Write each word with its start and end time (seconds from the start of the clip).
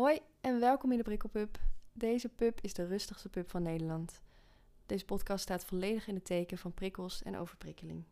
Hoi 0.00 0.18
en 0.40 0.60
welkom 0.60 0.90
in 0.90 0.96
de 0.96 1.04
Prikkelpub. 1.04 1.58
Deze 1.92 2.28
pub 2.28 2.58
is 2.60 2.74
de 2.74 2.86
rustigste 2.86 3.28
pub 3.28 3.50
van 3.50 3.62
Nederland. 3.62 4.20
Deze 4.86 5.04
podcast 5.04 5.42
staat 5.42 5.64
volledig 5.64 6.08
in 6.08 6.14
het 6.14 6.24
teken 6.24 6.58
van 6.58 6.74
prikkels 6.74 7.22
en 7.22 7.38
overprikkeling. 7.38 8.04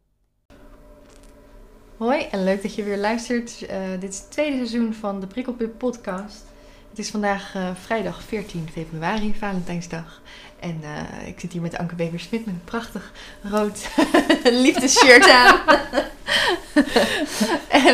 Hoi 1.96 2.22
en 2.22 2.44
leuk 2.44 2.62
dat 2.62 2.74
je 2.74 2.82
weer 2.82 2.96
luistert. 2.96 3.66
Eh, 3.66 3.90
dit 4.00 4.12
is 4.12 4.18
het 4.18 4.30
tweede 4.30 4.56
seizoen 4.56 4.94
van 4.94 5.20
de 5.20 5.26
Prikkelpub 5.26 5.78
podcast. 5.78 6.44
Het 6.88 6.98
is 6.98 7.10
vandaag 7.10 7.54
eh, 7.54 7.74
vrijdag 7.74 8.22
14 8.22 8.68
februari, 8.70 9.34
Valentijnsdag. 9.34 10.22
En 10.60 10.82
eh, 10.82 11.28
ik 11.28 11.40
zit 11.40 11.52
hier 11.52 11.62
met 11.62 11.78
Anke 11.78 11.94
Bever-Smit 11.94 12.46
met 12.46 12.54
een 12.54 12.64
prachtig 12.64 13.12
rood 13.42 13.88
liefdesshirt 14.64 15.30
aan. 15.30 15.60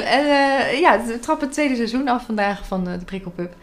en 0.05 0.27
ja, 0.79 1.05
we 1.05 1.19
trappen 1.21 1.47
het 1.47 1.55
tweede 1.55 1.77
seizoen 1.77 2.09
af 2.09 2.25
vandaag 2.25 2.67
van 2.67 2.85
de 2.85 3.05
Prikkelpub. 3.05 3.55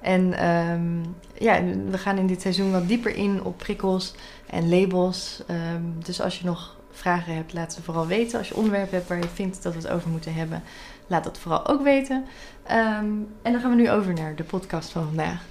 En 0.00 0.32
ehm, 0.38 1.00
ja, 1.38 1.62
we 1.90 1.98
gaan 1.98 2.18
in 2.18 2.26
dit 2.26 2.40
seizoen 2.40 2.72
wat 2.72 2.88
dieper 2.88 3.14
in 3.14 3.44
op 3.44 3.58
prikkels 3.58 4.14
en 4.46 4.68
labels. 4.68 5.42
Ehm, 5.46 5.82
dus 6.04 6.20
als 6.20 6.38
je 6.38 6.44
nog 6.44 6.76
vragen 6.90 7.34
hebt, 7.34 7.52
laat 7.52 7.72
ze 7.72 7.82
vooral 7.82 8.06
weten. 8.06 8.38
Als 8.38 8.48
je 8.48 8.56
onderwerpen 8.56 8.94
hebt 8.96 9.08
waar 9.08 9.18
je 9.18 9.28
vindt 9.34 9.62
dat 9.62 9.72
we 9.72 9.78
het 9.78 9.88
over 9.88 10.08
moeten 10.10 10.34
hebben, 10.34 10.62
laat 11.06 11.24
dat 11.24 11.38
vooral 11.38 11.66
ook 11.66 11.82
weten. 11.82 12.24
Ehm, 12.66 13.06
en 13.42 13.52
dan 13.52 13.60
gaan 13.60 13.70
we 13.70 13.76
nu 13.76 13.90
over 13.90 14.14
naar 14.14 14.34
de 14.36 14.44
podcast 14.44 14.90
van 14.90 15.04
vandaag. 15.04 15.44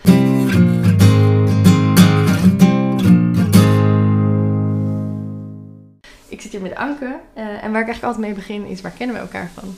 Ik 6.27 6.41
zit 6.41 6.51
hier 6.51 6.61
met 6.61 6.75
Anke. 6.75 7.19
eh, 7.33 7.43
en 7.63 7.71
waar 7.71 7.81
ik 7.81 7.87
eigenlijk 7.87 8.03
altijd 8.03 8.25
mee 8.25 8.33
begin 8.33 8.65
is, 8.65 8.81
waar 8.81 8.91
kennen 8.91 9.15
we 9.15 9.21
elkaar 9.21 9.49
van? 9.53 9.75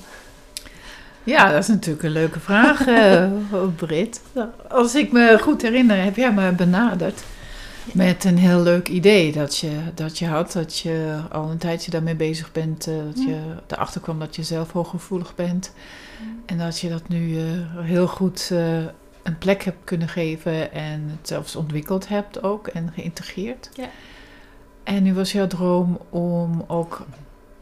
Ja, 1.23 1.51
dat 1.51 1.61
is 1.61 1.67
natuurlijk 1.67 2.03
een 2.03 2.11
leuke 2.11 2.39
vraag, 2.39 2.87
eh 2.87 3.31
Britt. 3.75 4.21
Als 4.69 4.95
ik 4.95 5.11
me 5.11 5.37
goed 5.41 5.61
herinner, 5.61 6.03
heb 6.03 6.15
jij 6.15 6.33
me 6.33 6.51
benaderd 6.51 7.23
met 7.93 8.23
een 8.23 8.37
heel 8.37 8.61
leuk 8.61 8.87
idee 8.89 9.31
dat 9.31 9.57
je, 9.57 9.71
dat 9.93 10.17
je 10.19 10.27
had. 10.27 10.51
Dat 10.51 10.77
je 10.79 11.17
al 11.31 11.49
een 11.49 11.57
tijdje 11.57 11.91
daarmee 11.91 12.15
bezig 12.15 12.51
bent. 12.51 12.87
eh, 12.87 12.93
dat 13.05 13.23
je 13.23 13.39
erachter 13.67 14.01
kwam 14.01 14.19
dat 14.19 14.35
je 14.35 14.43
zelf 14.43 14.71
hooggevoelig 14.71 15.35
bent. 15.35 15.73
En 16.45 16.57
dat 16.57 16.79
je 16.79 16.89
dat 16.89 17.07
nu 17.07 17.37
eh, 17.39 17.43
heel 17.77 18.07
goed 18.07 18.49
een 19.23 19.37
plek 19.37 19.63
hebt 19.63 19.77
kunnen 19.83 20.07
geven 20.07 20.71
en 20.71 21.07
het 21.19 21.27
zelfs 21.27 21.55
ontwikkeld 21.55 22.07
hebt 22.07 22.43
ook 22.43 22.67
en 22.67 22.91
geïntegreerd. 22.95 23.69
Ja. 23.73 23.89
En 24.83 25.03
nu 25.03 25.13
was 25.13 25.31
jouw 25.31 25.47
droom 25.47 25.99
om 26.09 26.63
ook 26.67 27.05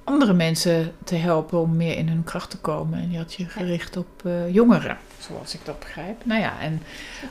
andere 0.08 0.33
mensen 0.33 0.91
te 1.03 1.16
helpen 1.16 1.59
om 1.59 1.75
meer 1.75 1.97
in 1.97 2.08
hun 2.08 2.23
kracht 2.23 2.50
te 2.50 2.58
komen. 2.58 3.00
En 3.00 3.11
je 3.11 3.17
had 3.17 3.33
je 3.33 3.45
gericht 3.45 3.97
op 3.97 4.08
eh, 4.25 4.53
jongeren, 4.53 4.97
zoals 5.19 5.53
ik 5.53 5.59
dat 5.64 5.80
begrijp. 5.80 6.25
Nou 6.25 6.41
ja, 6.41 6.59
en 6.59 6.81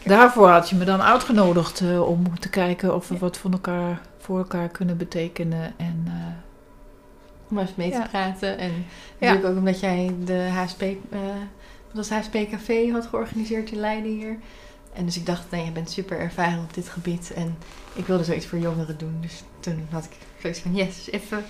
daarvoor 0.05 0.49
had 0.49 0.69
je 0.69 0.77
me 0.77 0.85
dan 0.85 1.03
uitgenodigd 1.03 1.81
eh, 1.81 2.09
om 2.09 2.39
te 2.39 2.49
kijken 2.49 2.95
of 2.95 3.09
we 3.09 3.15
Ja. 3.15 3.21
wat 3.21 3.37
voor 3.37 3.51
elkaar, 3.51 4.01
voor 4.19 4.39
elkaar 4.39 4.69
kunnen 4.69 4.97
betekenen. 4.97 5.75
En 5.77 6.03
eh, 6.07 6.13
Om 7.51 7.59
even 7.59 7.75
mee 7.77 7.91
te 7.91 8.03
praten. 8.11 8.59
En 8.59 8.71
Ja. 8.73 8.83
natuurlijk 9.19 9.47
ook 9.53 9.59
omdat 9.59 9.81
jij 9.81 10.15
de 10.25 10.49
HSP, 10.53 10.81
wat 11.93 12.09
was 12.09 12.11
HSP 12.11 12.37
Café 12.51 12.91
had 12.93 13.07
georganiseerd 13.07 13.71
in 13.71 13.79
Leiden 13.81 14.11
hier. 14.11 14.39
En 14.93 15.05
dus 15.05 15.17
ik 15.17 15.27
dacht, 15.27 15.51
nee, 15.51 15.65
je 15.65 15.71
bent 15.71 15.91
super 15.91 16.19
ervaren 16.19 16.59
op 16.59 16.75
dit 16.75 16.89
gebied. 16.89 17.33
En 17.35 17.57
ik 17.95 18.07
wilde 18.07 18.25
zoiets 18.25 18.47
voor 18.47 18.59
jongeren 18.59 18.99
doen. 18.99 19.19
Dus 19.21 19.43
toen 19.61 19.87
had 19.91 20.05
ik 20.05 20.11
zoiets 20.41 20.61
van, 20.61 20.75
yes, 20.75 21.11
even 21.11 21.45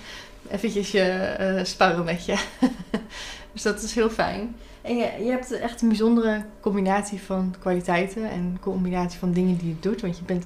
eventjes 0.51 0.91
je 0.91 1.01
eh, 1.01 1.63
sparren 1.63 2.05
met 2.05 2.25
je. 2.25 2.35
dus 3.53 3.61
dat 3.61 3.83
is 3.83 3.95
heel 3.95 4.09
fijn. 4.09 4.55
En 4.81 4.97
je, 4.97 5.11
je 5.23 5.29
hebt 5.29 5.51
echt 5.51 5.81
een 5.81 5.87
bijzondere 5.87 6.45
combinatie 6.59 7.21
van 7.21 7.55
kwaliteiten 7.59 8.29
en 8.29 8.57
combinatie 8.61 9.19
van 9.19 9.31
dingen 9.31 9.57
die 9.57 9.69
je 9.69 9.79
doet. 9.79 10.01
Want 10.01 10.17
je 10.17 10.23
bent 10.23 10.45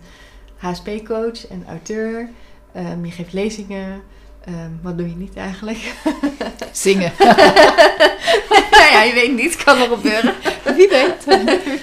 HSP-coach 0.58 1.48
en 1.48 1.66
auteur. 1.68 2.30
Ehm, 2.74 3.06
je 3.06 3.12
geeft 3.12 3.34
lezingen. 3.34 4.02
Ehm, 4.46 4.72
wat 4.82 4.98
doe 4.98 5.10
je 5.10 5.16
niet 5.16 5.36
eigenlijk? 5.36 5.94
zingen. 6.72 7.12
nou 8.72 8.92
ja, 8.92 9.04
je 9.04 9.12
weet 9.14 9.36
niet. 9.36 9.64
Kan 9.64 9.78
nog 9.78 9.88
gebeuren. 9.88 10.34
Wie 10.76 10.90
weet. 10.90 11.26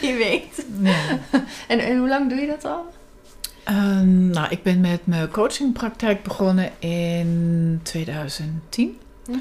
Wie 0.00 0.14
weet. 0.14 0.64
En, 1.68 1.78
en 1.78 1.98
hoe 1.98 2.08
lang 2.08 2.28
doe 2.28 2.40
je 2.40 2.46
dat 2.46 2.64
al? 2.64 2.86
Ehm, 3.68 4.30
nou, 4.30 4.48
ik 4.50 4.62
ben 4.62 4.80
met 4.80 5.06
mijn 5.06 5.30
coachingpraktijk 5.30 6.22
begonnen 6.22 6.70
in 6.78 7.80
2010. 7.82 8.98
Hm. 9.26 9.32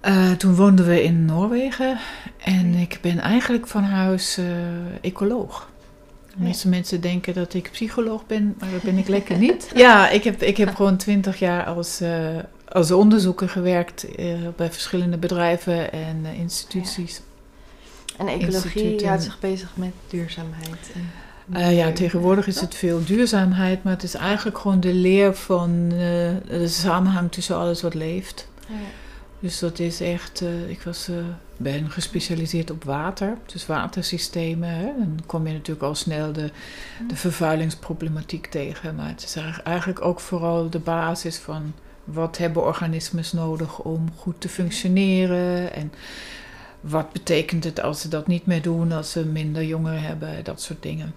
Eh, 0.00 0.32
toen 0.32 0.54
woonden 0.54 0.86
we 0.86 1.02
in 1.02 1.24
Noorwegen 1.24 1.98
en 2.38 2.74
ik 2.74 2.98
ben 3.00 3.18
eigenlijk 3.18 3.66
van 3.66 3.82
huis 3.82 4.38
eh, 4.38 4.46
ecoloog. 5.00 5.70
De 6.28 6.42
meeste 6.42 6.68
mensen 6.68 7.00
denken 7.00 7.34
dat 7.34 7.54
ik 7.54 7.70
psycholoog 7.72 8.26
ben, 8.26 8.54
maar 8.58 8.70
dat 8.70 8.82
ben 8.82 8.98
ik 8.98 9.08
lekker 9.08 9.38
niet. 9.38 9.70
Ja, 9.74 10.08
ik 10.08 10.24
heb, 10.24 10.42
ik 10.42 10.56
heb 10.56 10.74
gewoon 10.74 10.96
twintig 10.96 11.38
jaar 11.38 11.64
als, 11.64 12.00
eh, 12.00 12.36
als 12.68 12.90
onderzoeker 12.90 13.48
gewerkt 13.48 14.06
bij 14.56 14.72
verschillende 14.72 15.18
bedrijven 15.18 15.92
en 15.92 16.24
instituties. 16.24 17.20
En 18.16 18.28
ecologie 18.28 19.06
houdt 19.06 19.22
zich 19.22 19.38
bezig 19.38 19.76
met 19.76 19.92
duurzaamheid. 20.08 20.90
En 20.94 21.10
Eh, 21.52 21.76
ja, 21.76 21.92
tegenwoordig 21.92 22.46
is 22.46 22.60
het 22.60 22.74
veel 22.74 23.04
duurzaamheid, 23.04 23.82
maar 23.82 23.92
het 23.92 24.02
is 24.02 24.14
eigenlijk 24.14 24.58
gewoon 24.58 24.80
de 24.80 24.94
leer 24.94 25.34
van 25.34 25.86
eh, 25.90 25.98
de 26.48 26.68
samenhang 26.68 27.32
tussen 27.32 27.56
alles 27.56 27.82
wat 27.82 27.94
leeft. 27.94 28.48
Ja. 28.68 28.74
Dus 29.40 29.58
dat 29.58 29.78
is 29.78 30.00
echt, 30.00 30.40
eh, 30.40 30.70
ik 30.70 30.82
was, 30.82 31.10
ben 31.56 31.90
gespecialiseerd 31.90 32.70
op 32.70 32.84
water, 32.84 33.36
dus 33.46 33.66
watersystemen. 33.66 34.68
Hè. 34.68 34.84
Dan 34.84 35.20
kom 35.26 35.46
je 35.46 35.52
natuurlijk 35.52 35.86
al 35.86 35.94
snel 35.94 36.32
de, 36.32 36.50
de 37.08 37.16
vervuilingsproblematiek 37.16 38.46
tegen. 38.46 38.94
Maar 38.94 39.08
het 39.08 39.22
is 39.24 39.36
eigenlijk- 39.36 39.66
eigenlijk 39.66 40.04
ook 40.04 40.20
vooral 40.20 40.70
de 40.70 40.78
basis 40.78 41.36
van 41.36 41.72
wat 42.04 42.38
hebben 42.38 42.64
organismes 42.64 43.32
nodig 43.32 43.78
om 43.78 44.08
goed 44.16 44.40
te 44.40 44.48
functioneren. 44.48 45.72
En 45.74 45.92
wat 46.80 47.12
betekent 47.12 47.64
het 47.64 47.80
als 47.80 48.00
ze 48.00 48.08
dat 48.08 48.26
niet 48.26 48.46
meer 48.46 48.62
doen, 48.62 48.92
als 48.92 49.10
ze 49.10 49.24
minder 49.24 49.64
jongeren 49.64 50.02
hebben, 50.02 50.44
dat 50.44 50.60
soort 50.60 50.82
dingen. 50.82 51.14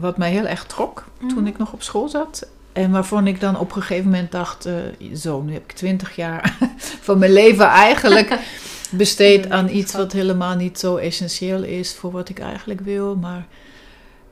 Wat 0.00 0.16
mij 0.18 0.30
heel 0.30 0.46
erg 0.46 0.64
trok 0.64 1.04
toen 1.18 1.28
Mhm. 1.38 1.46
ik 1.46 1.58
nog 1.58 1.72
op 1.72 1.82
school 1.82 2.08
zat. 2.08 2.46
En 2.72 2.90
waarvan 2.90 3.26
ik 3.26 3.40
dan 3.40 3.58
op 3.58 3.76
een 3.76 3.82
gegeven 3.82 4.10
moment 4.10 4.32
dacht, 4.32 4.66
eh, 4.66 4.74
zo, 5.14 5.42
nu 5.42 5.52
heb 5.52 5.62
ik 5.62 5.72
twintig 5.72 6.16
jaar 6.16 6.56
van 7.06 7.18
mijn 7.18 7.32
leven 7.32 7.66
eigenlijk 7.66 8.38
besteed 8.90 9.50
aan 9.50 9.68
iets 9.68 9.92
wat 9.92 10.12
helemaal 10.12 10.56
niet 10.56 10.78
zo 10.78 10.96
essentieel 10.96 11.62
is 11.62 11.94
voor 11.94 12.10
wat 12.10 12.28
ik 12.28 12.38
eigenlijk 12.38 12.80
wil. 12.80 13.16
Maar 13.16 13.46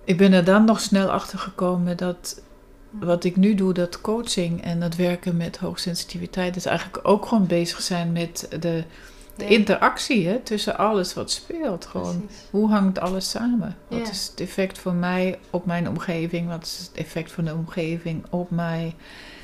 ik 0.04 0.16
ben 0.16 0.32
er 0.32 0.44
dan 0.44 0.64
nog 0.64 0.80
snel 0.80 1.10
achter 1.10 1.38
gekomen 1.38 1.96
dat 1.96 2.40
wat 2.90 3.24
ik 3.24 3.36
nu 3.36 3.54
doe, 3.54 3.72
dat 3.72 4.00
coaching 4.00 4.62
en 4.62 4.80
dat 4.80 4.96
werken 4.96 5.36
met 5.36 5.56
hoogsensitiviteit, 5.58 6.56
is 6.56 6.66
eigenlijk 6.66 6.98
ook 7.08 7.26
gewoon 7.26 7.46
bezig 7.46 7.80
zijn 7.82 8.12
met 8.12 8.48
de, 8.60 8.84
de 9.38 9.44
Ja. 9.44 9.50
interactie 9.50 10.26
hè, 10.28 10.38
tussen 10.38 10.78
alles 10.78 11.14
wat 11.14 11.30
speelt. 11.30 11.86
Gewoon, 11.86 12.24
Precies. 12.26 12.44
hoe 12.50 12.70
hangt 12.70 12.98
alles 12.98 13.30
samen? 13.30 13.76
Wat 13.88 13.98
Ja. 14.06 14.10
is 14.10 14.26
het 14.30 14.40
effect 14.40 14.78
van 14.78 14.98
mij 14.98 15.38
op 15.50 15.66
mijn 15.66 15.88
omgeving? 15.88 16.48
Wat 16.48 16.62
is 16.64 16.78
het 16.78 16.90
effect 17.04 17.32
van 17.32 17.44
de 17.44 17.54
omgeving 17.54 18.24
op 18.30 18.50
mij? 18.50 18.94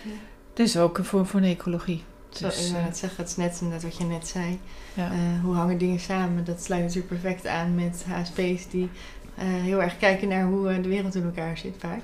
Ja. 0.03 0.11
Het 0.51 0.59
is 0.59 0.77
ook 0.77 0.99
een 0.99 1.05
vorm 1.05 1.27
van 1.27 1.43
ecologie. 1.43 2.03
Zo, 2.31 2.47
Dus, 2.47 2.65
ik 2.65 2.71
wou 2.71 2.79
eh, 2.79 2.85
net 2.85 2.97
zeggen, 2.99 3.19
het 3.23 3.31
is 3.31 3.37
net 3.37 3.59
inderdaad 3.61 3.83
wat 3.83 3.97
je 3.97 4.05
net 4.05 4.29
zei. 4.29 4.59
Eh, 4.95 5.05
hoe 5.43 5.55
hangen 5.55 5.79
dingen 5.79 6.01
samen? 6.01 6.45
Dat 6.45 6.63
sluit 6.63 6.83
natuurlijk 6.83 7.09
perfect 7.09 7.47
aan 7.47 7.75
met 7.75 8.05
HSP's 8.09 8.69
die 8.71 8.91
eh, 9.35 9.45
heel 9.47 9.83
erg 9.83 9.97
kijken 9.99 10.29
naar 10.29 10.45
hoe 10.45 10.81
de 10.81 10.89
wereld 10.89 11.15
in 11.15 11.25
elkaar 11.25 11.59
zit 11.59 11.75
vaak. 11.79 12.03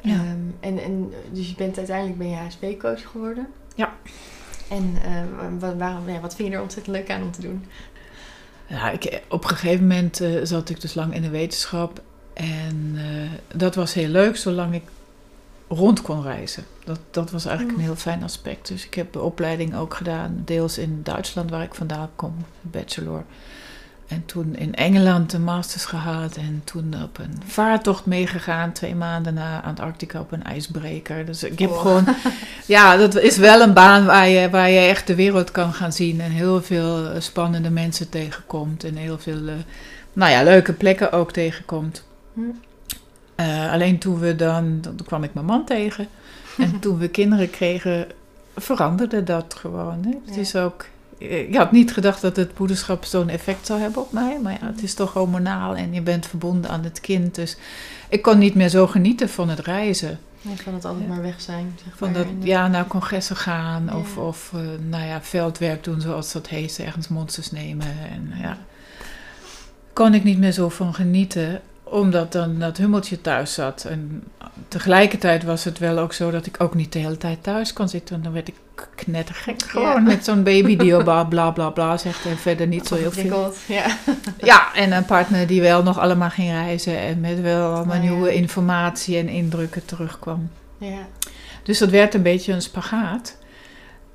Ja. 0.00 0.14
Ehm, 0.14 0.38
en, 0.60 0.82
en, 0.82 1.12
dus 1.32 1.48
je 1.48 1.54
bent 1.54 1.76
uiteindelijk 1.78 2.18
ben 2.18 2.28
je 2.28 2.36
HSP-coach 2.36 3.10
geworden. 3.10 3.46
Ja. 3.74 3.92
En 4.70 4.94
eh, 5.04 5.22
wat, 5.58 5.74
waarom, 5.76 6.08
ja, 6.10 6.20
wat 6.20 6.34
vind 6.34 6.48
je 6.48 6.54
er 6.54 6.62
ontzettend 6.62 6.96
leuk 6.96 7.10
aan 7.10 7.22
om 7.22 7.30
te 7.32 7.40
doen? 7.40 7.64
Ja, 8.66 8.90
ik, 8.90 9.22
op 9.28 9.42
een 9.42 9.48
gegeven 9.50 9.86
moment 9.86 10.20
eh, 10.20 10.30
zat 10.42 10.68
ik 10.68 10.80
dus 10.80 10.94
lang 10.94 11.14
in 11.14 11.22
de 11.22 11.28
wetenschap. 11.30 12.02
En 12.32 12.92
eh, 12.96 13.56
dat 13.58 13.74
was 13.74 13.94
heel 13.94 14.08
leuk, 14.08 14.36
zolang 14.36 14.74
ik 14.74 14.82
rond 15.68 16.02
kon 16.02 16.22
reizen. 16.22 16.64
Dat, 16.84 16.98
dat 17.10 17.30
was 17.30 17.44
eigenlijk 17.44 17.76
Mm. 17.76 17.82
een 17.82 17.88
heel 17.90 18.00
fijn 18.00 18.22
aspect. 18.22 18.68
Dus 18.68 18.86
ik 18.86 18.94
heb 18.94 19.12
de 19.12 19.20
opleiding 19.20 19.76
ook 19.76 19.94
gedaan, 19.94 20.42
deels 20.44 20.78
in 20.78 21.00
Duitsland, 21.02 21.50
waar 21.50 21.62
ik 21.62 21.74
vandaan 21.74 22.10
kom, 22.16 22.34
bachelor. 22.60 23.24
En 24.08 24.22
toen 24.26 24.56
in 24.56 24.74
Engeland 24.74 25.32
een 25.32 25.44
masters 25.44 25.84
gehaald. 25.84 26.36
En 26.36 26.60
toen 26.64 26.94
op 27.02 27.18
een 27.18 27.42
vaartocht 27.46 28.06
meegegaan, 28.06 28.72
twee 28.72 28.94
maanden 28.94 29.34
naar 29.34 29.62
Antarctica 29.62 30.20
op 30.20 30.32
een 30.32 30.44
ijsbreker. 30.44 31.26
Dus 31.26 31.42
ik 31.42 31.58
heb 31.58 31.70
Oh. 31.70 31.80
gewoon 31.80 32.04
ja, 32.66 32.96
dat 32.96 33.14
is 33.16 33.36
wel 33.36 33.60
een 33.60 33.72
baan 33.72 34.04
waar 34.04 34.28
je, 34.28 34.50
waar 34.50 34.70
je 34.70 34.78
echt 34.78 35.06
de 35.06 35.14
wereld 35.14 35.50
kan 35.50 35.72
gaan 35.72 35.92
zien. 35.92 36.20
En 36.20 36.30
heel 36.30 36.62
veel 36.62 37.08
eh, 37.08 37.20
spannende 37.20 37.70
mensen 37.70 38.08
tegenkomt. 38.08 38.84
En 38.84 38.96
heel 38.96 39.18
veel 39.18 39.46
eh, 39.48 39.54
nou 40.12 40.30
ja, 40.32 40.42
leuke 40.42 40.72
plekken 40.72 41.12
ook 41.12 41.32
tegenkomt. 41.32 42.04
Hm? 42.34 42.40
Eh, 43.34 43.72
alleen 43.72 43.98
toen 43.98 44.18
we 44.18 44.36
dan, 44.36 44.78
dan 44.80 44.96
kwam 45.06 45.22
ik 45.22 45.34
mijn 45.34 45.46
man 45.46 45.64
tegen. 45.64 46.08
En 46.58 46.78
toen 46.80 46.98
we 46.98 47.08
kinderen 47.08 47.50
kregen, 47.50 48.06
veranderde 48.56 49.22
dat 49.24 49.54
gewoon. 49.58 49.98
Hè? 50.04 50.10
Het 50.26 50.34
Ja. 50.34 50.40
is 50.40 50.56
ook 50.56 50.84
ik 51.18 51.54
had 51.56 51.72
niet 51.72 51.92
gedacht 51.92 52.20
dat 52.20 52.36
het 52.36 52.58
moederschap 52.58 53.04
zo'n 53.04 53.28
effect 53.28 53.66
zou 53.66 53.80
hebben 53.80 54.02
op 54.02 54.12
mij. 54.12 54.38
Maar 54.42 54.52
ja, 54.60 54.66
het 54.66 54.82
is 54.82 54.94
toch 54.94 55.12
hormonaal 55.12 55.74
en 55.76 55.92
je 55.94 56.00
bent 56.02 56.26
verbonden 56.26 56.70
aan 56.70 56.84
het 56.84 57.00
kind. 57.00 57.34
Dus 57.34 57.56
ik 58.08 58.22
kon 58.22 58.38
niet 58.38 58.54
meer 58.54 58.68
zo 58.68 58.86
genieten 58.86 59.28
van 59.28 59.48
het 59.48 59.58
reizen. 59.58 60.18
Ja, 60.40 60.50
van 60.62 60.74
het 60.74 60.84
altijd 60.84 61.04
Ja. 61.08 61.14
maar 61.14 61.22
weg 61.22 61.40
zijn. 61.40 61.76
Zeg 61.84 61.96
Van 61.96 62.10
maar. 62.12 62.18
dat, 62.22 62.32
ja, 62.40 62.68
naar 62.68 62.86
congressen 62.86 63.36
gaan 63.36 63.84
Ja. 63.86 63.96
of, 63.98 64.16
of 64.16 64.50
eh, 64.54 64.60
nou 64.88 65.04
ja, 65.04 65.22
veldwerk 65.22 65.84
doen 65.84 66.00
zoals 66.00 66.32
dat 66.32 66.48
heet. 66.48 66.78
Ergens 66.78 67.08
monsters 67.08 67.50
nemen. 67.50 67.86
En 68.10 68.32
ja, 68.40 68.58
kon 69.92 70.14
ik 70.14 70.24
niet 70.24 70.38
meer 70.38 70.52
zo 70.52 70.68
van 70.68 70.94
genieten 70.94 71.60
omdat 71.82 72.32
dan 72.32 72.58
dat 72.58 72.76
hummeltje 72.76 73.20
thuis 73.20 73.54
zat. 73.54 73.84
En 73.84 74.22
tegelijkertijd 74.68 75.44
was 75.44 75.64
het 75.64 75.78
wel 75.78 75.98
ook 75.98 76.12
zo 76.12 76.30
dat 76.30 76.46
ik 76.46 76.60
ook 76.62 76.74
niet 76.74 76.92
de 76.92 76.98
hele 76.98 77.16
tijd 77.16 77.42
thuis 77.42 77.72
kon 77.72 77.88
zitten. 77.88 78.10
Want 78.12 78.24
dan 78.24 78.32
werd 78.32 78.48
ik 78.48 78.54
knettergek 78.94 79.62
gewoon 79.62 79.84
Ja. 79.92 79.98
met 80.00 80.24
zo'n 80.24 80.42
baby 80.42 80.76
die 80.76 80.94
al 80.94 81.02
bla 81.02 81.24
bla 81.24 81.50
bla 81.50 81.70
bla 81.70 81.96
zegt 81.96 82.24
en 82.24 82.36
verder 82.38 82.66
niet 82.66 82.86
zo 82.86 82.94
heel 82.94 83.12
veel. 83.12 83.52
Ja. 83.66 83.96
Ja, 84.42 84.74
en 84.74 84.92
een 84.92 85.04
partner 85.04 85.46
die 85.46 85.60
wel 85.60 85.82
nog 85.82 85.98
allemaal 85.98 86.30
ging 86.30 86.50
reizen 86.50 86.98
en 86.98 87.20
met 87.20 87.40
wel 87.40 87.74
allemaal 87.74 87.96
Oh, 87.96 88.02
ja. 88.04 88.10
nieuwe 88.10 88.34
informatie 88.34 89.16
en 89.18 89.28
indrukken 89.28 89.84
terugkwam. 89.84 90.50
ja. 90.78 91.06
Dus 91.62 91.78
dat 91.78 91.90
werd 91.90 92.14
een 92.14 92.22
beetje 92.22 92.52
een 92.52 92.62
spagaat. 92.62 93.36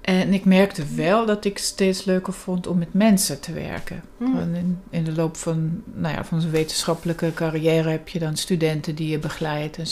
En 0.01 0.33
ik 0.33 0.45
merkte 0.45 0.83
wel 0.95 1.25
dat 1.25 1.45
ik 1.45 1.57
steeds 1.57 2.06
leuker 2.06 2.33
vond 2.33 2.68
om 2.68 2.77
met 2.77 2.94
mensen 2.94 3.39
te 3.39 3.54
werken. 3.54 4.04
Hm. 4.18 4.25
Gewoon 4.25 4.56
In, 4.56 4.80
in 4.89 5.04
de 5.04 5.12
loop 5.13 5.38
van, 5.38 5.81
nou 5.94 6.15
ja, 6.15 6.25
van 6.25 6.42
zo'n 6.42 6.51
wetenschappelijke 6.51 7.31
carrière 7.33 7.89
heb 7.89 8.07
je 8.07 8.19
dan 8.19 8.36
studenten 8.38 8.95
die 8.95 9.10
je 9.10 9.19
begeleidt. 9.19 9.77
En 9.77 9.86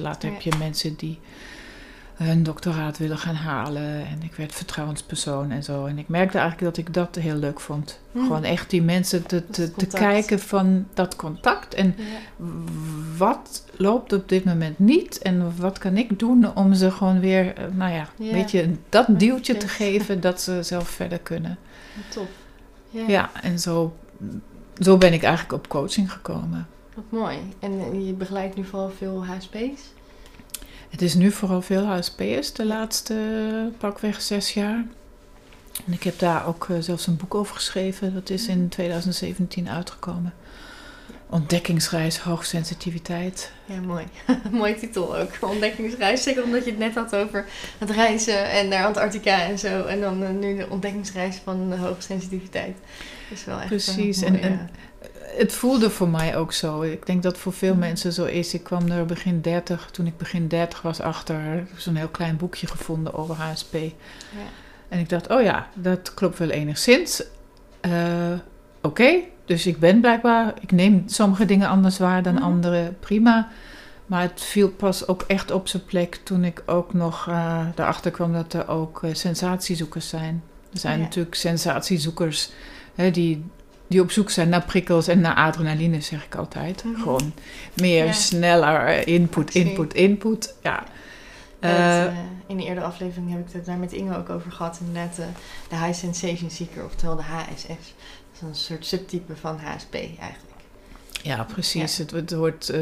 later 0.00 0.30
heb 0.30 0.40
je 0.40 0.52
mensen 0.58 0.94
die 0.96 1.18
hun 2.16 2.42
doctoraat 2.42 2.98
willen 2.98 3.18
gaan 3.18 3.34
halen. 3.34 4.06
En 4.06 4.22
ik 4.22 4.34
werd 4.34 4.52
vertrouwenspersoon 4.52 5.50
en 5.50 5.62
zo. 5.62 5.86
En 5.86 5.98
ik 5.98 6.08
merkte 6.08 6.38
eigenlijk 6.38 6.76
dat 6.76 6.86
ik 6.86 6.94
dat 6.94 7.14
heel 7.14 7.34
leuk 7.34 7.60
vond. 7.60 8.00
Hm. 8.12 8.18
Gewoon 8.18 8.44
echt 8.44 8.70
die 8.70 8.82
mensen 8.82 9.26
te, 9.26 9.46
te, 9.50 9.86
kijken 9.90 10.40
van 10.40 10.86
dat 10.94 11.16
contact. 11.16 11.74
En 11.74 11.94
Ja. 11.96 12.44
wat 13.16 13.64
loopt 13.76 14.12
op 14.12 14.28
dit 14.28 14.44
moment 14.44 14.78
niet 14.78 15.18
en 15.18 15.56
wat 15.56 15.78
kan 15.78 15.96
ik 15.96 16.18
doen 16.18 16.56
om 16.56 16.74
ze 16.74 16.90
gewoon 16.90 17.20
weer, 17.20 17.54
eh, 17.54 17.64
nou 17.72 17.92
ja, 17.92 18.08
Ja. 18.16 18.32
weet 18.32 18.50
je, 18.50 18.74
dat 18.88 19.06
duwtje 19.08 19.56
te 19.56 19.68
geven 19.68 20.20
dat 20.20 20.40
ze 20.40 20.62
zelf 20.62 20.88
verder 20.88 21.18
kunnen. 21.18 21.58
Top. 22.08 22.28
Ja. 22.90 23.04
Ja, 23.06 23.30
en 23.42 23.58
zo, 23.58 23.96
zo 24.78 24.96
ben 24.96 25.12
ik 25.12 25.22
eigenlijk 25.22 25.52
op 25.54 25.68
coaching 25.68 26.12
gekomen. 26.12 26.66
Wat 26.94 27.04
mooi. 27.08 27.38
En 27.58 27.80
eh, 27.80 28.06
je 28.06 28.12
begeleidt 28.12 28.56
nu 28.56 28.64
vooral 28.64 28.90
veel 28.90 29.24
HSP's? 29.26 29.94
Het 30.96 31.04
is 31.04 31.14
nu 31.14 31.30
vooral 31.30 31.62
veel 31.62 31.84
HSP'ers 31.84 32.52
de 32.52 32.64
laatste 32.64 33.14
pakweg 33.78 34.20
zes 34.20 34.54
jaar. 34.54 34.84
En 35.86 35.92
ik 35.92 36.02
heb 36.02 36.18
daar 36.18 36.46
ook 36.46 36.66
eh, 36.70 36.76
zelfs 36.80 37.06
een 37.06 37.16
boek 37.16 37.34
over 37.34 37.54
geschreven. 37.54 38.14
Dat 38.14 38.30
is 38.30 38.46
in 38.48 38.68
2017 38.68 39.68
uitgekomen. 39.68 40.34
Ontdekkingsreis 41.30 42.18
hoogsensitiviteit. 42.18 43.52
Ja, 43.64 43.80
mooi. 43.80 44.04
Mooie 44.50 44.74
titel 44.74 45.16
ook. 45.16 45.30
Ontdekkingsreis. 45.40 46.22
Zeker 46.22 46.42
omdat 46.42 46.64
je 46.64 46.70
het 46.70 46.78
net 46.78 46.94
had 46.94 47.14
over 47.16 47.46
het 47.78 47.90
reizen 47.90 48.50
en 48.50 48.68
naar 48.68 48.84
Antarctica 48.86 49.42
en 49.42 49.58
zo. 49.58 49.84
En 49.84 50.00
dan 50.00 50.22
eh, 50.22 50.30
nu 50.30 50.56
de 50.56 50.66
ontdekkingsreis 50.70 51.36
van 51.44 51.70
de 51.70 51.76
hoogsensitiviteit. 51.76 52.76
is 53.30 53.44
wel 53.44 53.58
echt 53.58 53.66
Precies. 53.66 54.22
eh, 54.22 54.30
mooi, 54.30 54.42
En- 54.42 54.50
en- 54.50 54.70
Het 55.36 55.52
voelde 55.52 55.90
voor 55.90 56.08
mij 56.08 56.36
ook 56.36 56.52
zo. 56.52 56.82
Ik 56.82 57.06
denk 57.06 57.22
dat 57.22 57.38
voor 57.38 57.52
veel 57.52 57.70
Mhm. 57.70 57.78
mensen 57.80 58.12
zo 58.12 58.24
is. 58.24 58.54
Ik 58.54 58.64
kwam 58.64 58.90
er 58.90 59.06
begin 59.06 59.40
30, 59.40 59.88
toen 59.92 60.06
ik 60.06 60.16
begin 60.16 60.48
30 60.48 60.82
was, 60.82 61.00
achter 61.00 61.66
zo'n 61.76 61.94
heel 61.96 62.08
klein 62.08 62.36
boekje 62.36 62.66
gevonden 62.66 63.14
over 63.14 63.34
HSP. 63.34 63.72
ja. 63.74 63.90
En 64.88 64.98
ik 64.98 65.08
dacht, 65.08 65.28
oh 65.30 65.42
ja, 65.42 65.68
dat 65.74 66.14
klopt 66.14 66.38
wel 66.38 66.50
enigszins. 66.50 67.22
Eh, 67.80 67.92
Oké, 68.82 69.14
dus 69.44 69.66
ik 69.66 69.78
ben 69.78 70.00
blijkbaar, 70.00 70.54
ik 70.60 70.72
neem 70.72 71.02
sommige 71.06 71.44
dingen 71.44 71.68
anders 71.68 71.98
waar 71.98 72.22
dan 72.22 72.34
Mhm. 72.34 72.42
andere, 72.42 72.92
prima. 73.00 73.48
Maar 74.06 74.22
het 74.22 74.40
viel 74.42 74.68
pas 74.70 75.08
ook 75.08 75.22
echt 75.26 75.50
op 75.50 75.68
zijn 75.68 75.84
plek 75.84 76.20
toen 76.22 76.44
ik 76.44 76.62
ook 76.66 76.94
nog 76.94 77.26
eh 77.28 77.66
erachter 77.76 78.10
kwam 78.10 78.32
dat 78.32 78.52
er 78.52 78.68
ook 78.68 79.02
eh, 79.02 79.14
sensatiezoekers 79.14 80.08
zijn. 80.08 80.42
Er 80.72 80.78
zijn 80.78 80.98
Ja. 80.98 81.04
natuurlijk 81.04 81.34
sensatiezoekers 81.34 82.50
hè, 82.94 83.10
die, 83.10 83.44
die 83.86 84.00
op 84.00 84.10
zoek 84.10 84.30
zijn 84.30 84.48
naar 84.48 84.64
prikkels 84.64 85.08
en 85.08 85.20
naar 85.20 85.34
adrenaline, 85.34 86.00
zeg 86.00 86.24
ik 86.24 86.34
altijd. 86.34 86.84
Mhm. 86.84 87.00
Gewoon 87.00 87.32
meer, 87.74 88.04
Ja. 88.04 88.12
sneller, 88.12 88.86
eh, 88.86 89.06
input, 89.06 89.54
input, 89.54 89.94
input. 89.94 90.54
Ja. 90.62 90.84
Eh, 91.60 91.70
het, 91.70 92.08
eh, 92.08 92.18
in 92.46 92.56
de 92.56 92.64
eerdere 92.64 92.86
aflevering 92.86 93.30
heb 93.30 93.46
ik 93.46 93.52
het 93.52 93.66
daar 93.66 93.76
met 93.76 93.92
Inge 93.92 94.16
ook 94.16 94.30
over 94.30 94.52
gehad. 94.52 94.78
Inderdaad, 94.80 95.16
de 95.68 95.76
High 95.76 95.98
Sensation 95.98 96.50
Seeker, 96.50 96.84
oftewel 96.84 97.16
de 97.16 97.22
HSS. 97.22 97.66
Dat 97.66 97.76
is 98.32 98.40
een 98.40 98.54
soort 98.54 98.86
subtype 98.86 99.36
van 99.36 99.58
HSP 99.58 99.94
eigenlijk. 99.94 100.44
Ja, 101.22 101.44
precies. 101.44 101.98
Het, 101.98 102.10
het 102.10 102.34
wordt, 102.34 102.72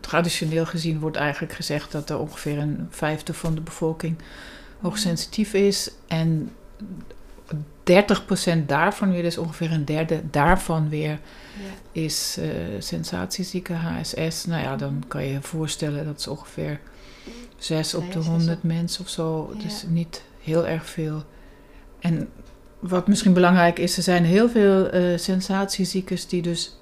traditioneel 0.00 0.66
gezien 0.66 1.00
wordt 1.00 1.16
eigenlijk 1.16 1.52
gezegd 1.52 1.92
dat 1.92 2.10
er 2.10 2.18
ongeveer 2.18 2.58
een 2.58 2.86
vijfde 2.90 3.34
van 3.34 3.54
de 3.54 3.60
bevolking 3.60 4.16
hoogsensitief 4.80 5.54
is. 5.54 5.90
En 6.08 6.52
30% 7.90 8.66
daarvan 8.66 9.10
weer, 9.12 9.22
dus 9.22 9.38
ongeveer 9.38 9.72
een 9.72 9.84
derde 9.84 10.20
daarvan 10.30 10.88
weer, 10.88 11.10
Ja. 11.10 11.20
is 11.92 12.36
eh 12.40 12.48
sensatiezieke 12.78 13.72
HSS. 13.72 14.44
Nou 14.44 14.62
ja, 14.62 14.76
dan 14.76 15.02
kan 15.08 15.24
je 15.24 15.32
je 15.32 15.42
voorstellen 15.42 16.04
dat 16.04 16.18
is 16.18 16.26
ongeveer 16.26 16.80
6 17.58 17.94
op 17.94 18.12
de 18.12 18.22
Zes, 18.22 18.26
100 18.30 18.56
op- 18.56 18.62
mensen 18.62 19.04
of 19.04 19.08
zo. 19.10 19.50
Ja. 19.56 19.62
Dus 19.62 19.84
niet 19.88 20.22
heel 20.42 20.66
erg 20.66 20.86
veel. 20.86 21.24
En 22.00 22.28
wat 22.78 23.08
misschien 23.08 23.32
belangrijk 23.32 23.78
is, 23.78 23.96
er 23.96 24.02
zijn 24.02 24.24
heel 24.24 24.48
veel 24.48 24.88
eh 24.90 25.18
sensatieziekers 25.18 26.26
die 26.26 26.42
dus. 26.42 26.74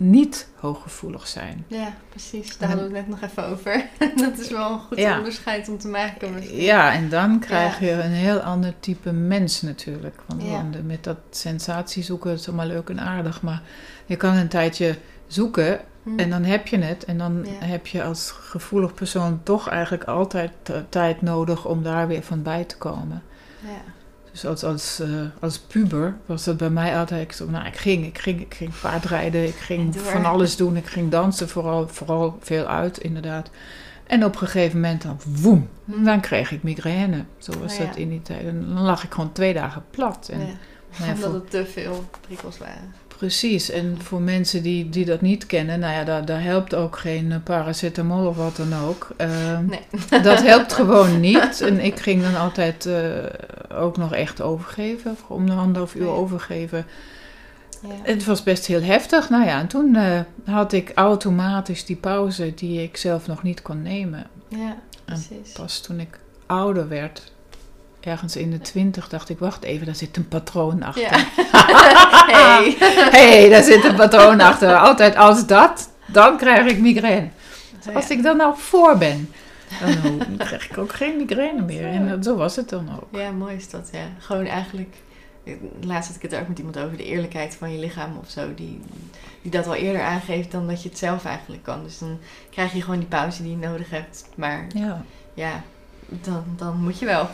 Niet 0.00 0.48
hooggevoelig 0.54 1.26
zijn. 1.26 1.64
Ja, 1.66 1.94
precies. 2.08 2.58
Daar 2.58 2.68
hadden 2.68 2.90
we 2.90 2.96
het 2.96 3.06
net 3.08 3.20
nog 3.20 3.30
even 3.30 3.46
over. 3.46 3.84
dat 4.26 4.38
is 4.38 4.50
wel 4.50 4.72
een 4.72 4.78
goed 4.78 4.98
Ja. 4.98 5.16
onderscheid 5.18 5.68
om 5.68 5.78
te 5.78 5.88
maken. 5.88 6.34
misschien. 6.34 6.60
Ja, 6.60 6.92
en 6.92 7.08
dan 7.08 7.38
krijg 7.38 7.80
Ja. 7.80 7.86
je 7.86 7.92
een 8.02 8.10
heel 8.10 8.38
ander 8.38 8.74
type 8.80 9.12
mens 9.12 9.62
natuurlijk. 9.62 10.20
Want 10.26 10.42
Ja. 10.42 10.64
de- 10.70 10.82
met 10.82 11.04
dat 11.04 11.18
sensatie 11.30 12.02
zoeken, 12.02 12.30
het 12.30 12.40
is 12.40 12.46
allemaal 12.48 12.66
leuk 12.66 12.88
en 12.88 13.00
aardig. 13.00 13.42
Maar 13.42 13.62
je 14.06 14.16
kan 14.16 14.34
een 14.36 14.48
tijdje 14.48 14.96
zoeken 15.26 15.80
Hm. 16.02 16.18
en 16.18 16.30
dan 16.30 16.44
heb 16.44 16.66
je 16.66 16.78
het. 16.78 17.04
En 17.04 17.18
dan 17.18 17.46
heb 17.48 17.86
je 17.86 18.02
als 18.02 18.30
gevoelig 18.30 18.94
persoon 18.94 19.40
toch 19.42 19.68
eigenlijk 19.68 20.04
altijd 20.04 20.52
eh, 20.62 20.76
tijd 20.88 21.22
nodig 21.22 21.64
om 21.66 21.82
daar 21.82 22.06
weer 22.08 22.22
van 22.22 22.42
bij 22.42 22.64
te 22.64 22.76
komen. 22.76 23.22
ja. 23.60 23.96
Dus 24.40 24.50
als, 24.50 24.64
als, 24.64 25.00
eh, 25.00 25.08
als 25.40 25.58
puber 25.58 26.16
was 26.26 26.44
dat 26.44 26.56
bij 26.56 26.70
mij 26.70 26.98
altijd 26.98 27.22
ik 27.22 27.32
zo, 27.32 27.50
nou, 27.50 27.66
ik 27.66 27.76
ging, 27.76 28.06
ik 28.06 28.18
ging, 28.18 28.40
ik 28.40 28.54
ging 28.54 28.70
paardrijden, 28.80 29.44
ik 29.46 29.54
ging 29.54 29.96
van 30.00 30.24
alles 30.24 30.56
doen, 30.56 30.76
ik 30.76 30.86
ging 30.86 31.10
dansen, 31.10 31.48
vooral, 31.48 31.88
vooral 31.88 32.38
veel 32.40 32.66
uit 32.66 32.98
inderdaad. 32.98 33.50
En 34.06 34.24
op 34.24 34.32
een 34.32 34.38
gegeven 34.48 34.80
moment 34.80 35.02
dan, 35.02 35.20
woem, 35.26 35.68
Hm. 35.84 36.04
dan 36.04 36.20
kreeg 36.20 36.50
ik 36.52 36.62
migraine. 36.62 37.24
Zo 37.38 37.52
was 37.60 37.72
Oh 37.72 37.78
ja. 37.78 37.84
dat 37.86 37.96
in 37.96 38.08
die 38.08 38.22
tijd. 38.22 38.46
En 38.46 38.66
dan 38.74 38.82
lag 38.82 39.04
ik 39.04 39.12
gewoon 39.12 39.32
twee 39.32 39.54
dagen 39.54 39.84
plat. 39.90 40.28
En, 40.32 40.38
ja. 40.40 40.44
nou 40.46 40.56
ja, 40.98 41.06
Omdat 41.14 41.24
voor- 41.24 41.34
het 41.34 41.50
te 41.50 41.66
veel 41.66 42.04
prikkels 42.20 42.58
waren. 42.58 42.92
precies, 43.18 43.70
en 43.70 43.96
voor 44.02 44.20
mensen 44.20 44.62
die, 44.62 44.88
die 44.88 45.04
dat 45.04 45.20
niet 45.20 45.46
kennen, 45.46 45.80
nou 45.80 45.92
ja, 45.94 46.04
daar, 46.04 46.24
daar 46.24 46.42
helpt 46.42 46.74
ook 46.74 46.98
geen 46.98 47.32
eh, 47.32 47.38
paracetamol 47.44 48.26
of 48.26 48.36
wat 48.36 48.56
dan 48.56 48.74
ook. 48.88 49.08
Ehm, 49.16 49.66
Nee. 49.66 50.22
Dat 50.22 50.42
helpt 50.42 50.72
gewoon 50.72 51.20
niet. 51.20 51.60
En 51.60 51.80
ik 51.84 51.98
ging 51.98 52.22
dan 52.22 52.36
altijd 52.36 52.86
eh, 52.86 52.92
ook 53.72 53.96
nog 53.96 54.14
echt 54.14 54.40
overgeven, 54.40 55.16
om 55.28 55.46
de 55.46 55.52
anderhalf 55.52 55.94
uur 55.94 56.08
overgeven. 56.08 56.86
Ja. 57.82 57.88
Het 58.02 58.24
was 58.24 58.42
best 58.42 58.66
heel 58.66 58.82
heftig. 58.82 59.30
Nou 59.30 59.44
ja, 59.44 59.58
en 59.58 59.66
toen 59.66 59.94
eh, 59.94 60.20
had 60.44 60.72
ik 60.72 60.92
automatisch 60.94 61.84
die 61.84 61.96
pauze 61.96 62.54
die 62.54 62.82
ik 62.82 62.96
zelf 62.96 63.26
nog 63.26 63.42
niet 63.42 63.62
kon 63.62 63.82
nemen. 63.82 64.26
ja, 64.48 64.76
precies. 65.04 65.52
Pas 65.52 65.80
toen 65.80 66.00
ik 66.00 66.18
ouder 66.46 66.88
werd, 66.88 67.32
ergens 68.00 68.36
in 68.36 68.50
de 68.50 68.60
twintig, 68.60 69.08
dacht 69.08 69.28
ik, 69.28 69.38
wacht 69.38 69.62
even, 69.62 69.86
daar 69.86 69.94
zit 69.94 70.16
een 70.16 70.28
patroon 70.28 70.82
achter. 70.82 71.02
Ja. 71.02 71.24
hey. 72.36 72.76
hey, 73.18 73.48
daar 73.48 73.62
zit 73.62 73.84
een 73.84 73.96
patroon 73.96 74.40
achter. 74.40 74.76
Altijd 74.76 75.16
als 75.16 75.46
dat, 75.46 75.90
dan 76.06 76.36
krijg 76.36 76.66
ik 76.66 76.78
migraine. 76.78 77.28
Als 77.94 78.10
ik 78.10 78.22
dan 78.22 78.36
nou 78.36 78.54
voor 78.56 78.98
ben, 78.98 79.30
dan 80.26 80.36
krijg 80.36 80.70
ik 80.70 80.78
ook 80.78 80.92
geen 80.92 81.16
migraine 81.16 81.62
meer. 81.62 81.86
En 81.86 82.08
dat- 82.08 82.24
zo 82.24 82.36
was 82.36 82.56
het 82.56 82.68
dan 82.68 82.88
ook. 82.96 83.20
Ja, 83.20 83.30
mooi 83.30 83.56
is 83.56 83.70
dat, 83.70 83.88
ja. 83.92 84.04
Gewoon 84.18 84.46
eigenlijk... 84.46 84.94
Laatst 85.80 86.06
had 86.08 86.16
ik 86.16 86.22
het 86.22 86.32
er 86.32 86.40
ook 86.40 86.48
met 86.48 86.58
iemand 86.58 86.78
over, 86.78 86.96
de 86.96 87.04
eerlijkheid 87.04 87.54
van 87.54 87.72
je 87.72 87.78
lichaam 87.78 88.16
of 88.20 88.30
zo. 88.30 88.54
Die, 88.54 88.80
die 89.42 89.50
dat 89.50 89.66
al 89.66 89.74
eerder 89.74 90.02
aangeeft 90.02 90.50
dan 90.50 90.66
dat 90.68 90.82
je 90.82 90.88
het 90.88 90.98
zelf 90.98 91.24
eigenlijk 91.24 91.62
kan. 91.62 91.82
Dus 91.82 91.98
dan 91.98 92.18
krijg 92.50 92.72
je 92.72 92.82
gewoon 92.82 92.98
die 92.98 93.08
pauze 93.08 93.42
die 93.42 93.50
je 93.50 93.66
nodig 93.66 93.90
hebt. 93.90 94.24
Maar 94.34 94.66
Ja, 94.74 95.04
ja, 95.34 95.62
dan, 96.08 96.44
dan 96.56 96.76
moet 96.82 96.98
je 96.98 97.04
wel. 97.06 97.28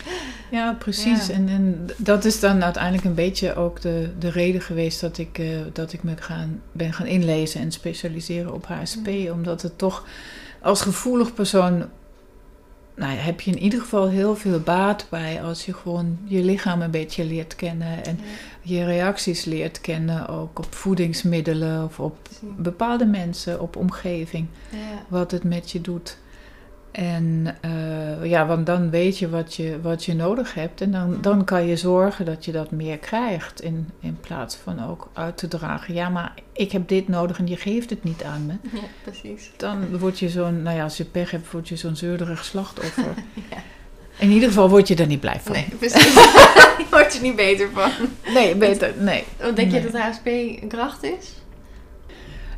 ja 0.50 0.76
precies. 0.78 1.26
Ja. 1.26 1.32
En, 1.34 1.48
en 1.48 1.86
dat 1.96 2.24
is 2.24 2.40
dan 2.40 2.64
uiteindelijk 2.64 3.04
een 3.04 3.14
beetje 3.14 3.54
ook 3.54 3.80
de, 3.80 4.10
de 4.18 4.30
reden 4.30 4.60
geweest 4.60 5.00
dat 5.00 5.18
ik, 5.18 5.38
eh, 5.38 5.46
dat 5.72 5.92
ik 5.92 6.02
me 6.02 6.14
gaan, 6.16 6.60
ben 6.72 6.92
gaan 6.92 7.06
inlezen 7.06 7.60
en 7.60 7.72
specialiseren 7.72 8.54
op 8.54 8.66
HSP. 8.66 9.08
Omdat 9.32 9.62
het 9.62 9.78
toch 9.78 10.06
als 10.62 10.80
gevoelig 10.80 11.34
persoon 11.34 11.88
nou, 12.94 13.12
heb 13.12 13.40
je 13.40 13.50
in 13.50 13.58
ieder 13.58 13.80
geval 13.80 14.08
heel 14.08 14.36
veel 14.36 14.60
baat 14.60 15.06
bij 15.10 15.42
als 15.42 15.66
je 15.66 15.74
gewoon 15.74 16.18
je 16.24 16.42
lichaam 16.44 16.82
een 16.82 16.90
beetje 16.90 17.24
leert 17.24 17.56
kennen 17.56 18.04
en 18.04 18.18
je 18.62 18.84
reacties 18.84 19.44
leert 19.44 19.80
kennen, 19.80 20.28
ook 20.28 20.58
op 20.58 20.74
voedingsmiddelen 20.74 21.84
of 21.84 22.00
op 22.00 22.16
bepaalde 22.42 23.06
mensen, 23.06 23.60
op 23.60 23.76
omgeving, 23.76 24.46
Ja. 24.70 24.78
wat 25.08 25.30
het 25.30 25.44
met 25.44 25.70
je 25.70 25.80
doet. 25.80 26.18
En 26.98 27.56
eh, 27.60 28.24
ja, 28.30 28.46
want 28.46 28.66
dan 28.66 28.90
weet 28.90 29.18
je 29.18 29.28
wat 29.28 29.54
je, 29.54 29.78
wat 29.82 30.04
je 30.04 30.14
nodig 30.14 30.54
hebt 30.54 30.80
en 30.80 30.90
dan, 30.90 31.18
dan 31.20 31.44
kan 31.44 31.66
je 31.66 31.76
zorgen 31.76 32.24
dat 32.24 32.44
je 32.44 32.52
dat 32.52 32.70
meer 32.70 32.98
krijgt 32.98 33.62
in, 33.62 33.88
in 34.00 34.18
plaats 34.20 34.56
van 34.56 34.84
ook 34.88 35.08
uit 35.12 35.36
te 35.36 35.48
dragen. 35.48 35.94
Ja, 35.94 36.08
maar 36.08 36.32
ik 36.52 36.72
heb 36.72 36.88
dit 36.88 37.08
nodig 37.08 37.38
en 37.38 37.46
je 37.48 37.56
geeft 37.56 37.90
het 37.90 38.04
niet 38.04 38.22
aan 38.24 38.46
me. 38.46 38.52
ja, 38.80 38.86
precies. 39.02 39.50
Dan 39.56 39.98
word 39.98 40.18
je 40.18 40.28
zo'n, 40.28 40.62
nou 40.62 40.76
ja, 40.76 40.82
als 40.82 40.96
je 40.96 41.04
pech 41.04 41.30
hebt, 41.30 41.50
word 41.50 41.68
je 41.68 41.76
zo'n 41.76 41.96
zeurderig 41.96 42.44
slachtoffer. 42.44 43.04
Ja. 43.50 43.56
In 44.18 44.30
ieder 44.30 44.48
geval 44.48 44.68
word 44.68 44.88
je 44.88 44.94
er 44.94 45.06
niet 45.06 45.20
blij 45.20 45.40
van. 45.42 45.52
Nee, 45.52 45.66
precies. 45.78 46.14
Daar 46.14 46.84
word 46.90 47.14
je 47.14 47.20
niet 47.20 47.36
beter 47.36 47.68
van. 47.72 47.90
Nee, 48.34 48.54
beter, 48.56 48.92
nee. 48.98 49.24
Want 49.40 49.56
denk 49.56 49.70
Nee. 49.70 49.82
je 49.82 49.90
dat 49.90 50.00
HSP 50.00 50.26
een 50.26 50.68
kracht 50.68 51.02
is? 51.02 51.32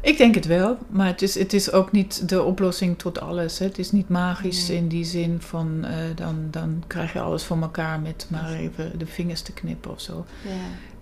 Ik 0.02 0.16
denk 0.16 0.34
het 0.34 0.46
wel, 0.46 0.78
maar 0.90 1.06
het 1.06 1.22
is, 1.22 1.34
het 1.34 1.52
is 1.52 1.72
ook 1.72 1.92
niet 1.92 2.28
de 2.28 2.42
oplossing 2.42 2.98
tot 2.98 3.20
alles. 3.20 3.58
Hè. 3.58 3.66
Het 3.66 3.78
is 3.78 3.92
niet 3.92 4.08
magisch 4.08 4.68
Nee. 4.68 4.76
in 4.76 4.88
die 4.88 5.04
zin 5.04 5.40
van 5.40 5.84
eh, 5.84 5.94
dan, 6.14 6.48
dan 6.50 6.82
krijg 6.86 7.12
je 7.12 7.20
alles 7.20 7.44
voor 7.44 7.60
elkaar 7.60 8.00
met 8.00 8.26
maar 8.30 8.52
even 8.52 8.98
de 8.98 9.06
vingers 9.06 9.40
te 9.42 9.52
knippen 9.52 9.90
of 9.90 10.00
zo. 10.00 10.24
Ja. 10.44 10.50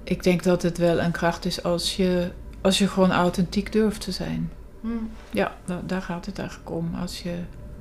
Ik 0.04 0.22
denk 0.22 0.42
dat 0.42 0.62
het 0.62 0.78
wel 0.78 1.00
een 1.00 1.10
kracht 1.10 1.44
is 1.44 1.62
als 1.62 1.96
je, 1.96 2.30
als 2.60 2.78
je 2.78 2.88
gewoon 2.88 3.12
authentiek 3.12 3.72
durft 3.72 4.00
te 4.00 4.12
zijn. 4.12 4.50
Hm. 4.80 4.88
Ja, 5.30 5.56
da- 5.64 5.82
daar 5.86 6.02
gaat 6.02 6.26
het 6.26 6.38
eigenlijk 6.38 6.70
om. 6.70 6.94
Als 6.94 7.22
je, 7.22 7.34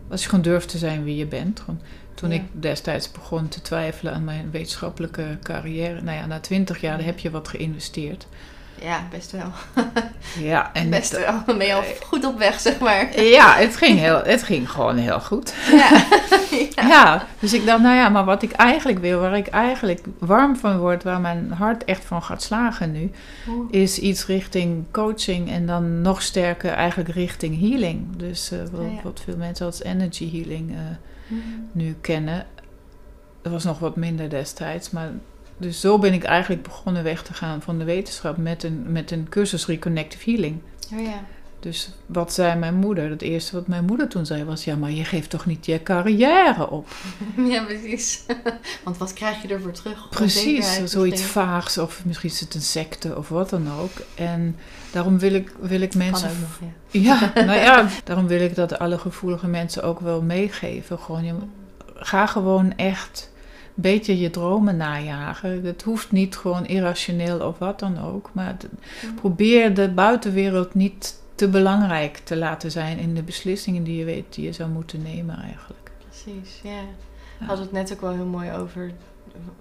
als 0.10 0.24
je 0.24 0.30
gewoon 0.30 0.44
durft 0.44 0.70
te 0.70 0.78
zijn 0.78 1.04
wie 1.04 1.16
je 1.16 1.26
bent. 1.28 1.60
Gewoon, 1.60 1.80
toen 2.14 2.30
Ja. 2.30 2.36
ik 2.36 2.44
destijds 2.52 3.12
begon 3.12 3.48
te 3.48 3.62
twijfelen 3.62 4.14
aan 4.14 4.24
mijn 4.24 4.52
wetenschappelijke 4.52 5.38
carrière. 5.44 6.02
Nou 6.02 6.18
ja, 6.18 6.26
na 6.26 6.40
twintig 6.40 6.82
jaar 6.82 7.04
heb 7.04 7.20
je 7.20 7.32
wat 7.32 7.48
geïnvesteerd. 7.48 8.28
Ja, 8.82 9.08
best 9.12 9.32
wel. 9.32 9.52
Ja, 10.40 10.74
en 10.74 10.90
Best 10.90 11.12
wel. 11.12 11.58
Ben 11.58 11.68
je 11.68 11.74
al 11.74 11.84
goed 12.06 12.26
op 12.26 12.38
weg, 12.38 12.60
zeg 12.60 12.80
maar. 12.80 13.22
Ja, 13.22 13.54
het 13.56 13.76
ging, 13.76 14.00
heel, 14.00 14.22
het 14.24 14.44
ging 14.44 14.70
gewoon 14.72 14.98
heel 14.98 15.20
goed. 15.20 15.54
Ja. 15.72 16.06
Ja. 16.90 17.26
dus 17.40 17.54
ik 17.54 17.66
dacht, 17.66 17.82
nou 17.82 17.96
ja, 17.96 18.10
maar 18.10 18.26
wat 18.26 18.42
ik 18.42 18.52
eigenlijk 18.52 19.00
wil, 19.00 19.20
waar 19.20 19.38
ik 19.38 19.48
eigenlijk 19.48 20.06
warm 20.20 20.56
van 20.56 20.78
word, 20.78 21.04
waar 21.04 21.20
mijn 21.22 21.52
hart 21.52 21.86
echt 21.86 22.06
van 22.06 22.24
gaat 22.24 22.42
slagen 22.42 22.92
nu, 22.92 23.12
is 23.72 24.00
iets 24.00 24.26
richting 24.26 24.86
coaching 24.92 25.50
en 25.52 25.66
dan 25.66 26.02
nog 26.02 26.22
sterker 26.22 26.72
eigenlijk 26.72 27.10
richting 27.10 27.60
healing. 27.60 28.06
Dus 28.18 28.52
eh, 28.52 28.60
wat, 28.72 28.82
Ja, 28.96 29.02
wat 29.04 29.22
veel 29.24 29.38
mensen 29.38 29.66
als 29.66 29.84
energy 29.84 30.32
healing 30.32 30.72
eh, 30.72 30.78
Hm. 31.28 31.34
nu 31.72 31.96
kennen. 32.02 32.46
Dat 33.42 33.52
was 33.52 33.64
nog 33.64 33.80
wat 33.80 33.96
minder 33.96 34.30
destijds, 34.30 34.90
maar 34.92 35.10
dus 35.58 35.80
zo 35.80 36.00
ben 36.00 36.14
ik 36.14 36.24
eigenlijk 36.24 36.64
begonnen 36.64 37.04
weg 37.04 37.24
te 37.24 37.34
gaan 37.34 37.62
van 37.62 37.78
de 37.78 37.84
wetenschap 37.84 38.38
met 38.38 38.64
een, 38.64 38.86
met 38.92 39.12
een 39.12 39.30
cursus 39.30 39.66
Reconnective 39.66 40.32
Healing. 40.32 40.62
Oh 40.94 41.02
ja. 41.02 41.24
Dus 41.60 41.90
wat 42.06 42.34
zei 42.34 42.60
mijn 42.60 42.76
moeder? 42.76 43.10
Het 43.10 43.22
eerste 43.22 43.56
wat 43.56 43.68
mijn 43.68 43.86
moeder 43.86 44.08
toen 44.08 44.26
zei 44.26 44.44
was: 44.44 44.64
Ja, 44.64 44.76
maar 44.76 44.92
je 44.92 45.04
geeft 45.04 45.30
toch 45.30 45.46
niet 45.46 45.66
je 45.66 45.84
carrière 45.84 46.70
op? 46.70 46.88
Ja, 47.52 47.64
precies. 47.64 48.24
Want 48.84 48.98
wat 48.98 49.14
krijg 49.14 49.42
je 49.42 49.48
ervoor 49.48 49.72
terug? 49.72 50.10
Precies, 50.10 50.84
zoiets 50.84 51.22
vaags, 51.22 51.78
of 51.78 52.06
misschien 52.06 52.30
is 52.30 52.40
het 52.40 52.54
een 52.54 52.62
secte 52.62 53.18
of 53.18 53.30
wat 53.30 53.50
dan 53.50 53.72
ook. 53.80 53.92
En 54.16 54.56
daarom 54.92 55.20
wil 55.20 55.34
ik, 55.34 55.52
wil 55.60 55.82
ik 55.82 55.96
mensen. 55.96 56.28
Kan 56.28 56.38
ook 56.38 56.42
nog, 56.42 56.60
ja. 56.92 57.02
Ja, 57.36 57.46
nou 57.46 57.60
ja, 57.60 57.88
daarom 58.04 58.28
wil 58.28 58.42
ik 58.42 58.56
dat 58.56 58.80
alle 58.80 58.98
gevoelige 58.98 59.48
mensen 59.48 59.84
ook 59.84 60.00
wel 60.00 60.22
meegeven. 60.22 61.00
Gewoon, 61.00 61.24
je, 61.24 61.34
ga 61.96 62.26
gewoon 62.26 62.76
echt 62.76 63.32
beetje 63.80 64.20
je 64.20 64.30
dromen 64.30 64.78
najagen. 64.78 65.66
Het 65.66 65.82
hoeft 65.84 66.12
niet 66.12 66.36
gewoon 66.38 66.66
irrationeel 66.66 67.40
of 67.40 67.58
wat 67.58 67.80
dan 67.80 68.02
ook. 68.02 68.30
Maar 68.34 68.48
het- 68.48 68.68
probeer 69.16 69.74
de 69.74 69.90
buitenwereld 69.90 70.74
niet 70.74 71.22
te 71.36 71.48
belangrijk 71.50 72.18
te 72.18 72.36
laten 72.38 72.72
zijn 72.72 72.98
in 72.98 73.14
de 73.16 73.24
beslissingen 73.24 73.84
die 73.84 73.98
je 73.98 74.06
weet 74.06 74.34
die 74.34 74.46
je 74.46 74.52
zou 74.54 74.70
moeten 74.70 75.02
nemen 75.02 75.38
eigenlijk. 75.42 75.92
Precies, 76.10 76.60
ja. 76.64 76.72
Ja. 76.72 76.82
We 77.40 77.46
hadden 77.46 77.64
het 77.66 77.74
net 77.74 77.94
ook 77.94 78.02
wel 78.02 78.14
heel 78.14 78.26
mooi 78.26 78.52
over 78.52 78.92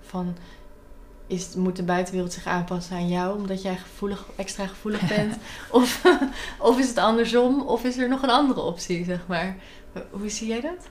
van 0.01 0.37
is, 1.27 1.55
moet 1.55 1.77
de 1.77 1.83
buitenwereld 1.83 2.33
zich 2.33 2.47
aanpassen 2.47 2.97
aan 2.97 3.09
jou 3.09 3.39
omdat 3.39 3.63
jij 3.63 3.77
gevoelig, 3.77 4.27
extra 4.37 4.67
gevoelig 4.67 5.09
bent? 5.17 5.37
of, 5.71 6.03
of 6.59 6.79
is 6.79 6.89
het 6.89 6.99
andersom? 6.99 7.61
Of 7.61 7.85
is 7.85 7.97
er 7.99 8.09
nog 8.09 8.23
een 8.23 8.31
andere 8.31 8.61
optie, 8.61 9.05
zeg 9.05 9.27
maar? 9.27 9.57
Hoe 10.11 10.29
zie 10.29 10.47
jij 10.49 10.61
dat? 10.61 10.89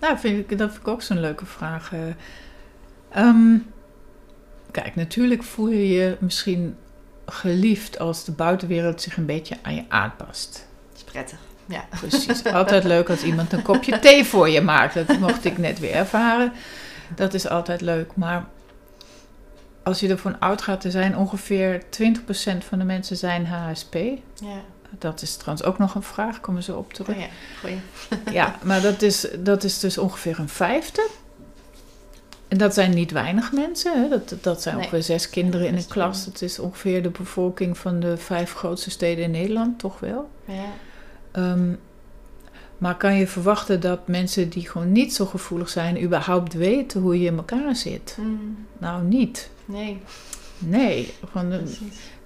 Nou, 0.00 0.18
vind 0.18 0.50
ik, 0.50 0.58
dat 0.58 0.70
vind 0.70 0.80
ik 0.82 0.88
ook 0.88 1.02
zo'n 1.02 1.20
leuke 1.20 1.46
vraag. 1.46 1.92
eh. 1.92 1.98
Ehm, 3.10 3.56
kijk, 4.70 4.94
natuurlijk 4.94 5.42
voel 5.42 5.68
je 5.68 5.88
je 5.88 6.16
misschien 6.20 6.76
geliefd 7.26 7.98
als 7.98 8.24
de 8.24 8.32
buitenwereld 8.32 9.00
zich 9.02 9.16
een 9.16 9.26
beetje 9.26 9.56
aan 9.62 9.74
je 9.74 9.84
aanpast. 9.88 10.66
Dat 10.88 10.96
is 10.96 11.04
prettig. 11.12 11.38
Ja. 11.66 11.84
Precies. 12.00 12.44
Altijd 12.52 12.84
leuk 12.84 13.10
als 13.10 13.22
iemand 13.22 13.52
een 13.52 13.62
kopje 13.62 13.98
thee 13.98 14.24
voor 14.24 14.48
je 14.48 14.60
maakt. 14.60 14.94
Dat 14.94 15.18
mocht 15.18 15.44
ik 15.44 15.58
net 15.58 15.78
weer 15.78 15.92
ervaren. 15.92 16.52
Dat 17.14 17.34
is 17.34 17.48
altijd 17.48 17.80
leuk. 17.80 18.16
Maar 18.16 18.44
als 19.82 20.00
je 20.00 20.08
ervan 20.08 20.42
uitgaat, 20.42 20.84
er 20.84 20.90
zijn 20.90 21.16
ongeveer 21.16 21.82
20% 21.82 22.64
van 22.68 22.78
de 22.78 22.84
mensen 22.84 23.16
zijn 23.16 23.46
HSP. 23.46 23.94
Ja. 23.94 24.60
Dat 24.98 25.22
is 25.22 25.36
trouwens 25.36 25.66
ook 25.66 25.78
nog 25.78 25.94
een 25.94 26.02
vraag, 26.02 26.40
komen 26.40 26.60
we 26.60 26.66
zo 26.72 26.76
op 26.78 26.92
terug. 26.92 27.16
Oh 27.16 27.20
ja, 27.22 27.28
goeie. 27.60 27.78
Ja, 28.38 28.58
maar 28.62 28.80
dat 28.80 29.02
is, 29.02 29.26
dat 29.38 29.64
is 29.64 29.78
dus 29.78 29.98
ongeveer 29.98 30.38
een 30.38 30.48
vijfde. 30.48 31.08
En 32.48 32.58
dat 32.58 32.74
zijn 32.74 32.94
niet 32.94 33.10
weinig 33.10 33.52
mensen. 33.52 34.02
Hè? 34.02 34.08
Dat, 34.08 34.34
dat 34.40 34.62
zijn 34.62 34.74
Nee. 34.74 34.84
ongeveer 34.84 35.02
zes 35.04 35.30
kinderen 35.30 35.66
in 35.66 35.76
een 35.76 35.86
klas. 35.88 36.24
Het 36.24 36.42
is 36.42 36.58
ongeveer 36.58 37.02
de 37.02 37.10
bevolking 37.10 37.78
van 37.78 38.00
de 38.00 38.16
vijf 38.16 38.54
grootste 38.54 38.90
steden 38.90 39.24
in 39.24 39.30
Nederland, 39.30 39.78
toch 39.78 40.00
wel. 40.00 40.30
Ja. 40.44 40.64
Ehm, 41.32 41.72
maar 42.78 42.96
kan 42.96 43.14
je 43.14 43.26
verwachten 43.26 43.80
dat 43.80 44.08
mensen 44.08 44.48
die 44.48 44.68
gewoon 44.68 44.92
niet 44.92 45.14
zo 45.14 45.26
gevoelig 45.26 45.68
zijn, 45.68 46.02
überhaupt 46.02 46.52
weten 46.52 47.00
hoe 47.00 47.20
je 47.20 47.26
in 47.26 47.36
elkaar 47.36 47.76
zit? 47.76 48.16
Mm, 48.20 48.66
Nou, 48.78 49.02
niet. 49.04 49.50
nee, 49.64 50.00
Nee, 50.58 51.14
precies. 51.32 51.78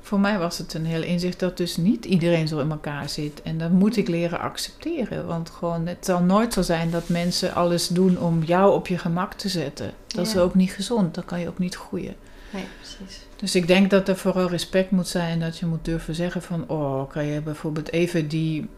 Voor 0.09 0.21
mij 0.21 0.39
was 0.39 0.59
het 0.59 0.75
een 0.75 0.87
heel 0.87 1.03
inzicht 1.03 1.39
dat 1.39 1.57
dus 1.57 1.77
niet 1.77 2.05
iedereen 2.05 2.49
zo 2.49 2.59
in 2.59 2.71
elkaar 2.71 3.09
zit. 3.09 3.43
En 3.43 3.59
dat 3.59 3.71
moet 3.71 3.97
ik 3.97 4.09
leren 4.09 4.41
accepteren. 4.41 5.27
Want 5.27 5.51
gewoon, 5.51 5.87
het 5.87 6.05
zal 6.05 6.23
nooit 6.23 6.53
zo 6.53 6.63
zijn 6.63 6.91
dat 6.91 7.09
mensen 7.09 7.55
alles 7.55 7.89
doen 7.89 8.19
om 8.19 8.43
jou 8.43 8.75
op 8.75 8.87
je 8.87 8.99
gemak 8.99 9.35
te 9.35 9.49
zetten. 9.49 9.93
Dat 10.07 10.27
is 10.27 10.37
ook 10.37 10.55
niet 10.55 10.71
gezond. 10.71 11.15
Dan 11.15 11.25
kan 11.25 11.41
je 11.41 11.49
ook 11.49 11.59
niet 11.59 11.77
groeien. 11.77 12.15
Nee, 12.51 12.65
precies. 12.77 13.21
Dus 13.37 13.55
ik 13.55 13.67
denk 13.67 13.91
dat 13.91 14.09
er 14.09 14.17
vooral 14.17 14.49
respect 14.49 14.91
moet 14.91 15.09
zijn. 15.09 15.41
Dat 15.41 15.59
je 15.59 15.67
moet 15.67 15.85
durven 15.85 16.15
zeggen 16.15 16.43
van... 16.43 16.69
Oh, 16.69 17.11
kan 17.11 17.25
je 17.25 17.41
bijvoorbeeld 17.41 17.93
even 17.93 18.29
die... 18.29 18.69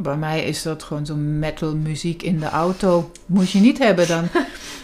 Bij 0.00 0.16
mij 0.16 0.44
is 0.44 0.62
dat 0.62 0.82
gewoon 0.82 1.06
zo'n 1.06 1.38
metal 1.38 1.76
muziek 1.76 2.22
in 2.22 2.38
de 2.38 2.48
auto. 2.48 3.10
Moet 3.26 3.50
je 3.50 3.58
niet 3.60 3.78
hebben. 3.78 4.08
Dan, 4.08 4.28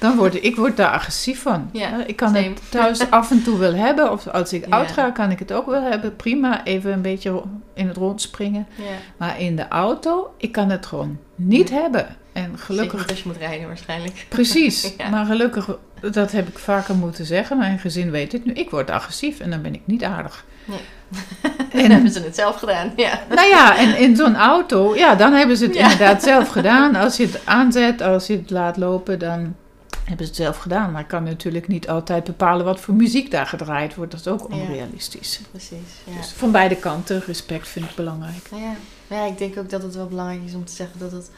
dan 0.01 0.17
word 0.17 0.45
ik, 0.45 0.57
word 0.57 0.77
daar 0.77 0.91
agressief 0.91 1.43
van. 1.43 1.69
Ja, 1.73 2.07
ik 2.07 2.17
kan 2.17 2.29
same. 2.35 2.49
het 2.49 2.61
thuis 2.71 3.11
af 3.11 3.31
en 3.31 3.43
toe 3.43 3.59
wel 3.59 3.75
hebben. 3.75 4.13
Of 4.13 4.27
als 4.29 4.53
ik 4.53 4.67
Ja. 4.67 4.71
uitga 4.71 5.11
kan 5.11 5.31
ik 5.31 5.39
het 5.39 5.53
ook 5.53 5.67
wel 5.67 5.83
hebben. 5.83 6.17
Prima, 6.17 6.65
even 6.65 6.93
een 6.93 7.03
beetje 7.03 7.43
in 7.75 7.89
het 7.89 7.97
rond 7.97 8.21
springen. 8.21 8.67
Ja. 8.77 8.85
Maar 9.17 9.41
in 9.41 9.57
de 9.57 9.69
auto, 9.69 10.35
ik 10.37 10.53
kan 10.53 10.71
het 10.71 10.87
gewoon 10.87 11.19
niet 11.35 11.71
hebben. 11.71 12.07
En 12.33 12.45
Zeker 12.45 12.59
gelukkig 12.65 13.09
als 13.09 13.19
je 13.23 13.29
moet 13.29 13.37
rijden 13.37 13.67
waarschijnlijk. 13.67 14.27
Precies, 14.29 14.93
maar 15.11 15.25
gelukkig, 15.27 15.69
dat 16.01 16.33
heb 16.33 16.49
ik 16.49 16.59
vaker 16.59 16.95
moeten 16.95 17.25
zeggen. 17.25 17.59
Mijn 17.59 17.79
gezin 17.79 18.11
weet 18.11 18.33
het 18.33 18.45
nu. 18.45 18.53
Ik 18.53 18.71
word 18.71 18.91
agressief 18.91 19.41
en 19.41 19.51
dan 19.51 19.63
ben 19.63 19.75
ik 19.75 19.81
niet 19.85 20.05
aardig. 20.05 20.45
Dan 20.67 20.79
En- 21.83 21.91
hebben 21.91 22.11
ze 22.11 22.21
het 22.21 22.35
zelf 22.35 22.57
gedaan, 22.57 22.93
ja. 22.97 23.21
Nou 23.29 23.49
ja, 23.49 23.77
en 23.79 23.99
in 23.99 24.17
zo'n 24.17 24.37
auto, 24.37 24.95
ja, 24.97 25.15
dan 25.15 25.33
hebben 25.33 25.57
ze 25.57 25.65
het 25.65 25.75
Ja. 25.75 25.83
inderdaad 25.83 26.23
zelf 26.23 26.49
gedaan. 26.49 26.95
Als 26.95 27.17
je 27.17 27.27
het 27.27 27.41
aanzet, 27.47 28.01
als 28.03 28.27
je 28.27 28.37
het 28.37 28.51
laat 28.51 28.77
lopen, 28.77 29.19
dan 29.19 29.55
hebben 30.05 30.27
ze 30.27 30.33
het 30.33 30.37
zelf 30.43 30.57
gedaan. 30.57 30.93
Maar 30.93 31.01
ik 31.01 31.09
kan 31.09 31.23
natuurlijk 31.23 31.69
niet 31.69 31.89
altijd 31.89 32.25
bepalen 32.25 32.65
wat 32.65 32.81
voor 32.81 32.95
muziek 32.95 33.31
daar 33.31 33.47
gedraaid 33.47 33.95
wordt. 33.95 34.11
Dat 34.11 34.21
is 34.21 34.27
ook 34.27 34.47
Ja. 34.51 34.57
onrealistisch. 34.57 35.41
Precies, 35.51 35.73
ja. 36.05 36.17
Dus 36.17 36.33
van 36.37 36.51
beide 36.53 36.77
kanten, 36.77 37.23
respect 37.27 37.69
vind 37.69 37.91
ik 37.91 37.97
belangrijk. 37.97 38.49
Nou 38.51 38.63
ja. 38.63 38.75
Ja, 39.07 39.25
ik 39.27 39.39
denk 39.39 39.59
ook 39.59 39.71
dat 39.71 39.83
het 39.83 39.95
wel 39.95 40.07
belangrijk 40.07 40.41
is 40.47 40.55
om 40.55 40.65
te 40.65 40.73
zeggen 40.73 40.99
dat 40.99 41.13
het 41.13 41.31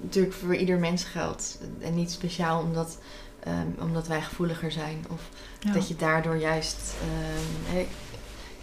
natuurlijk 0.00 0.34
voor 0.34 0.54
ieder 0.56 0.78
mens 0.78 1.04
geldt. 1.04 1.58
En 1.80 1.94
niet 1.94 2.10
speciaal 2.10 2.60
omdat, 2.60 2.98
ehm, 3.44 3.66
omdat 3.82 4.06
wij 4.08 4.20
gevoeliger 4.20 4.72
zijn. 4.72 5.04
Of 5.12 5.20
Ja. 5.60 5.72
dat 5.72 5.88
je 5.88 5.96
daardoor 5.96 6.36
juist... 6.36 6.76
ehm, 7.00 7.76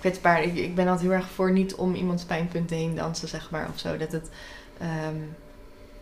kwetsbaar... 0.05 0.43
Ik, 0.43 0.55
ik 0.55 0.75
ben 0.75 0.87
altijd 0.87 1.07
heel 1.07 1.17
erg 1.17 1.29
voor 1.29 1.51
niet 1.51 1.75
om 1.75 1.95
iemands 1.95 2.23
pijnpunten 2.23 2.77
heen 2.77 2.95
dansen, 2.95 3.27
zeg 3.27 3.49
maar. 3.51 3.69
Of 3.69 3.79
zo. 3.79 3.97
Dat, 3.97 4.11
het, 4.11 4.29
ehm, 4.77 5.15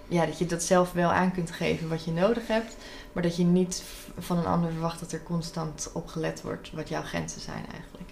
ja, 0.07 0.25
dat 0.25 0.38
je 0.38 0.45
dat 0.45 0.63
zelf 0.63 0.91
wel 0.91 1.12
aan 1.12 1.31
kunt 1.31 1.51
geven 1.51 1.89
wat 1.89 2.05
je 2.05 2.12
nodig 2.12 2.48
hebt. 2.48 2.75
Maar 3.13 3.24
dat 3.24 3.36
je 3.36 3.43
niet 3.43 3.83
van 4.17 4.38
een 4.38 4.45
ander 4.45 4.72
verwacht 4.72 5.00
dat 5.00 5.12
er 5.12 5.24
constant 5.24 5.89
op 5.93 6.07
gelet 6.07 6.41
wordt 6.41 6.72
wat 6.72 6.89
jouw 6.89 7.01
grenzen 7.01 7.41
zijn 7.41 7.65
eigenlijk. 7.72 8.10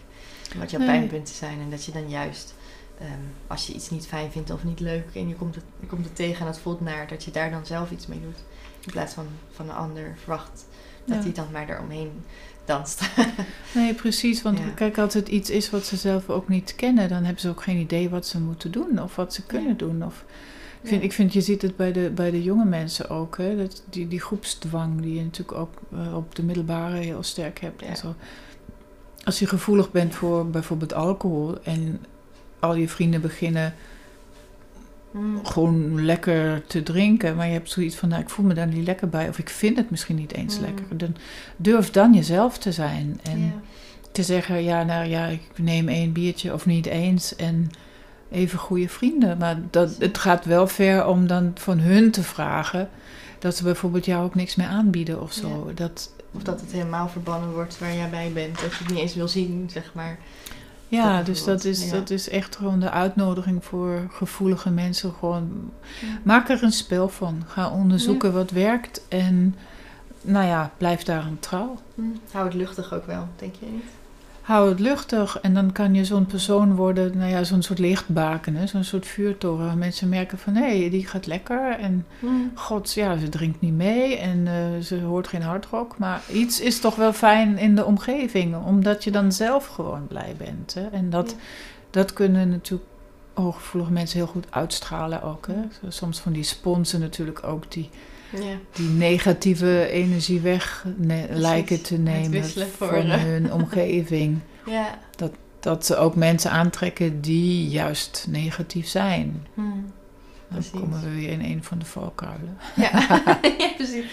En 0.54 0.60
wat 0.60 0.72
jouw 0.72 0.80
Nee. 0.80 0.90
pijnpunten 0.90 1.36
zijn. 1.36 1.60
En 1.60 1.70
dat 1.70 1.86
je 1.86 1.92
dan 1.92 2.10
juist 2.10 2.54
ehm, 3.00 3.10
als 3.48 3.68
je 3.68 3.74
iets 3.74 3.90
niet 3.90 4.08
fijn 4.08 4.32
vindt 4.32 4.50
of 4.52 4.64
niet 4.64 4.80
leuk 4.80 5.08
en 5.14 5.28
je 5.28 5.36
komt, 5.36 5.56
het, 5.56 5.64
je 5.80 5.88
komt 5.88 6.06
het 6.06 6.16
tegen 6.16 6.42
en 6.42 6.48
het 6.52 6.60
voelt 6.60 6.82
naar, 6.82 7.08
dat 7.08 7.24
je 7.24 7.32
daar 7.32 7.52
dan 7.52 7.66
zelf 7.66 7.92
iets 7.92 8.08
mee 8.08 8.22
doet. 8.22 8.40
In 8.86 8.92
plaats 8.92 9.14
van 9.14 9.28
van 9.52 9.70
een 9.70 9.76
ander 9.76 10.14
verwacht 10.18 10.66
dat 11.06 11.18
Ja. 11.18 11.24
hij 11.24 11.32
dan 11.32 11.52
maar 11.52 11.70
eromheen 11.70 12.24
danst. 12.74 13.02
Nee, 13.76 13.94
precies. 13.94 14.42
Want 14.42 14.58
Ja. 14.58 14.64
kijk, 14.76 14.98
als 14.98 15.14
het 15.14 15.28
iets 15.28 15.50
is 15.50 15.70
wat 15.70 15.86
ze 15.86 15.96
zelf 15.96 16.30
ook 16.30 16.48
niet 16.48 16.76
kennen, 16.76 17.10
dan 17.10 17.24
hebben 17.24 17.42
ze 17.42 17.50
ook 17.50 17.64
geen 17.64 17.78
idee 17.78 18.10
wat 18.10 18.28
ze 18.28 18.40
moeten 18.40 18.72
doen 18.72 19.02
of 19.02 19.16
wat 19.16 19.34
ze 19.34 19.46
kunnen 19.46 19.70
Ja. 19.70 19.76
doen. 19.78 20.06
Of, 20.06 20.26
ik, 20.82 20.88
vind, 20.90 21.04
ik 21.04 21.14
vind, 21.14 21.34
je 21.34 21.42
ziet 21.42 21.62
het 21.62 21.76
bij 21.76 21.92
de, 21.92 22.12
bij 22.16 22.32
de 22.32 22.44
jonge 22.44 22.66
mensen 22.66 23.10
ook. 23.10 23.38
Hè? 23.38 23.58
Dat, 23.58 23.84
die, 23.90 24.08
die 24.08 24.20
groepsdwang 24.22 25.02
die 25.02 25.14
je 25.16 25.24
natuurlijk 25.24 25.58
ook 25.58 25.74
eh, 25.92 26.16
op 26.16 26.36
de 26.36 26.44
middelbare 26.44 26.96
heel 26.98 27.24
sterk 27.24 27.60
hebt. 27.60 27.82
En 27.82 27.96
zo. 27.96 28.16
Als 29.24 29.40
je 29.40 29.48
gevoelig 29.48 29.92
bent 29.92 30.16
voor 30.16 30.48
bijvoorbeeld 30.50 30.94
alcohol 30.94 31.58
en 31.64 32.06
al 32.60 32.76
je 32.76 32.88
vrienden 32.90 33.22
beginnen 33.22 33.74
Mm. 35.12 35.46
gewoon 35.46 36.06
lekker 36.06 36.64
te 36.68 36.84
drinken, 36.84 37.36
maar 37.36 37.48
je 37.48 37.54
hebt 37.54 37.70
zoiets 37.70 37.96
van, 37.96 38.10
nou, 38.10 38.22
ik 38.22 38.30
voel 38.30 38.46
me 38.46 38.54
daar 38.54 38.68
niet 38.68 38.86
lekker 38.86 39.10
bij, 39.10 39.30
of 39.30 39.38
ik 39.40 39.50
vind 39.50 39.78
het 39.78 39.90
misschien 39.90 40.16
niet 40.16 40.34
eens 40.34 40.58
Mm. 40.58 40.62
lekker. 40.66 40.98
Dan 40.98 41.16
durf 41.56 41.92
dan 41.92 42.14
jezelf 42.14 42.58
te 42.58 42.72
zijn 42.72 43.20
en 43.24 43.54
te 44.12 44.24
zeggen, 44.24 44.64
ja, 44.64 44.84
nou 44.84 45.06
ja, 45.06 45.26
ik 45.26 45.42
neem 45.56 45.88
één 45.88 46.12
biertje 46.12 46.54
of 46.54 46.66
niet 46.66 46.86
eens 46.86 47.36
en 47.36 47.70
even 48.32 48.60
goede 48.60 48.90
vrienden. 48.90 49.38
Maar 49.38 49.58
dat, 49.70 49.96
het 50.00 50.18
gaat 50.18 50.46
wel 50.46 50.68
ver 50.68 51.06
om 51.06 51.28
dan 51.28 51.52
van 51.56 51.80
hun 51.80 52.12
te 52.12 52.24
vragen 52.24 52.90
dat 53.40 53.56
ze 53.56 53.64
bijvoorbeeld 53.64 54.06
jou 54.06 54.24
ook 54.26 54.36
niks 54.36 54.56
meer 54.56 54.68
aanbieden 54.68 55.22
of 55.22 55.32
zo. 55.34 55.72
Dat, 55.76 56.14
Of 56.32 56.44
dat 56.44 56.62
het 56.62 56.72
helemaal 56.72 57.10
verbannen 57.10 57.54
wordt 57.54 57.80
waar 57.80 57.96
jij 57.96 58.10
bij 58.10 58.32
bent. 58.34 58.62
Dat 58.62 58.72
je 58.72 58.78
het 58.84 58.90
niet 58.90 59.00
eens 59.02 59.16
wil 59.16 59.28
zien, 59.28 59.70
zeg 59.74 59.92
maar. 59.94 60.18
Ja, 60.92 61.18
Dat 61.18 61.26
dus 61.26 61.44
dat 61.44 61.64
is, 61.64 61.86
ja. 61.86 61.92
dat 61.92 62.10
is 62.10 62.30
echt 62.30 62.56
gewoon 62.56 62.80
de 62.80 62.90
uitnodiging 62.90 63.66
voor 63.66 64.08
gevoelige 64.12 64.70
mensen. 64.70 65.14
Gewoon 65.20 65.72
maak 66.24 66.50
er 66.50 66.64
een 66.64 66.72
spel 66.72 67.10
van. 67.10 67.44
Ga 67.48 67.70
onderzoeken 67.70 68.34
wat 68.34 68.52
werkt 68.52 69.02
en 69.08 69.56
nou 70.22 70.46
ja, 70.46 70.72
blijf 70.78 71.04
daaraan 71.04 71.38
trouw. 71.40 71.78
Mm. 71.96 72.20
Hou 72.32 72.46
het 72.46 72.54
luchtig 72.54 72.94
ook 72.94 73.06
wel, 73.06 73.28
denk 73.36 73.56
je 73.56 73.66
niet? 73.66 73.84
Hou 74.52 74.70
het 74.70 74.80
luchtig 74.80 75.40
en 75.40 75.54
dan 75.54 75.72
kan 75.72 75.94
je 75.94 76.06
zo'n 76.06 76.26
persoon 76.26 76.76
worden, 76.76 77.18
nou 77.18 77.30
ja, 77.30 77.44
zo'n 77.44 77.62
soort 77.62 77.80
lichtbaken, 77.80 78.68
zo'n 78.68 78.84
soort 78.84 79.06
vuurtoren. 79.06 79.66
waar 79.66 79.78
Mensen 79.78 80.10
merken 80.10 80.38
van 80.38 80.56
hé, 80.56 80.80
hey, 80.80 80.90
die 80.90 81.08
gaat 81.08 81.26
lekker 81.26 81.80
en 81.80 82.06
god, 82.54 82.94
ja, 82.94 83.18
ze 83.18 83.30
drinkt 83.30 83.62
niet 83.62 83.74
mee 83.74 84.18
en 84.18 84.48
eh, 84.48 84.84
ze 84.84 85.00
hoort 85.00 85.28
geen 85.28 85.42
hardrock. 85.42 85.98
Maar 85.98 86.22
iets 86.32 86.60
is 86.60 86.80
toch 86.80 86.96
wel 86.96 87.14
fijn 87.14 87.58
in 87.58 87.76
de 87.76 87.86
omgeving, 87.86 88.56
omdat 88.66 89.04
je 89.04 89.12
dan 89.12 89.32
zelf 89.32 89.68
gewoon 89.68 90.08
blij 90.08 90.36
bent. 90.38 90.74
Hè? 90.74 90.88
En 90.88 91.10
dat, 91.10 91.30
Ja. 91.30 91.38
dat 91.90 92.14
kunnen 92.14 92.50
natuurlijk 92.50 92.90
hooggevoelige 93.34 93.92
mensen 93.92 94.18
heel 94.18 94.28
goed 94.28 94.48
uitstralen 94.50 95.24
ook. 95.24 95.48
Hè? 95.48 95.90
Soms 95.90 96.20
van 96.20 96.32
die 96.32 96.44
sponsen 96.44 97.00
natuurlijk 97.00 97.44
ook 97.44 97.72
die 97.72 97.90
Ja. 98.32 98.58
die 98.72 98.90
negatieve 98.90 99.88
energie 99.90 100.40
weg 100.40 100.86
ne- 100.98 101.28
lijken 101.30 101.82
te 101.82 101.98
nemen 101.98 102.44
voor, 102.44 102.88
van 102.88 103.10
hun 103.10 103.54
omgeving. 103.62 104.40
Ja. 104.66 105.00
Dat 105.60 105.86
ze 105.86 105.96
ook 105.96 106.16
mensen 106.16 106.52
aantrekken 106.52 107.22
die 107.22 107.68
juist 107.70 108.26
negatief 108.30 108.88
zijn. 108.88 109.48
Mm. 109.54 109.72
Dan 109.74 109.92
Precies. 110.48 110.72
komen 110.72 111.02
we 111.02 111.10
weer 111.16 111.30
in 111.30 111.42
een 111.42 111.64
van 111.64 111.80
de 111.80 111.86
valkuilen. 111.86 112.58
Ja. 112.76 112.92
ja, 113.58 113.70
precies. 113.78 114.06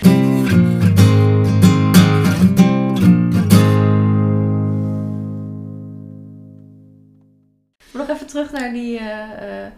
Nog 7.93 8.09
even 8.09 8.27
terug 8.27 8.53
naar 8.53 8.73
die, 8.73 8.99
eh, 8.99 9.65
eh, 9.67 9.73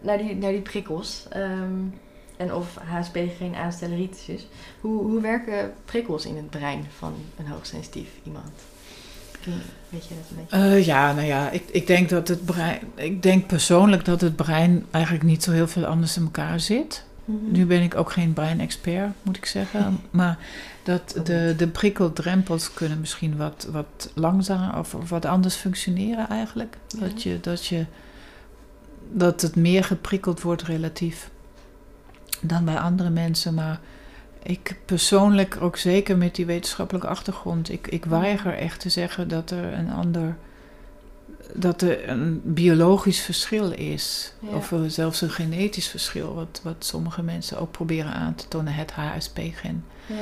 naar 0.00 0.18
die, 0.18 0.36
naar 0.36 0.50
die 0.52 0.60
prikkels. 0.60 1.26
Ehm, 1.30 1.84
en 2.42 2.54
of 2.54 2.76
HSP 2.84 3.18
geen 3.38 3.54
aanstelleritis 3.54 4.28
is. 4.28 4.46
Hoe, 4.80 5.02
hoe 5.02 5.20
werken 5.20 5.72
prikkels 5.84 6.26
in 6.26 6.36
het 6.36 6.50
brein 6.50 6.86
van 6.98 7.14
een 7.38 7.46
hoogsensitief 7.46 8.08
iemand? 8.22 8.52
Weet 9.88 10.06
je 10.06 10.14
dat 10.14 10.30
een 10.30 10.36
beetje? 10.36 10.76
Eh, 10.76 10.86
ja, 10.86 11.12
nou 11.12 11.26
ja, 11.26 11.50
ik, 11.50 11.62
ik 11.70 11.86
denk 11.86 12.08
dat 12.08 12.28
het 12.28 12.44
brein. 12.44 12.80
Ik 12.94 13.22
denk 13.22 13.46
persoonlijk 13.46 14.04
dat 14.04 14.20
het 14.20 14.36
brein 14.36 14.86
eigenlijk 14.90 15.24
niet 15.24 15.42
zo 15.42 15.50
heel 15.50 15.68
veel 15.68 15.84
anders 15.84 16.16
in 16.16 16.22
elkaar 16.22 16.60
zit. 16.60 17.04
Mhm. 17.24 17.52
Nu 17.52 17.66
ben 17.66 17.82
ik 17.82 17.94
ook 17.94 18.12
geen 18.12 18.32
breinexpert, 18.32 19.12
moet 19.22 19.36
ik 19.36 19.46
zeggen. 19.46 20.00
Maar 20.10 20.38
dat 20.82 21.16
de, 21.24 21.54
de 21.56 21.68
prikkeldrempels 21.68 22.74
kunnen 22.74 23.00
misschien 23.00 23.36
wat, 23.36 23.68
wat 23.70 24.10
langzamer 24.14 24.78
of, 24.78 24.94
of 24.94 25.10
wat 25.10 25.24
anders 25.24 25.54
functioneren 25.54 26.28
eigenlijk. 26.28 26.76
Ja. 26.88 27.00
Dat, 27.00 27.22
je, 27.22 27.40
dat, 27.40 27.66
je, 27.66 27.86
dat 29.12 29.42
het 29.42 29.56
meer 29.56 29.84
geprikkeld 29.84 30.40
wordt 30.40 30.62
relatief 30.62 31.30
dan 32.42 32.64
bij 32.64 32.78
andere 32.78 33.10
mensen. 33.10 33.54
Maar 33.54 33.80
ik 34.42 34.76
persoonlijk, 34.84 35.56
ook 35.60 35.76
zeker 35.76 36.16
met 36.16 36.34
die 36.34 36.46
wetenschappelijke 36.46 37.08
achtergrond, 37.08 37.70
ik, 37.70 37.86
ik 37.86 38.04
weiger 38.04 38.54
echt 38.54 38.80
te 38.80 38.88
zeggen 38.88 39.28
dat 39.28 39.50
er 39.50 39.72
een 39.72 39.90
ander. 39.90 40.36
Dat 41.54 41.82
er 41.82 42.08
een 42.08 42.40
biologisch 42.44 43.20
verschil 43.20 43.70
is, 43.70 44.32
Ja. 44.38 44.56
of 44.56 44.72
er 44.72 44.90
zelfs 44.90 45.20
een 45.20 45.30
genetisch 45.30 45.88
verschil, 45.88 46.34
wat, 46.34 46.60
wat 46.62 46.74
sommige 46.78 47.22
mensen 47.22 47.58
ook 47.58 47.70
proberen 47.70 48.12
aan 48.12 48.34
te 48.34 48.48
tonen, 48.48 48.74
het 48.74 48.92
HSP-gen. 48.92 49.84
Ja. 50.06 50.16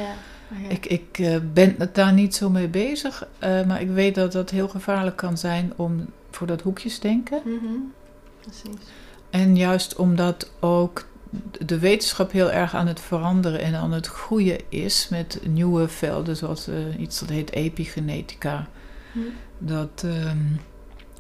Ja. 0.63 0.69
Ik, 0.69 0.87
ik 0.87 1.19
eh, 1.19 1.37
ben 1.53 1.75
het 1.79 1.95
daar 1.95 2.13
niet 2.13 2.35
zo 2.35 2.51
mee 2.51 2.69
bezig, 2.69 3.27
eh, 3.39 3.67
maar 3.67 3.81
ik 3.81 3.91
weet 3.91 4.15
dat 4.15 4.33
dat 4.33 4.51
heel 4.51 4.69
gevaarlijk 4.69 5.17
kan 5.17 5.39
zijn 5.39 5.73
om 5.77 6.07
voor 6.31 6.47
dat 6.47 6.61
hoekjesdenken. 6.63 7.41
Mhm. 7.45 7.75
Precies. 8.41 8.87
En 9.31 9.57
juist 9.57 9.97
omdat 9.97 10.51
ook 10.61 11.07
de 11.67 11.79
wetenschap 11.79 12.33
heel 12.33 12.51
erg 12.53 12.75
aan 12.75 12.87
het 12.87 13.01
veranderen 13.01 13.61
en 13.61 13.75
aan 13.75 13.93
het 13.93 14.07
groeien 14.07 14.59
is 14.69 15.07
met 15.11 15.41
nieuwe 15.47 15.89
velden, 15.89 16.37
zoals 16.37 16.69
eh, 16.69 16.75
iets 17.01 17.19
dat 17.21 17.29
heet 17.29 17.53
epigenetica. 17.53 18.69
Hm. 19.13 19.19
Dat, 19.59 20.05
ehm, 20.05 20.37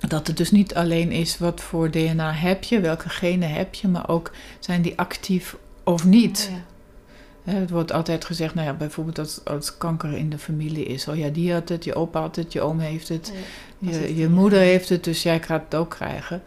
dat 0.09 0.27
het 0.27 0.37
dus 0.37 0.51
niet 0.51 0.75
alleen 0.75 1.13
is 1.13 1.39
wat 1.39 1.61
voor 1.61 1.91
DNA 1.91 2.33
heb 2.33 2.65
je, 2.65 2.81
welke 2.81 3.09
genen 3.09 3.53
heb 3.53 3.75
je, 3.75 3.89
maar 3.89 4.09
ook 4.09 4.31
zijn 4.59 4.83
die 4.83 4.99
actief 4.99 5.57
of 5.85 6.05
niet. 6.05 6.49
Oh 6.51 6.57
ja. 6.57 6.63
Het 7.45 7.71
wordt 7.71 7.93
altijd 7.93 8.25
gezegd, 8.25 8.55
nou 8.55 8.67
ja, 8.67 8.73
bijvoorbeeld 8.75 9.19
als, 9.19 9.41
als 9.45 9.77
kanker 9.79 10.13
in 10.17 10.31
de 10.31 10.39
familie 10.39 10.85
is. 10.85 11.09
Oh 11.09 11.17
ja, 11.17 11.29
die 11.29 11.53
had 11.53 11.69
het, 11.69 11.85
je 11.85 11.95
opa 11.95 12.21
had 12.21 12.37
het, 12.37 12.53
je 12.53 12.61
oom 12.61 12.79
heeft 12.79 13.09
het, 13.09 13.33
Ja. 13.79 13.87
Als 13.89 13.97
het- 13.97 14.09
je, 14.09 14.17
je 14.17 14.29
moeder 14.29 14.59
heeft 14.59 14.89
het, 14.89 15.05
dus 15.05 15.23
jij 15.23 15.43
gaat 15.43 15.63
het 15.65 15.75
ook 15.75 15.91
krijgen. 15.91 16.43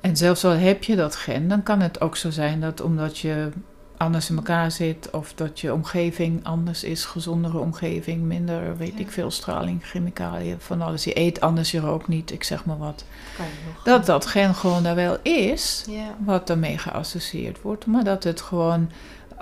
En 0.00 0.16
zelfs 0.16 0.44
al 0.44 0.50
heb 0.50 0.84
je 0.84 0.96
dat 0.96 1.16
gen, 1.16 1.48
dan 1.48 1.62
kan 1.62 1.80
het 1.80 2.00
ook 2.00 2.16
zo 2.16 2.30
zijn 2.30 2.60
dat 2.60 2.80
omdat 2.80 3.18
je 3.18 3.48
anders 3.96 4.30
in 4.30 4.36
elkaar 4.36 4.70
zit, 4.70 5.10
of 5.10 5.32
dat 5.34 5.60
je 5.60 5.72
omgeving 5.72 6.44
anders 6.44 6.84
is, 6.84 7.04
gezondere 7.04 7.58
omgeving, 7.58 8.22
minder, 8.22 8.76
weet 8.76 8.92
Ja. 8.92 8.98
ik 8.98 9.10
veel, 9.10 9.30
straling, 9.30 9.84
chemicaliën, 9.86 10.56
van 10.58 10.82
alles. 10.82 11.04
Je 11.04 11.18
eet 11.18 11.40
anders, 11.40 11.70
je 11.70 11.80
rookt 11.80 12.08
niet, 12.08 12.32
ik 12.32 12.44
zeg 12.44 12.64
maar 12.64 12.78
wat. 12.78 13.04
Kan 13.36 13.44
je 13.46 13.52
nog. 13.74 13.82
Dat 13.82 14.06
dat 14.06 14.26
gen 14.26 14.54
gewoon 14.54 14.82
daar 14.82 14.94
wel 14.94 15.16
is, 15.22 15.84
Ja. 15.88 16.14
wat 16.24 16.46
daarmee 16.46 16.78
geassocieerd 16.78 17.62
wordt, 17.62 17.86
maar 17.86 18.04
dat 18.04 18.24
het 18.24 18.40
gewoon 18.40 18.90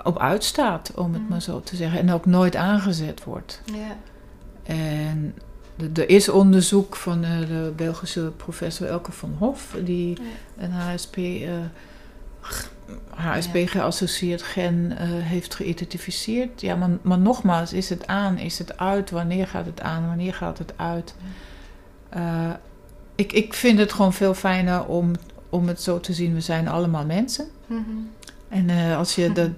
op 0.03 0.19
uitstaat, 0.19 0.91
om 0.95 1.13
het 1.13 1.21
Mm. 1.21 1.27
maar 1.29 1.41
zo 1.41 1.61
te 1.61 1.75
zeggen, 1.75 1.99
en 1.99 2.11
ook 2.11 2.25
nooit 2.25 2.55
aangezet 2.55 3.23
wordt. 3.23 3.61
Ja. 3.65 3.95
En 4.63 5.35
er 5.93 6.09
is 6.09 6.29
onderzoek 6.29 6.95
van 6.95 7.23
eh, 7.23 7.39
de 7.39 7.73
Belgische 7.75 8.31
professor 8.37 8.87
Elke 8.87 9.11
van 9.11 9.35
Hof, 9.37 9.75
die 9.83 10.09
Ja. 10.09 10.63
een 10.63 10.71
HSP, 10.71 11.15
eh, 11.17 11.49
g- 12.41 12.69
HSP-geassocieerd 13.09 14.41
gen 14.41 14.97
eh, 14.97 15.07
heeft 15.09 15.55
geïdentificeerd. 15.55 16.61
Ja, 16.61 16.75
maar, 16.75 16.89
maar 17.01 17.19
nogmaals, 17.19 17.73
is 17.73 17.89
het 17.89 18.07
aan, 18.07 18.37
is 18.37 18.57
het 18.59 18.77
uit, 18.77 19.09
wanneer 19.09 19.47
gaat 19.47 19.65
het 19.65 19.81
aan, 19.81 20.07
wanneer 20.07 20.33
gaat 20.33 20.57
het 20.57 20.73
uit? 20.75 21.15
Eh, 22.09 22.49
ik, 23.15 23.31
ik 23.33 23.53
vind 23.53 23.79
het 23.79 23.93
gewoon 23.93 24.13
veel 24.13 24.33
fijner 24.33 24.85
om, 24.85 25.11
om 25.49 25.67
het 25.67 25.81
zo 25.81 25.99
te 25.99 26.13
zien, 26.13 26.33
we 26.33 26.41
zijn 26.41 26.67
allemaal 26.67 27.05
mensen. 27.05 27.45
Mhm. 27.65 27.79
En 28.49 28.69
eh, 28.69 28.97
als 28.97 29.15
je 29.15 29.31
dat, 29.41 29.49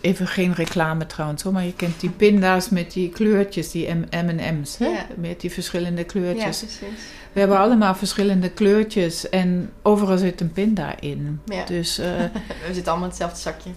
even 0.00 0.26
geen 0.26 0.54
reclame 0.54 1.06
trouwens 1.06 1.42
hoor, 1.42 1.52
maar 1.52 1.64
je 1.64 1.72
kent 1.74 2.00
die 2.00 2.10
pinda's 2.10 2.68
met 2.68 2.92
die 2.92 3.08
kleurtjes, 3.08 3.70
die 3.70 3.88
M&M's, 3.94 4.78
hè? 4.78 4.86
Ja. 4.86 5.06
met 5.16 5.40
die 5.40 5.52
verschillende 5.52 6.00
Ja, 6.00 6.06
kleurtjes. 6.06 6.58
precies. 6.58 6.78
We 7.32 7.42
hebben 7.42 7.58
allemaal 7.58 7.94
verschillende 7.94 8.48
kleurtjes 8.50 9.28
en 9.28 9.70
overal 9.82 10.18
zit 10.18 10.40
een 10.40 10.52
pinda 10.52 11.00
in. 11.00 11.40
Ja. 11.44 11.64
Dus 11.64 11.98
eh, 11.98 12.06
We 12.66 12.72
zitten 12.74 12.84
allemaal 12.92 13.02
in 13.02 13.08
hetzelfde 13.08 13.38
zakje. 13.40 13.70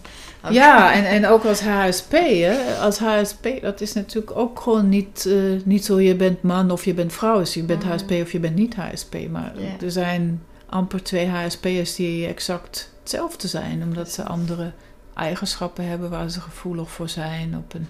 Ook. 0.45 0.51
ja, 0.51 0.93
en, 0.93 1.05
en 1.05 1.27
ook 1.27 1.43
als 1.45 1.62
HSP, 1.62 2.12
hè? 2.12 2.75
als 2.82 2.97
HSP, 2.99 3.47
dat 3.62 3.82
is 3.82 3.93
natuurlijk 3.93 4.38
ook 4.38 4.60
gewoon 4.60 4.89
niet, 4.89 5.25
eh, 5.27 5.34
niet 5.63 5.86
zo 5.86 5.99
je 5.99 6.15
bent 6.15 6.41
man 6.41 6.71
of 6.71 6.86
je 6.86 6.93
bent 6.93 7.13
vrouw, 7.13 7.38
dus 7.39 7.53
je 7.53 7.63
bent 7.63 7.84
Mhm. 7.84 7.91
HSP 7.93 8.12
of 8.12 8.32
je 8.32 8.39
bent 8.39 8.55
niet 8.55 8.75
HSP. 8.75 9.15
Maar 9.32 9.51
Ja. 9.55 9.86
er 9.86 9.91
zijn 9.91 10.41
amper 10.65 11.03
twee 11.03 11.27
HSP'ers 11.27 11.95
die 11.95 12.27
exact 12.27 12.91
hetzelfde 13.10 13.48
zijn, 13.48 13.84
omdat 13.84 14.12
ze 14.12 14.24
andere 14.24 14.72
eigenschappen 15.13 15.88
hebben 15.88 16.10
waar 16.10 16.30
ze 16.30 16.41
gevoelig 16.41 16.91
voor 16.91 17.10
zijn, 17.10 17.58
op 17.58 17.74
een 17.74 17.88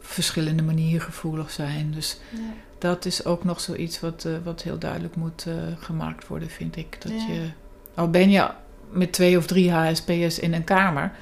verschillende 0.00 0.62
manier 0.62 1.00
gevoelig 1.00 1.50
zijn. 1.50 1.92
Dus 1.92 2.18
Ja. 2.30 2.38
dat 2.78 3.04
is 3.04 3.24
ook 3.24 3.44
nog 3.44 3.60
zoiets 3.60 4.00
wat, 4.00 4.24
eh, 4.24 4.32
wat 4.44 4.62
heel 4.62 4.78
duidelijk 4.78 5.16
moet 5.16 5.44
eh, 5.46 5.54
gemaakt 5.78 6.26
worden, 6.26 6.50
vind 6.50 6.76
ik. 6.76 6.96
Dat 7.02 7.12
Ja. 7.12 7.32
je 7.32 7.48
al 7.94 8.10
ben 8.10 8.30
je 8.30 8.48
met 8.90 9.12
twee 9.12 9.36
of 9.38 9.46
drie 9.46 9.70
HSP'ers 9.72 10.38
in 10.38 10.54
een 10.54 10.64
kamer. 10.64 11.12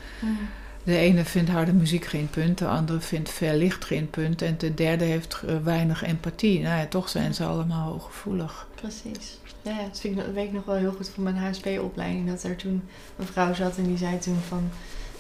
De 0.83 0.97
ene 0.97 1.25
vindt 1.25 1.51
harde 1.51 1.73
muziek 1.73 2.05
geen 2.05 2.29
punt, 2.31 2.59
de 2.59 2.67
andere 2.67 3.01
vindt 3.01 3.31
veel 3.31 3.55
licht 3.57 3.85
geen 3.85 4.11
punt 4.11 4.43
en 4.43 4.55
de 4.59 4.75
derde 4.75 5.05
heeft 5.05 5.41
eh, 5.47 5.55
weinig 5.63 6.03
empathie. 6.03 6.61
Nou 6.61 6.79
ja, 6.79 6.87
toch 6.87 7.09
zijn 7.09 7.35
ze 7.35 7.45
allemaal 7.45 7.91
hooggevoelig. 7.91 8.67
Precies. 8.75 9.39
Ja, 9.65 9.83
dat, 9.83 10.01
vind 10.01 10.17
dat 10.17 10.27
weet 10.27 10.47
ik 10.47 10.53
nog 10.53 10.65
wel 10.65 10.75
heel 10.75 10.93
goed 10.93 11.09
van 11.09 11.23
mijn 11.23 11.37
HSP-opleiding. 11.37 12.29
Dat 12.29 12.43
er 12.43 12.57
toen 12.57 12.83
een 13.19 13.27
vrouw 13.27 13.55
zat 13.55 13.77
en 13.77 13.85
die 13.85 13.97
zei 13.97 14.19
toen 14.19 14.39
van... 14.49 14.71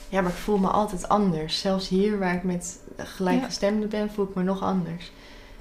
Ja, 0.09 0.21
maar 0.21 0.31
ik 0.31 0.37
voel 0.37 0.59
me 0.59 0.69
altijd 0.69 1.09
anders. 1.09 1.61
Zelfs 1.61 1.89
hier 1.89 2.19
waar 2.19 2.35
ik 2.35 2.43
met 2.43 2.79
gelijkgestemden 2.97 3.89
ben, 3.89 4.11
voel 4.11 4.25
ik 4.29 4.35
me 4.35 4.43
nog 4.43 4.63
anders. 4.63 5.13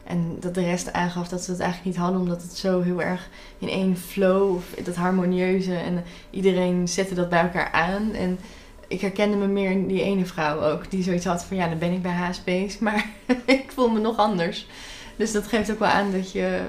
En 0.04 0.38
dat 0.40 0.54
de 0.54 0.62
rest 0.64 0.94
aangaf 0.94 1.28
dat 1.28 1.44
ze 1.44 1.52
het 1.52 1.60
eigenlijk 1.60 1.90
niet 1.90 2.04
hadden, 2.04 2.22
omdat 2.22 2.42
het 2.42 2.58
zo 2.58 2.82
heel 2.82 3.02
erg 3.02 3.30
in 3.60 3.70
één 3.70 3.98
flow, 3.98 4.56
of 4.56 4.66
dat 4.84 4.96
harmonieuze. 4.96 5.76
En 5.76 6.04
iedereen 6.30 6.88
zette 6.88 7.14
dat 7.14 7.30
bij 7.30 7.42
elkaar 7.42 7.72
aan. 7.72 8.14
En 8.14 8.40
ik 8.88 9.02
herkende 9.02 9.38
me 9.38 9.48
meer 9.48 9.72
in 9.72 9.88
die 9.88 10.04
ene 10.04 10.26
vrouw 10.26 10.62
ook, 10.62 10.92
die 10.92 11.04
zoiets 11.04 11.26
had 11.26 11.44
van 11.44 11.58
ja, 11.58 11.68
dan 11.68 11.78
ben 11.78 11.92
ik 11.92 12.02
bij 12.02 12.12
HSP's, 12.12 12.80
maar 12.86 13.10
ik 13.46 13.72
voel 13.72 13.90
me 13.90 14.00
nog 14.00 14.18
anders. 14.18 14.68
Dus 15.16 15.32
dat 15.32 15.48
geeft 15.48 15.72
ook 15.72 15.80
wel 15.80 15.88
aan 15.88 16.12
dat 16.12 16.32
je, 16.32 16.62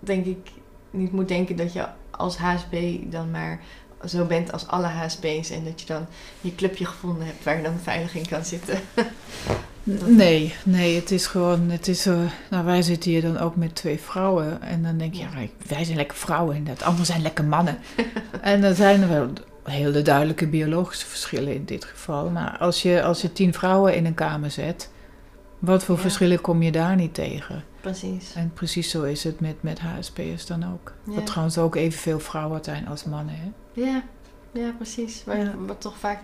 denk 0.00 0.24
ik, 0.24 0.50
niet 0.90 1.12
moet 1.12 1.28
denken 1.28 1.56
dat 1.56 1.72
je 1.72 1.86
als 2.10 2.36
HSP 2.36 2.74
dan 3.04 3.30
maar 3.30 3.60
zo 4.06 4.24
bent 4.24 4.52
als 4.52 4.66
alle 4.66 4.86
HSP's 4.86 5.50
en 5.50 5.64
dat 5.64 5.80
je 5.80 5.86
dan 5.86 6.06
je 6.40 6.54
clubje 6.54 6.84
gevonden 6.84 7.26
hebt 7.26 7.44
waar 7.44 7.56
je 7.56 7.62
dan 7.62 7.78
veilig 7.82 8.14
in 8.14 8.28
kan 8.28 8.44
zitten. 8.44 8.78
Nee, 10.06 10.54
nee, 10.64 10.96
het 10.96 11.10
is 11.10 11.26
gewoon, 11.26 11.70
het 11.70 11.88
is, 11.88 12.06
uh, 12.06 12.18
nou 12.50 12.64
wij 12.64 12.82
zitten 12.82 13.10
hier 13.10 13.22
dan 13.22 13.38
ook 13.38 13.56
met 13.56 13.74
twee 13.74 13.98
vrouwen 13.98 14.62
en 14.62 14.82
dan 14.82 14.98
denk 14.98 15.14
je, 15.14 15.20
ja, 15.20 15.28
wij 15.66 15.84
zijn 15.84 15.96
lekker 15.96 16.16
vrouwen 16.16 16.56
en 16.56 16.64
dat 16.64 16.82
anderen 16.82 17.06
zijn 17.06 17.22
lekker 17.22 17.44
mannen. 17.44 17.78
en 18.40 18.60
dan 18.60 18.74
zijn 18.74 19.02
er 19.02 19.08
wel 19.08 19.28
hele 19.62 20.02
duidelijke 20.02 20.46
biologische 20.46 21.06
verschillen 21.06 21.54
in 21.54 21.64
dit 21.64 21.84
geval. 21.84 22.30
Maar 22.30 22.56
als 22.58 22.82
je, 22.82 23.02
als 23.02 23.22
je 23.22 23.32
tien 23.32 23.54
vrouwen 23.54 23.94
in 23.94 24.06
een 24.06 24.14
kamer 24.14 24.50
zet, 24.50 24.90
wat 25.58 25.84
voor 25.84 25.98
verschillen 25.98 26.40
kom 26.40 26.62
je 26.62 26.72
daar 26.72 26.96
niet 26.96 27.14
tegen? 27.14 27.64
Precies. 27.80 28.34
En 28.34 28.50
precies 28.54 28.90
zo 28.90 29.02
is 29.02 29.24
het 29.24 29.40
met, 29.40 29.62
met 29.62 29.78
HSP'ers 29.78 30.46
dan 30.46 30.72
ook. 30.72 30.92
Ja. 31.04 31.14
Wat 31.14 31.26
trouwens 31.26 31.58
ook 31.58 31.74
evenveel 31.74 32.20
vrouwen 32.20 32.64
zijn 32.64 32.88
als 32.88 33.04
mannen, 33.04 33.34
hè? 33.34 33.50
Ja, 33.82 34.02
ja 34.52 34.70
precies. 34.76 35.24
Maar 35.26 35.66
wat 35.66 35.80
toch 35.80 35.98
vaak 35.98 36.18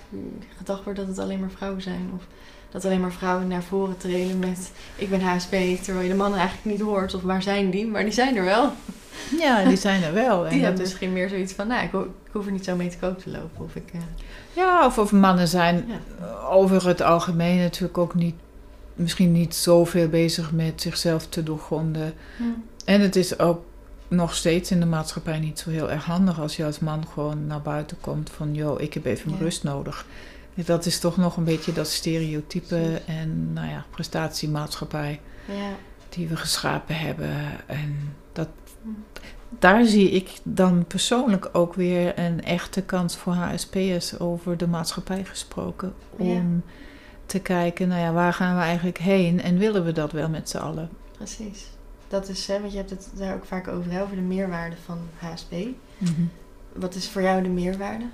gedacht 0.56 0.84
wordt 0.84 0.98
dat 0.98 1.08
het 1.08 1.18
alleen 1.18 1.40
maar 1.40 1.50
vrouwen 1.50 1.82
zijn. 1.82 2.10
Of 2.14 2.26
dat 2.70 2.84
alleen 2.84 3.00
maar 3.00 3.12
vrouwen 3.12 3.48
naar 3.48 3.62
voren 3.62 3.96
treden 3.96 4.38
met 4.38 4.72
ik 4.96 5.10
ben 5.10 5.20
HSP, 5.20 5.50
terwijl 5.82 6.00
je 6.00 6.08
de 6.08 6.16
mannen 6.16 6.38
eigenlijk 6.38 6.70
niet 6.70 6.86
hoort. 6.86 7.14
Of 7.14 7.22
waar 7.22 7.42
zijn 7.42 7.70
die? 7.70 7.86
Maar 7.86 8.02
die 8.02 8.12
zijn 8.12 8.36
er 8.36 8.44
wel. 8.44 8.72
Ja, 9.38 9.64
die 9.64 9.76
zijn 9.76 10.02
er 10.02 10.12
wel. 10.12 10.44
En 10.46 10.52
die 10.52 10.62
hebben 10.62 10.82
is... 10.82 10.88
misschien 10.88 11.12
meer 11.12 11.28
zoiets 11.28 11.52
van, 11.52 11.66
nou, 11.66 11.84
ik, 11.84 11.92
ik, 11.92 12.32
hoef 12.32 12.46
er 12.46 12.52
niet 12.52 12.64
zo 12.64 12.76
mee 12.76 12.88
te 12.88 12.98
koop 12.98 13.18
te 13.18 13.30
lopen. 13.30 13.64
Of 13.64 13.74
ik, 13.74 13.92
uh... 13.94 14.00
Ja, 14.52 14.86
of, 14.86 14.98
of 14.98 15.12
mannen 15.12 15.48
zijn 15.48 15.84
ja. 15.88 16.26
over 16.48 16.86
het 16.86 17.02
algemeen 17.02 17.58
natuurlijk 17.58 17.98
ook 17.98 18.14
niet, 18.14 18.34
misschien 18.96 19.32
niet 19.32 19.54
zoveel 19.54 20.08
bezig 20.08 20.52
met 20.52 20.82
zichzelf 20.82 21.26
te 21.26 21.42
doorgronden. 21.42 22.14
Hm. 22.36 22.42
En 22.84 23.00
het 23.00 23.16
is 23.16 23.38
ook 23.38 23.64
nog 24.08 24.34
steeds 24.34 24.70
in 24.70 24.80
de 24.80 24.86
maatschappij 24.86 25.38
niet 25.38 25.58
zo 25.58 25.70
heel 25.70 25.90
erg 25.90 26.04
handig 26.04 26.40
als 26.40 26.56
je 26.56 26.64
als 26.64 26.78
man 26.78 27.06
gewoon 27.06 27.46
naar 27.46 27.62
buiten 27.62 27.96
komt 28.00 28.30
van, 28.30 28.54
joh, 28.54 28.80
ik 28.80 28.94
heb 28.94 29.04
even 29.04 29.30
ja. 29.30 29.36
rust 29.38 29.62
nodig. 29.62 30.06
Dat 30.54 30.86
is 30.86 30.98
toch 30.98 31.16
nog 31.16 31.36
een 31.36 31.44
beetje 31.44 31.72
dat 31.72 31.88
stereotype 31.88 33.00
en 33.06 33.52
nou 33.52 33.68
ja, 33.68 33.84
prestatiemaatschappij 33.90 35.20
ja. 35.46 35.70
die 36.08 36.28
we 36.28 36.36
geschapen 36.36 36.98
hebben. 36.98 37.30
En 37.66 38.14
dat, 38.32 38.48
daar 39.58 39.84
zie 39.84 40.10
ik 40.10 40.30
dan 40.42 40.84
persoonlijk 40.86 41.48
ook 41.52 41.74
weer 41.74 42.18
een 42.18 42.44
echte 42.44 42.82
kans 42.82 43.16
voor 43.16 43.32
HSP'ers 43.32 44.18
over 44.18 44.56
de 44.56 44.66
maatschappij 44.66 45.24
gesproken. 45.24 45.94
Om 46.10 46.28
Ja. 46.28 46.42
Te 47.26 47.38
kijken, 47.38 47.88
nou 47.88 48.00
ja, 48.00 48.12
waar 48.12 48.32
gaan 48.32 48.56
we 48.56 48.62
eigenlijk 48.62 48.98
heen 48.98 49.42
en 49.42 49.58
willen 49.58 49.84
we 49.84 49.92
dat 49.92 50.12
wel 50.12 50.28
met 50.28 50.48
z'n 50.48 50.56
allen? 50.56 50.90
Precies. 51.16 51.66
Dat 52.08 52.28
is, 52.28 52.46
hè, 52.46 52.60
want 52.60 52.72
je 52.72 52.78
hebt 52.78 52.90
het 52.90 53.08
daar 53.14 53.34
ook 53.34 53.44
vaak 53.44 53.68
over, 53.68 53.92
hè, 53.92 54.02
over 54.02 54.16
de 54.16 54.22
meerwaarde 54.22 54.76
van 54.84 54.98
HSP. 55.16 55.54
Wat 56.72 56.94
is 56.94 57.08
voor 57.08 57.22
jou 57.22 57.42
de 57.42 57.48
meerwaarde? 57.48 58.04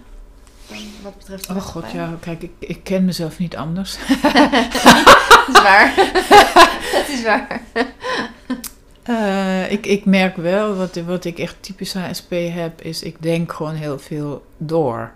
Wat 1.03 1.17
betreft 1.17 1.47
de 1.47 1.55
Oh 1.55 1.61
god, 1.61 1.91
ja, 1.91 2.17
kijk, 2.21 2.43
ik, 2.43 2.53
ik 2.59 2.85
ken 2.85 3.05
mezelf 3.05 3.39
niet 3.39 3.57
anders. 3.57 3.99
dat 5.29 5.49
is 5.49 5.63
waar. 5.63 5.95
dat 6.93 7.09
is 7.09 7.23
waar. 7.23 7.61
Eh, 9.03 9.73
ik, 9.73 9.87
ik 9.87 10.05
merk 10.05 10.37
wel, 10.37 10.75
wat, 10.75 10.97
wat 10.97 11.25
ik 11.25 11.39
echt 11.39 11.57
typisch 11.61 11.95
HSP 11.95 12.31
heb, 12.31 12.81
is 12.81 13.03
ik 13.03 13.23
denk 13.23 13.53
gewoon 13.53 13.75
heel 13.75 13.99
veel 13.99 14.47
door. 14.57 15.13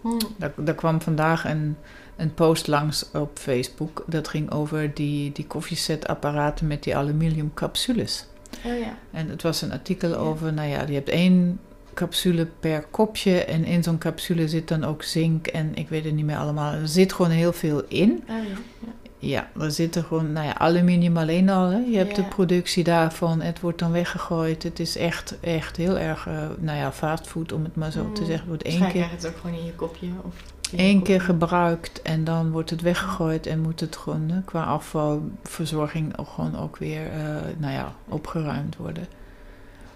Hm. 0.00 0.08
Daar, 0.36 0.52
daar 0.56 0.74
kwam 0.74 1.00
vandaag 1.00 1.44
een, 1.44 1.76
een 2.16 2.34
post 2.34 2.66
langs 2.66 3.10
op 3.12 3.30
Facebook. 3.38 4.04
Dat 4.06 4.28
ging 4.28 4.50
over 4.50 4.94
die, 4.94 5.32
die 5.32 5.46
koffiezetapparaten 5.46 6.66
met 6.66 6.82
die 6.82 6.96
aluminium 6.96 7.50
capsules. 7.54 8.26
Oh 8.64 8.78
ja. 8.78 8.96
En 9.10 9.28
het 9.28 9.42
was 9.42 9.62
een 9.62 9.72
artikel 9.72 10.08
Ja. 10.08 10.14
over, 10.16 10.52
nou 10.52 10.68
ja, 10.68 10.84
je 10.86 10.94
hebt 10.94 11.08
één 11.08 11.60
capsule 11.94 12.46
per 12.60 12.84
kopje. 12.90 13.44
En 13.44 13.64
in 13.64 13.82
zo'n 13.82 13.98
capsule 13.98 14.48
zit 14.48 14.68
dan 14.68 14.84
ook 14.84 15.02
zink 15.02 15.46
en 15.46 15.70
ik 15.74 15.88
weet 15.88 16.04
het 16.04 16.14
niet 16.14 16.24
meer 16.24 16.36
allemaal. 16.36 16.72
Er 16.72 16.88
zit 16.88 17.12
gewoon 17.12 17.30
heel 17.30 17.52
veel 17.52 17.82
in. 17.88 18.10
Oh 18.28 18.36
ja. 18.36 18.42
ja. 18.80 18.88
Ja, 19.18 19.50
er 19.60 19.70
zit 19.70 19.94
er 19.96 20.02
gewoon, 20.02 20.32
nou 20.32 20.46
ja, 20.46 20.56
aluminium 20.58 21.16
alleen 21.16 21.48
al. 21.48 21.68
Hè. 21.68 21.78
Je 21.78 21.96
hebt 21.96 22.16
Ja. 22.16 22.22
de 22.22 22.28
productie 22.28 22.84
daarvan, 22.84 23.40
het 23.40 23.60
wordt 23.60 23.78
dan 23.78 23.92
weggegooid. 23.92 24.62
Het 24.62 24.80
is 24.80 24.96
echt, 24.96 25.34
echt 25.40 25.76
heel 25.76 25.98
erg, 25.98 26.26
eh, 26.26 26.46
nou 26.58 26.78
ja, 26.78 26.92
fastfood 26.92 27.52
om 27.52 27.64
het 27.64 27.76
maar 27.76 27.90
zo 27.92 28.02
te 28.02 28.08
Mm. 28.20 28.26
zeggen. 28.26 28.32
Het 28.34 28.46
wordt 28.46 28.62
één 28.62 28.78
keer, 28.78 28.88
krijg 28.90 29.08
je 29.10 29.16
het 29.16 29.26
ook 29.26 29.36
gewoon 29.40 29.56
in 29.56 29.64
je 29.64 29.72
kopje. 29.74 30.06
Of 30.22 30.34
één 30.76 31.02
keer 31.02 31.20
gebruikt 31.20 32.02
en 32.02 32.24
dan 32.24 32.50
wordt 32.50 32.70
het 32.70 32.80
weggegooid. 32.80 33.46
En 33.46 33.60
moet 33.60 33.80
het 33.80 33.96
gewoon 33.96 34.42
qua 34.44 34.64
afvalverzorging 34.64 36.18
ook 36.18 36.28
gewoon 36.28 36.58
ook 36.58 36.76
weer, 36.76 37.06
eh, 37.12 37.24
nou 37.58 37.72
ja, 37.72 37.94
opgeruimd 38.08 38.76
worden. 38.76 39.06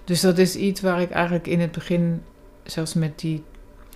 Dus 0.05 0.21
dat 0.21 0.39
is 0.39 0.57
iets 0.57 0.81
waar 0.81 1.01
ik 1.01 1.11
eigenlijk 1.11 1.47
in 1.47 1.61
het 1.61 1.73
begin, 1.73 2.23
zelfs 2.65 2.95
met 2.95 3.19
die 3.19 3.43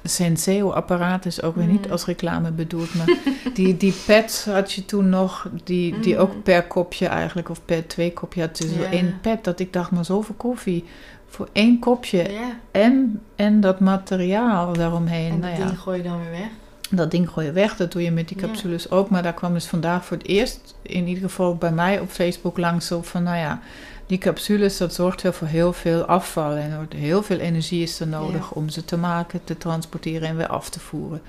Senseo-apparaat, 0.02 1.26
is 1.26 1.42
ook 1.42 1.56
weer 1.56 1.66
niet 1.66 1.84
Mm. 1.86 1.92
als 1.92 2.04
reclame 2.04 2.50
bedoeld, 2.50 2.94
maar 2.94 3.16
die, 3.54 3.76
die 3.76 3.94
pads 4.06 4.44
had 4.44 4.72
je 4.72 4.84
toen 4.84 5.08
nog, 5.08 5.48
die, 5.64 5.98
die 6.00 6.14
Mm. 6.14 6.20
ook 6.20 6.42
per 6.42 6.66
kopje 6.66 7.06
eigenlijk, 7.06 7.48
of 7.48 7.60
per 7.64 7.86
twee 7.86 8.12
kopje 8.12 8.40
had. 8.40 8.56
Dus 8.56 8.70
één 8.90 9.18
pad, 9.22 9.44
dat 9.44 9.60
ik 9.60 9.72
dacht, 9.72 9.90
maar 9.90 10.04
zoveel 10.04 10.34
koffie 10.34 10.84
voor 11.26 11.48
één 11.52 11.78
kopje. 11.78 12.30
En, 12.70 13.22
en 13.36 13.60
dat 13.60 13.80
materiaal 13.80 14.72
daaromheen. 14.72 15.32
En 15.32 15.38
nou 15.38 15.58
ja, 15.58 15.66
ding 15.66 15.78
gooi 15.78 15.96
je 15.96 16.02
dan 16.08 16.20
weer 16.20 16.30
weg. 16.30 16.48
Dat 16.90 17.10
ding 17.10 17.28
gooi 17.30 17.46
je 17.46 17.52
weg, 17.52 17.76
dat 17.76 17.92
doe 17.92 18.02
je 18.02 18.10
met 18.10 18.28
die 18.28 18.40
Ja. 18.40 18.46
capsules 18.46 18.90
ook. 18.90 19.10
Maar 19.10 19.22
daar 19.22 19.34
kwam 19.34 19.52
dus 19.52 19.66
vandaag 19.66 20.04
voor 20.04 20.16
het 20.16 20.26
eerst, 20.26 20.74
in 20.82 21.06
ieder 21.06 21.22
geval 21.22 21.56
bij 21.56 21.72
mij 21.72 22.00
op 22.00 22.10
Facebook 22.10 22.58
langs, 22.58 22.92
op 22.92 23.06
van, 23.06 23.22
nou 23.22 23.36
ja, 23.36 23.60
die 24.06 24.18
capsules, 24.18 24.76
dat 24.76 24.94
zorgt 24.94 25.22
wel 25.22 25.32
voor 25.32 25.46
heel 25.46 25.72
veel 25.72 26.02
afval. 26.04 26.52
En 26.56 26.70
er 26.70 26.76
wordt 26.76 26.92
heel 26.94 27.22
veel 27.22 27.38
energie 27.38 27.82
is 27.82 28.00
er 28.00 28.06
nodig 28.08 28.40
Ja. 28.44 28.50
om 28.54 28.68
ze 28.68 28.84
te 28.84 28.96
maken, 28.96 29.40
te 29.44 29.58
transporteren 29.58 30.28
en 30.28 30.36
weer 30.36 30.46
af 30.48 30.68
te 30.70 30.80
voeren. 30.80 31.22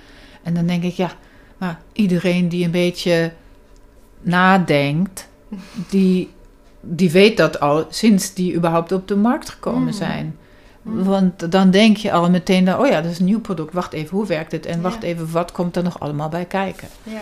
En 0.43 0.53
dan 0.53 0.65
denk 0.65 0.83
ik, 0.83 0.93
ja, 0.93 1.11
maar 1.57 1.79
iedereen 1.93 2.49
die 2.49 2.65
een 2.65 2.71
beetje 2.71 3.31
nadenkt, 4.21 5.27
die, 5.89 6.29
die 6.81 7.11
weet 7.11 7.37
dat 7.37 7.59
al 7.59 7.85
sinds 7.89 8.33
die 8.33 8.55
überhaupt 8.55 8.91
op 8.91 9.07
de 9.07 9.15
markt 9.15 9.49
gekomen 9.49 9.81
Mm. 9.83 9.91
zijn. 9.93 10.35
Mm. 10.81 11.03
Want 11.03 11.51
dan 11.51 11.71
denk 11.71 11.97
je 11.97 12.11
al 12.11 12.29
meteen, 12.29 12.65
dan, 12.65 12.79
oh 12.79 12.87
ja, 12.87 13.01
dat 13.01 13.11
is 13.11 13.19
een 13.19 13.25
nieuw 13.25 13.39
product. 13.39 13.73
Wacht 13.73 13.93
even, 13.93 14.17
hoe 14.17 14.25
werkt 14.27 14.51
het? 14.51 14.65
En 14.65 14.75
Ja. 14.75 14.81
wacht 14.81 15.03
even, 15.03 15.31
wat 15.31 15.51
komt 15.51 15.75
er 15.75 15.83
nog 15.83 15.99
allemaal 15.99 16.29
bij 16.29 16.45
kijken? 16.45 16.87
Ja. 17.03 17.21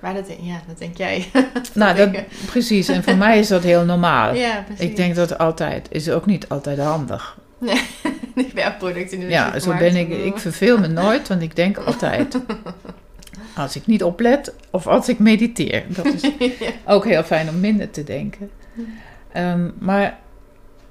Maar 0.00 0.14
dat, 0.14 0.26
ja, 0.40 0.60
dat 0.66 0.78
denk 0.78 0.96
jij. 0.96 1.30
nou, 1.74 1.96
dat, 1.96 2.10
precies. 2.46 2.88
En 2.88 3.02
voor 3.02 3.16
mij 3.16 3.38
is 3.38 3.48
dat 3.48 3.62
heel 3.62 3.84
normaal. 3.84 4.34
ja, 4.46 4.62
precies. 4.66 4.84
Ik 4.84 4.96
denk 4.96 5.14
dat 5.14 5.38
altijd, 5.38 5.88
is 5.90 6.10
ook 6.10 6.26
niet 6.26 6.48
altijd 6.48 6.78
handig. 6.78 7.38
Niet 8.34 8.52
bij 8.52 8.62
jouw 8.62 8.76
product 8.78 9.12
in 9.12 9.20
de 9.20 9.26
Ja, 9.26 9.58
zo 9.58 9.76
ben 9.76 9.96
ik. 9.96 10.08
Ik 10.08 10.38
verveel 10.38 10.78
me 10.78 10.86
nooit, 10.86 11.28
want 11.28 11.42
ik 11.42 11.56
denk 11.56 11.76
altijd. 11.76 12.38
Als 13.56 13.76
ik 13.76 13.86
niet 13.86 14.02
oplet 14.04 14.52
of 14.70 14.86
als 14.86 15.08
ik 15.08 15.18
mediteer. 15.18 15.84
Dat 15.88 16.04
is 16.06 16.22
ja. 16.22 16.50
ook 16.86 17.04
heel 17.04 17.22
fijn 17.22 17.48
om 17.48 17.60
minder 17.60 17.90
te 17.90 18.04
denken. 18.04 18.50
Ehm, 19.32 19.70
maar 19.78 20.18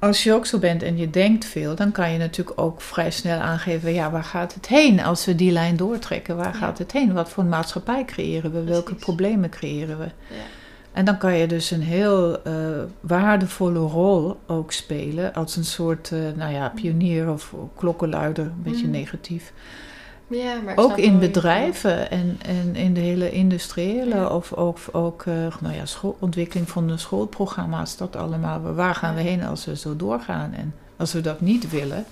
als 0.04 0.24
je 0.24 0.34
ook 0.34 0.46
zo 0.46 0.60
bent 0.60 0.84
en 0.84 0.98
je 0.98 1.10
denkt 1.10 1.46
veel, 1.46 1.76
dan 1.76 1.92
kan 1.92 2.12
je 2.12 2.18
natuurlijk 2.18 2.62
ook 2.62 2.82
vrij 2.82 3.12
snel 3.12 3.40
aangeven: 3.40 3.94
ja, 3.94 4.12
waar 4.12 4.24
gaat 4.24 4.54
het 4.54 4.68
heen 4.68 5.04
als 5.04 5.26
we 5.26 5.36
die 5.36 5.52
lijn 5.52 5.76
doortrekken? 5.76 6.36
Waar 6.36 6.46
Ja. 6.54 6.60
gaat 6.60 6.78
het 6.78 6.92
heen? 6.92 7.14
Wat 7.14 7.30
voor 7.30 7.44
een 7.44 7.50
maatschappij 7.50 8.06
creëren 8.06 8.52
we? 8.52 8.64
Welke 8.64 8.96
problemen 8.96 9.50
creëren 9.50 9.98
we? 9.98 10.04
Ja. 10.04 10.44
En 10.92 11.06
dan 11.06 11.18
kan 11.18 11.34
je 11.38 11.48
dus 11.48 11.72
een 11.72 11.82
heel 11.82 12.44
eh, 12.44 12.54
waardevolle 13.00 13.80
rol 13.80 14.38
ook 14.48 14.72
spelen 14.72 15.34
als 15.34 15.56
een 15.56 15.66
soort, 15.66 16.12
eh, 16.12 16.20
nou 16.36 16.54
ja, 16.54 16.70
pionier 16.70 17.30
of 17.32 17.54
klokkenluider, 17.76 18.46
een 18.46 18.62
beetje 18.64 18.84
Mhm. 18.88 18.92
negatief. 18.92 19.54
Ja, 20.28 20.60
maar 20.66 20.78
Ook 20.78 20.98
in 20.98 21.12
je- 21.14 21.18
bedrijven 21.18 22.12
en, 22.12 22.38
en 22.46 22.76
in 22.76 22.94
de 22.94 23.00
hele 23.00 23.32
industriële 23.32 24.30
of 24.30 24.54
ook, 24.54 24.78
ook 24.92 25.24
eh, 25.26 25.34
nou 25.62 25.76
ja, 25.76 25.86
schoolontwikkeling 25.86 26.70
van 26.70 26.88
de 26.88 26.98
schoolprogramma's, 26.98 27.98
dat 27.98 28.16
allemaal. 28.16 28.62
Waar 28.74 28.96
gaan 28.96 29.16
we 29.16 29.22
heen 29.22 29.44
als 29.44 29.66
we 29.66 29.76
zo 29.76 29.96
doorgaan? 29.96 30.54
En 30.54 30.74
als 30.98 31.14
we 31.14 31.22
dat 31.22 31.42
niet 31.42 31.70
willen, 31.70 32.06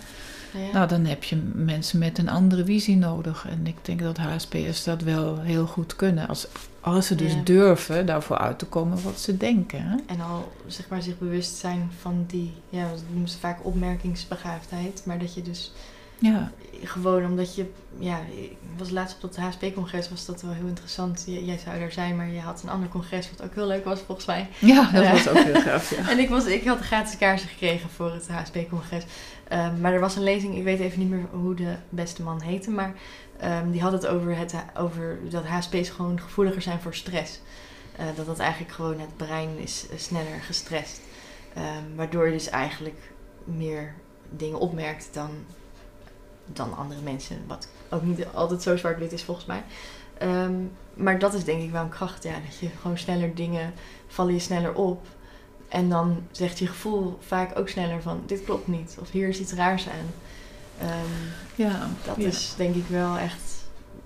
Ja. 0.53 0.73
Nou, 0.73 0.87
dan 0.87 1.05
heb 1.05 1.23
je 1.23 1.35
mensen 1.53 1.99
met 1.99 2.17
een 2.17 2.29
andere 2.29 2.65
visie 2.65 2.97
nodig. 2.97 3.45
En 3.49 3.67
ik 3.67 3.75
denk 3.81 4.01
dat 4.01 4.17
HSP'ers 4.17 4.83
dat 4.83 5.01
wel 5.01 5.39
heel 5.39 5.65
goed 5.65 5.95
kunnen. 5.95 6.27
Als, 6.27 6.47
als 6.81 7.07
ze 7.07 7.15
dus 7.15 7.33
durven 7.43 8.05
daarvoor 8.05 8.37
uit 8.37 8.59
te 8.59 8.65
komen 8.65 9.03
wat 9.03 9.19
ze 9.19 9.37
denken. 9.37 9.81
Hè? 9.83 9.95
En 10.05 10.21
al 10.21 10.51
zeg 10.67 10.87
maar 10.89 11.01
zich 11.01 11.17
bewust 11.17 11.55
zijn 11.55 11.91
van 12.01 12.23
die, 12.27 12.53
ja, 12.69 12.89
dat 12.89 13.01
noemen 13.09 13.29
ze 13.29 13.37
vaak 13.39 13.57
opmerkingsbegaafdheid. 13.65 15.01
Maar 15.05 15.19
dat 15.19 15.33
je 15.33 15.41
dus 15.41 15.71
Ja, 16.21 16.51
gewoon 16.83 17.25
omdat 17.25 17.55
je, 17.55 17.65
ja, 17.99 18.19
ik 18.35 18.57
was 18.77 18.89
laatst 18.89 19.15
op 19.15 19.21
dat 19.21 19.37
HSP-congres, 19.43 20.09
was 20.09 20.25
dat 20.25 20.41
wel 20.41 20.51
heel 20.53 20.67
interessant. 20.67 21.23
J- 21.27 21.31
jij 21.45 21.57
zou 21.57 21.77
er 21.77 21.91
zijn, 21.91 22.15
maar 22.15 22.29
je 22.29 22.39
had 22.39 22.63
een 22.63 22.69
ander 22.69 22.89
congres 22.89 23.29
wat 23.29 23.43
ook 23.47 23.55
heel 23.55 23.67
leuk 23.67 23.85
was 23.85 23.99
volgens 23.99 24.27
mij. 24.27 24.47
ja 24.59 24.91
dat 24.91 25.03
Ja. 25.03 25.11
was 25.11 25.29
ook 25.29 25.37
heel 25.43 25.61
gaaf. 25.61 25.89
Ja. 25.97 26.09
En 26.11 26.19
ik, 26.19 26.29
was, 26.29 26.45
ik 26.45 26.65
had 26.65 26.79
gratis 26.79 27.17
kaartje 27.17 27.47
gekregen 27.47 27.89
voor 27.89 28.13
het 28.13 28.27
HSP-congres. 28.29 29.03
Ehm, 29.47 29.81
maar 29.81 29.93
er 29.93 29.99
was 29.99 30.15
een 30.15 30.23
lezing, 30.23 30.55
ik 30.55 30.63
weet 30.63 30.79
even 30.79 30.99
niet 30.99 31.09
meer 31.09 31.25
hoe 31.31 31.55
de 31.55 31.75
beste 31.89 32.21
man 32.23 32.41
heette, 32.41 32.71
maar 32.71 32.93
ehm, 33.39 33.71
die 33.71 33.81
had 33.81 33.91
het 33.91 34.07
over, 34.07 34.37
het 34.37 34.55
over 34.77 35.17
dat 35.29 35.45
HSP's 35.45 35.89
gewoon 35.89 36.19
gevoeliger 36.19 36.61
zijn 36.61 36.79
voor 36.79 36.95
stress. 36.95 37.39
Eh, 37.95 38.05
dat 38.15 38.25
dat 38.25 38.39
eigenlijk 38.39 38.71
gewoon 38.71 38.99
het 38.99 39.17
brein 39.17 39.57
is 39.57 39.85
eh, 39.91 39.97
sneller 39.97 40.41
gestrest. 40.41 41.01
Ehm, 41.53 41.95
waardoor 41.95 42.25
je 42.25 42.31
dus 42.31 42.49
eigenlijk 42.49 43.11
meer 43.43 43.93
dingen 44.29 44.59
opmerkt 44.59 45.09
dan, 45.13 45.29
dan 46.53 46.77
andere 46.77 47.01
mensen. 47.01 47.37
Wat 47.47 47.67
ook 47.89 48.03
niet 48.03 48.25
altijd 48.33 48.61
zo 48.61 48.77
zwart-wit 48.77 49.11
is 49.11 49.23
volgens 49.23 49.45
mij. 49.45 49.63
Ehm, 50.17 50.53
maar 50.93 51.19
dat 51.19 51.33
is 51.33 51.43
denk 51.43 51.61
ik 51.61 51.71
wel 51.71 51.83
een 51.83 51.89
kracht, 51.89 52.23
ja. 52.23 52.33
Dat 52.45 52.57
je 52.59 52.69
gewoon 52.81 52.97
sneller 52.97 53.35
dingen 53.35 53.73
vallen 54.07 54.33
je 54.33 54.39
sneller 54.39 54.73
op. 54.73 55.07
En 55.69 55.89
dan 55.89 56.23
zegt 56.31 56.59
je 56.59 56.67
gevoel 56.67 57.17
vaak 57.19 57.59
ook 57.59 57.69
sneller 57.69 58.01
van 58.01 58.23
dit 58.25 58.43
klopt 58.43 58.67
niet. 58.67 58.97
Of 58.99 59.11
hier 59.11 59.27
is 59.27 59.39
iets 59.39 59.53
raars 59.53 59.87
aan. 59.87 60.11
Ehm, 60.87 60.89
Ja, 61.55 61.89
dat 62.05 62.15
ja. 62.17 62.27
is 62.27 62.53
denk 62.57 62.75
ik 62.75 62.85
wel 62.87 63.17
echt, 63.17 63.41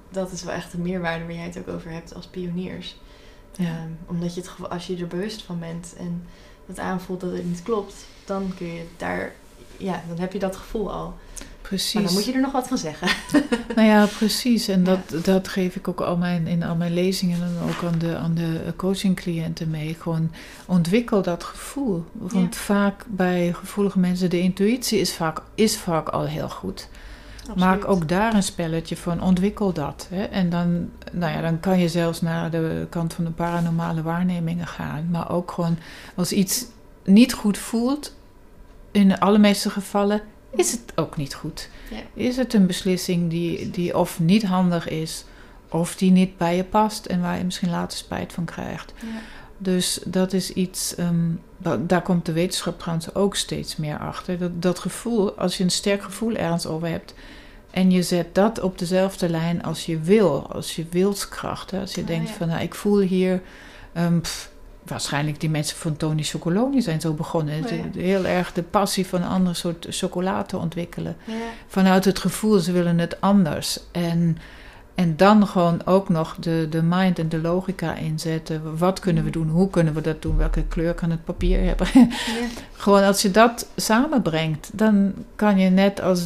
dat 0.10 0.32
is 0.32 0.44
wel 0.44 0.54
echt 0.54 0.74
een 0.74 0.82
meerwaarde 0.82 1.26
waar 1.26 1.34
jij 1.34 1.44
het 1.44 1.58
ook 1.58 1.68
over 1.68 1.92
hebt 1.92 2.16
als 2.16 2.28
pioniers. 2.28 2.96
Ja. 3.56 3.66
Ehm, 3.66 3.90
omdat 4.06 4.36
je 4.36 4.42
het, 4.42 4.70
als 4.70 4.88
je 4.88 4.98
er 4.98 5.08
bewust 5.08 5.44
van 5.44 5.60
bent 5.60 5.94
en 5.98 6.28
het 6.66 6.80
aanvoelt 6.80 7.22
dat 7.22 7.32
het 7.32 7.46
niet 7.46 7.64
klopt, 7.64 7.96
dan 8.26 8.52
kun 8.58 8.68
je 8.68 8.86
daar, 8.98 9.34
ja, 9.78 10.04
dan 10.08 10.20
heb 10.20 10.34
je 10.34 10.40
dat 10.40 10.56
gevoel 10.56 10.92
al. 10.92 11.16
Precies. 11.68 11.94
Maar 11.94 12.04
dan 12.04 12.14
moet 12.14 12.26
je 12.26 12.34
er 12.34 12.42
nog 12.42 12.52
wat 12.52 12.68
van 12.68 12.78
zeggen. 12.78 13.08
Nou 13.76 13.88
ja, 13.88 14.06
precies. 14.06 14.68
En 14.68 14.84
dat, 14.84 15.00
dat 15.24 15.48
geef 15.48 15.76
ik 15.76 15.88
ook 15.88 16.02
al 16.02 16.18
mijn, 16.18 16.48
in 16.48 16.64
al 16.64 16.76
mijn 16.76 16.94
lezingen 16.94 17.42
en 17.42 17.70
ook 17.70 17.92
aan 17.92 18.00
de, 18.00 18.16
aan 18.16 18.34
de 18.34 18.74
coachingcliënten 18.76 19.70
mee. 19.70 19.96
Gewoon 20.00 20.32
ontwikkel 20.66 21.22
dat 21.22 21.44
gevoel. 21.44 22.06
Want 22.12 22.56
vaak 22.56 23.06
bij 23.08 23.54
gevoelige 23.54 24.00
mensen, 24.00 24.30
de 24.30 24.40
intuïtie 24.40 25.00
is 25.00 25.14
vaak, 25.14 25.42
is 25.56 25.78
vaak 25.78 26.10
al 26.10 26.26
heel 26.26 26.50
goed. 26.50 26.90
Maak 27.56 27.88
ook 27.88 28.10
daar 28.10 28.34
een 28.34 28.44
spelletje 28.44 28.98
van, 28.98 29.22
ontwikkel 29.22 29.74
dat. 29.74 30.08
Hè? 30.10 30.24
En 30.24 30.50
dan, 30.50 30.90
nou 31.12 31.34
ja, 31.34 31.42
dan 31.42 31.60
kan 31.60 31.80
je 31.80 31.90
zelfs 31.90 32.22
naar 32.22 32.52
de 32.52 32.88
kant 32.90 33.14
van 33.14 33.24
de 33.24 33.32
paranormale 33.32 34.02
waarnemingen 34.02 34.68
gaan. 34.68 35.08
Maar 35.12 35.32
ook 35.32 35.52
gewoon 35.52 35.78
als 36.16 36.32
iets 36.32 36.66
niet 37.04 37.34
goed 37.34 37.58
voelt, 37.58 38.14
in 38.92 39.08
de 39.08 39.20
allermeeste 39.20 39.70
gevallen 39.70 40.22
is 40.56 40.72
het 40.72 40.82
ook 40.96 41.18
niet 41.18 41.34
goed. 41.34 41.70
Ja. 41.92 41.98
Is 42.14 42.38
het 42.38 42.54
een 42.54 42.66
beslissing 42.68 43.30
die, 43.30 43.70
die 43.70 43.98
of 43.98 44.20
niet 44.20 44.44
handig 44.44 44.88
is, 44.90 45.26
of 45.70 45.96
die 45.96 46.12
niet 46.12 46.38
bij 46.38 46.56
je 46.56 46.64
past 46.64 47.06
en 47.06 47.22
waar 47.22 47.38
je 47.38 47.44
misschien 47.44 47.70
later 47.70 47.98
spijt 47.98 48.34
van 48.34 48.46
krijgt. 48.46 48.94
Ja. 49.02 49.08
Dus 49.58 50.00
dat 50.06 50.34
is 50.34 50.52
iets, 50.52 50.96
ehm, 50.96 51.30
da- 51.58 51.78
daar 51.78 52.02
komt 52.02 52.26
de 52.26 52.32
wetenschap 52.32 52.80
trouwens 52.80 53.16
ook 53.16 53.36
steeds 53.36 53.76
meer 53.76 53.98
achter. 54.00 54.38
Dat, 54.38 54.62
dat 54.62 54.80
gevoel, 54.80 55.34
als 55.34 55.58
je 55.58 55.64
een 55.64 55.72
sterk 55.72 56.04
gevoel 56.04 56.36
ergens 56.36 56.66
over 56.66 56.88
hebt 56.88 57.14
en 57.72 57.92
je 57.92 58.04
zet 58.04 58.36
dat 58.36 58.60
op 58.62 58.78
dezelfde 58.78 59.30
lijn 59.30 59.64
als 59.64 59.86
je 59.86 60.00
wil, 60.00 60.52
als 60.54 60.76
je 60.76 60.86
wilskracht. 60.90 61.72
Hè? 61.72 61.80
Als 61.80 61.96
je 61.96 62.02
Ah, 62.02 62.08
denkt 62.08 62.30
ja. 62.30 62.36
van, 62.36 62.48
nou, 62.48 62.62
ik 62.62 62.76
voel 62.76 63.00
hier, 63.00 63.42
ehm, 63.94 64.20
pff, 64.20 64.50
waarschijnlijk 64.86 65.40
die 65.40 65.50
mensen 65.50 65.78
van 65.78 65.98
Tony 65.98 66.24
Chocoloni 66.24 66.82
zijn 66.82 67.02
zo 67.02 67.14
begonnen. 67.14 67.64
Oh, 67.64 67.70
ja. 67.70 68.02
Heel 68.02 68.26
erg 68.26 68.54
de 68.54 68.64
passie 68.64 69.08
van 69.08 69.22
een 69.22 69.28
ander 69.28 69.56
soort 69.56 69.88
chocola 69.90 70.44
te 70.44 70.58
ontwikkelen 70.58 71.16
Ja. 71.26 71.34
vanuit 71.68 72.06
het 72.06 72.20
gevoel, 72.20 72.60
ze 72.60 72.72
willen 72.72 73.00
het 73.00 73.22
anders. 73.22 73.80
En, 73.92 74.38
en 74.96 75.18
dan 75.18 75.48
gewoon 75.48 75.86
ook 75.86 76.10
nog 76.10 76.36
de, 76.40 76.68
de 76.70 76.82
mind 76.82 77.20
en 77.20 77.30
de 77.30 77.42
logica 77.42 77.96
inzetten. 77.96 78.78
Wat 78.78 79.00
kunnen 79.00 79.24
we 79.24 79.30
doen? 79.30 79.50
Hoe 79.50 79.70
kunnen 79.70 79.94
we 79.94 80.02
dat 80.02 80.22
doen? 80.22 80.38
Welke 80.38 80.64
kleur 80.64 80.94
kan 80.94 81.10
het 81.12 81.24
papier 81.24 81.64
hebben? 81.64 81.88
Ja. 81.94 82.08
gewoon 82.84 83.04
als 83.04 83.22
je 83.22 83.32
dat 83.32 83.68
samenbrengt, 83.76 84.70
dan 84.74 85.14
kan 85.36 85.58
je 85.60 85.70
net 85.70 86.02
als 86.02 86.26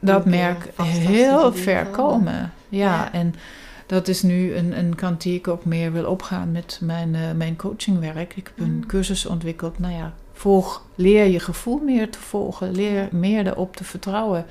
dat 0.00 0.24
merk 0.24 0.70
fantastische 0.74 1.10
heel 1.12 1.52
ver 1.52 1.86
komen. 1.86 2.52
Ja. 2.68 3.12
en 3.12 3.34
dat 3.94 4.08
is 4.08 4.22
nu 4.22 4.54
een, 4.54 4.78
een 4.78 4.94
kant 4.94 5.22
die 5.22 5.34
ik 5.34 5.48
ook 5.48 5.64
meer 5.64 5.92
wil 5.92 6.04
opgaan 6.06 6.52
met 6.52 6.78
mijn, 6.82 7.14
eh, 7.14 7.32
mijn 7.32 7.56
coachingwerk. 7.56 8.36
Ik 8.36 8.46
heb 8.54 8.66
een 8.66 8.74
Mm. 8.74 8.86
cursus 8.86 9.26
ontwikkeld. 9.26 9.78
Nou 9.78 9.92
ja, 9.94 10.14
volg, 10.32 10.84
leer 10.94 11.24
je 11.26 11.40
gevoel 11.40 11.78
meer 11.78 12.10
te 12.10 12.18
volgen. 12.18 12.70
Leer 12.74 13.08
meer 13.12 13.46
erop 13.46 13.76
te 13.76 13.84
vertrouwen. 13.84 14.46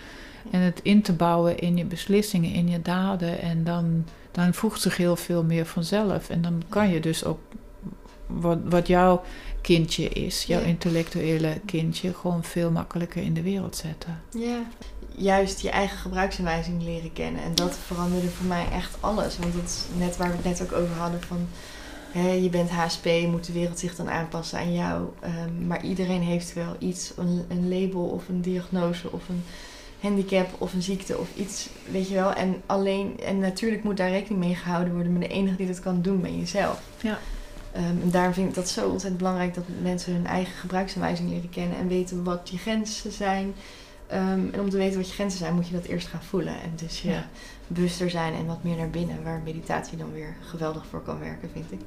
En 0.51 0.59
het 0.59 0.79
in 0.83 1.01
te 1.01 1.13
bouwen 1.13 1.59
in 1.59 1.77
je 1.77 1.85
beslissingen, 1.85 2.53
in 2.53 2.69
je 2.69 2.81
daden. 2.81 3.39
En 3.41 3.63
dan, 3.63 4.05
dan 4.31 4.53
voegt 4.53 4.81
zich 4.81 4.97
heel 4.97 5.15
veel 5.15 5.43
meer 5.43 5.65
vanzelf. 5.65 6.29
En 6.29 6.41
dan 6.41 6.63
kan 6.69 6.89
je 6.89 6.99
dus 6.99 7.25
ook 7.25 7.39
wat, 8.27 8.59
wat 8.69 8.87
jouw 8.87 9.21
kindje 9.61 10.09
is, 10.09 10.43
jouw 10.43 10.59
Ja. 10.59 10.65
intellectuele 10.65 11.59
kindje, 11.65 12.13
gewoon 12.13 12.43
veel 12.43 12.71
makkelijker 12.71 13.21
in 13.23 13.33
de 13.33 13.41
wereld 13.41 13.75
zetten. 13.75 14.21
Ja, 14.37 14.59
juist 15.15 15.59
je 15.59 15.69
eigen 15.69 15.97
gebruiksaanwijzing 15.97 16.83
leren 16.83 17.13
kennen. 17.13 17.43
En 17.43 17.55
dat 17.55 17.77
veranderde 17.77 18.29
voor 18.29 18.45
mij 18.45 18.65
echt 18.71 18.97
alles. 18.99 19.37
Want 19.37 19.53
dat 19.53 19.63
is 19.63 19.83
net 19.97 20.17
waar 20.17 20.29
we 20.29 20.35
het 20.35 20.45
net 20.45 20.61
ook 20.61 20.71
over 20.71 20.95
hadden 20.95 21.21
van... 21.21 21.47
Hè, 22.11 22.31
je 22.31 22.49
bent 22.49 22.69
HSP, 22.69 23.05
moet 23.05 23.45
de 23.45 23.53
wereld 23.53 23.79
zich 23.79 23.95
dan 23.95 24.09
aanpassen 24.09 24.59
aan 24.59 24.73
jou. 24.73 25.07
Ehm, 25.19 25.67
maar 25.67 25.83
iedereen 25.83 26.21
heeft 26.21 26.53
wel 26.53 26.75
iets, 26.79 27.13
een, 27.17 27.45
een 27.47 27.69
label 27.69 28.01
of 28.01 28.29
een 28.29 28.41
diagnose 28.41 29.11
of 29.11 29.29
een 29.29 29.43
handicap 29.99 30.47
of 30.57 30.73
een 30.73 30.81
ziekte 30.81 31.17
of 31.17 31.27
iets, 31.35 31.69
weet 31.91 32.07
je 32.07 32.13
wel. 32.13 32.33
En 32.33 32.61
alleen, 32.65 33.19
en 33.19 33.39
natuurlijk 33.39 33.83
moet 33.83 33.97
daar 33.97 34.09
rekening 34.09 34.43
mee 34.43 34.55
gehouden 34.55 34.93
worden. 34.93 35.11
Maar 35.11 35.21
de 35.21 35.27
enige 35.27 35.55
die 35.55 35.67
dat 35.67 35.79
kan 35.79 36.01
doen 36.01 36.21
ben 36.21 36.39
jezelf. 36.39 36.81
Ja. 37.01 37.19
Ehm, 37.71 38.01
en 38.01 38.11
daarom 38.11 38.33
vind 38.33 38.49
ik 38.49 38.55
dat 38.55 38.69
zo 38.69 38.81
ontzettend 38.83 39.17
belangrijk 39.17 39.53
dat 39.53 39.63
mensen 39.81 40.13
hun 40.13 40.27
eigen 40.27 40.53
gebruiksaanwijzing 40.53 41.29
leren 41.29 41.49
kennen 41.49 41.77
en 41.77 41.87
weten 41.87 42.23
wat 42.23 42.49
je 42.49 42.57
grenzen 42.57 43.11
zijn. 43.11 43.53
Ehm, 44.07 44.39
en 44.51 44.59
om 44.59 44.69
te 44.69 44.77
weten 44.77 44.97
wat 44.97 45.07
je 45.07 45.13
grenzen 45.13 45.39
zijn, 45.39 45.53
moet 45.53 45.67
je 45.67 45.73
dat 45.73 45.85
eerst 45.85 46.07
gaan 46.07 46.23
voelen. 46.23 46.53
En 46.53 46.71
dus 46.75 47.01
je 47.01 47.09
Ja. 47.09 47.27
bewuster 47.67 48.09
zijn 48.09 48.33
en 48.33 48.45
wat 48.45 48.63
meer 48.63 48.77
naar 48.77 48.89
binnen, 48.89 49.23
waar 49.23 49.41
meditatie 49.45 49.97
dan 49.97 50.13
weer 50.13 50.35
geweldig 50.41 50.85
voor 50.89 51.01
kan 51.01 51.19
werken, 51.19 51.49
vind 51.53 51.71
ik. 51.71 51.79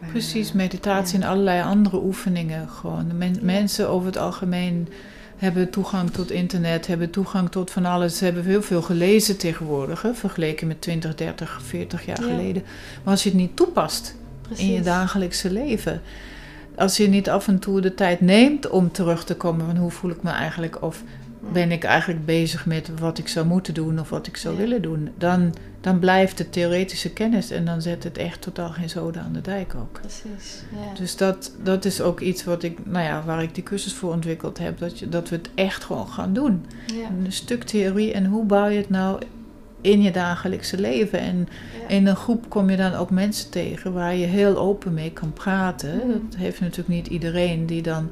Maar, 0.00 0.10
Precies, 0.10 0.48
eh, 0.48 0.54
meditatie 0.54 1.18
ja. 1.18 1.24
en 1.24 1.30
allerlei 1.30 1.62
andere 1.62 2.02
oefeningen. 2.02 2.68
Gewoon. 2.68 3.08
De 3.08 3.14
men- 3.14 3.34
Ja. 3.34 3.40
Mensen 3.42 3.88
over 3.88 4.06
het 4.06 4.16
algemeen 4.16 4.88
hebben 5.36 5.70
toegang 5.70 6.10
tot 6.10 6.30
internet, 6.30 6.86
hebben 6.86 7.10
toegang 7.10 7.50
tot 7.50 7.70
van 7.70 7.84
alles. 7.84 8.18
Ze 8.18 8.24
hebben 8.24 8.44
heel 8.44 8.62
veel 8.62 8.82
gelezen 8.82 9.36
tegenwoordig, 9.38 10.02
hè, 10.02 10.14
vergeleken 10.14 10.66
met 10.66 10.80
20, 10.80 11.14
30, 11.14 11.60
40 11.64 12.06
jaar 12.06 12.20
Ja. 12.20 12.26
geleden. 12.26 12.62
Maar 13.02 13.12
als 13.12 13.22
je 13.22 13.28
het 13.28 13.38
niet 13.38 13.56
toepast 13.56 14.14
in 14.56 14.72
je 14.72 14.80
dagelijkse 14.80 15.50
leven, 15.52 16.00
als 16.76 16.96
je 16.96 17.08
niet 17.08 17.30
af 17.30 17.48
en 17.48 17.58
toe 17.58 17.80
de 17.80 17.94
tijd 17.94 18.20
neemt 18.20 18.68
om 18.70 18.92
terug 18.92 19.24
te 19.24 19.34
komen 19.36 19.66
van 19.66 19.76
hoe 19.76 19.90
voel 19.90 20.10
ik 20.10 20.22
me 20.22 20.30
eigenlijk 20.30 20.82
of 20.82 21.02
ben 21.52 21.72
ik 21.72 21.84
eigenlijk 21.84 22.24
bezig 22.26 22.66
met 22.66 22.90
wat 22.98 23.18
ik 23.18 23.28
zou 23.28 23.46
moeten 23.46 23.74
doen 23.74 24.00
of 24.00 24.10
wat 24.10 24.26
ik 24.26 24.36
zou 24.36 24.54
Ja. 24.54 24.60
willen 24.60 24.82
doen, 24.82 25.08
dan, 25.18 25.54
dan 25.80 25.98
blijft 25.98 26.38
de 26.38 26.50
theoretische 26.50 27.10
kennis 27.12 27.50
en 27.50 27.64
dan 27.64 27.82
zet 27.82 28.04
het 28.04 28.18
echt 28.18 28.40
totaal 28.42 28.70
geen 28.70 28.88
zoden 28.88 29.22
aan 29.22 29.32
de 29.32 29.40
dijk 29.40 29.74
ook. 29.74 30.00
Precies, 30.00 30.62
ja. 30.72 30.98
Dus 30.98 31.16
dat, 31.16 31.52
dat 31.62 31.84
is 31.84 32.00
ook 32.00 32.20
iets 32.20 32.44
wat 32.44 32.62
ik, 32.62 32.86
nou 32.86 33.04
ja, 33.04 33.22
waar 33.24 33.42
ik 33.42 33.54
die 33.54 33.62
cursus 33.64 33.94
voor 33.94 34.12
ontwikkeld 34.12 34.58
heb, 34.58 34.78
dat, 34.78 34.98
je, 34.98 35.08
dat 35.08 35.28
we 35.28 35.36
het 35.36 35.50
echt 35.54 35.84
gewoon 35.84 36.08
gaan 36.08 36.32
doen. 36.32 36.64
ja. 36.86 37.08
Een 37.24 37.32
stuk 37.32 37.62
theorie 37.64 38.12
en 38.12 38.26
hoe 38.26 38.44
bouw 38.44 38.68
je 38.68 38.78
het 38.78 38.90
nou 38.90 39.20
in 39.80 40.02
je 40.02 40.10
dagelijkse 40.10 40.80
leven. 40.80 41.18
En 41.18 41.48
ja. 41.80 41.88
in 41.88 42.06
een 42.06 42.16
groep 42.16 42.48
kom 42.48 42.70
je 42.70 42.76
dan 42.76 42.94
ook 42.94 43.10
mensen 43.10 43.50
tegen 43.50 43.92
waar 43.92 44.14
je 44.14 44.26
heel 44.26 44.56
open 44.58 44.94
mee 44.94 45.10
kan 45.12 45.32
praten. 45.32 45.96
Mhm. 45.96 46.08
Dat 46.08 46.38
heeft 46.38 46.60
natuurlijk 46.60 46.88
niet 46.88 47.06
iedereen 47.06 47.66
die 47.66 47.82
dan 47.82 48.10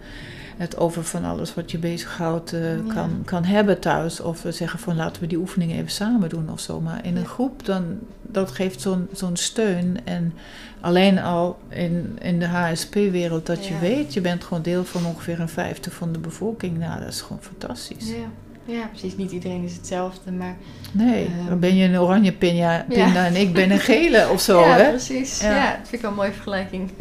het 0.61 0.77
over 0.77 1.05
van 1.05 1.25
alles 1.25 1.55
wat 1.55 1.71
je 1.71 1.79
bezighoudt 1.79 2.51
Ja. 2.51 2.93
kan, 2.95 3.23
kan 3.25 3.45
hebben 3.45 3.81
thuis. 3.81 4.21
Of 4.21 4.43
we 4.43 4.53
zeggen 4.53 4.79
van 4.79 4.97
laten 4.97 5.23
we 5.23 5.29
die 5.29 5.39
oefeningen 5.39 5.77
even 5.77 5.91
samen 5.91 6.29
doen 6.29 6.51
of 6.51 6.61
zo. 6.61 6.81
Maar 6.81 7.05
in 7.05 7.17
een 7.17 7.27
groep, 7.27 7.65
dan, 7.67 7.99
dat 8.23 8.51
geeft 8.51 8.81
zo'n 8.81 9.09
zo'n 9.13 9.37
steun. 9.37 9.97
En 10.05 10.35
alleen 10.81 11.19
al 11.19 11.59
in, 11.69 12.19
in 12.23 12.39
de 12.39 12.47
HSP-wereld 12.47 13.47
dat 13.47 13.67
je 13.67 13.79
weet, 13.79 14.15
je 14.15 14.21
bent 14.21 14.45
gewoon 14.45 14.63
deel 14.63 14.85
van 14.85 15.07
ongeveer 15.07 15.41
een 15.41 15.49
vijfde 15.49 15.91
van 15.91 16.13
de 16.13 16.19
bevolking. 16.19 16.79
Nou, 16.79 17.01
dat 17.01 17.09
is 17.09 17.21
gewoon 17.21 17.43
fantastisch. 17.43 18.09
Ja. 18.09 18.75
ja, 18.75 18.87
precies. 18.87 19.17
Niet 19.17 19.31
iedereen 19.31 19.65
is 19.65 19.75
hetzelfde, 19.77 20.33
maar... 20.33 20.57
Nee, 20.93 21.25
Ehm. 21.27 21.49
dan 21.49 21.59
ben 21.59 21.77
je 21.77 21.89
een 21.89 21.99
oranje 22.01 22.33
pinja, 22.33 22.85
pinda 22.89 23.27
en 23.27 23.37
ik 23.37 23.53
ben 23.53 23.71
een 23.71 23.79
gele 23.79 24.29
of 24.33 24.41
zo, 24.41 24.61
ja, 24.67 24.77
hè? 24.77 24.89
precies. 24.89 25.41
Ja. 25.41 25.55
Ja. 25.57 25.71
dat 25.71 25.79
vind 25.89 25.93
ik 25.93 26.01
wel 26.01 26.11
een 26.11 26.17
mooie 26.17 26.33
vergelijking. 26.33 26.91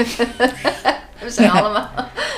We 1.22 1.30
zijn 1.30 1.50
allemaal, 1.60 1.90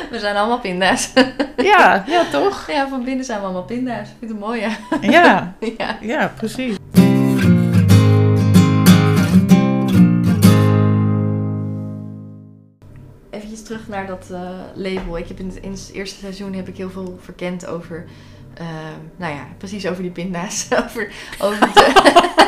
we 0.09 0.19
zijn 0.19 0.35
allemaal 0.35 0.59
pinda's. 0.59 1.13
Ja, 1.57 2.03
ja 2.07 2.25
toch? 2.31 2.71
Ja, 2.71 2.87
van 2.87 3.03
binnen 3.03 3.25
zijn 3.25 3.39
we 3.39 3.45
allemaal 3.45 3.63
pinda's. 3.63 4.09
Ik 4.09 4.15
vind 4.19 4.31
het 4.31 4.39
mooi, 4.39 4.61
ja. 4.61 4.77
Ja, 5.01 5.55
ja. 5.77 5.97
ja 6.01 6.31
precies. 6.37 6.75
Eventjes 13.29 13.63
terug 13.63 13.87
naar 13.87 14.07
dat 14.07 14.27
eh, 14.31 14.49
label. 14.73 15.17
Ik 15.17 15.27
heb 15.27 15.39
in 15.39 15.45
het, 15.45 15.55
in 15.55 15.71
het 15.71 15.89
eerste 15.93 16.19
seizoen 16.19 16.53
heb 16.53 16.67
ik 16.67 16.77
heel 16.77 16.89
veel 16.89 17.19
verkend 17.21 17.65
over... 17.65 18.05
eh, 18.53 18.65
nou 19.15 19.33
ja, 19.33 19.47
precies 19.57 19.87
over 19.87 20.01
die 20.01 20.11
pinda's. 20.11 20.67
over, 20.83 21.11
over 21.39 21.59
de... 21.59 22.40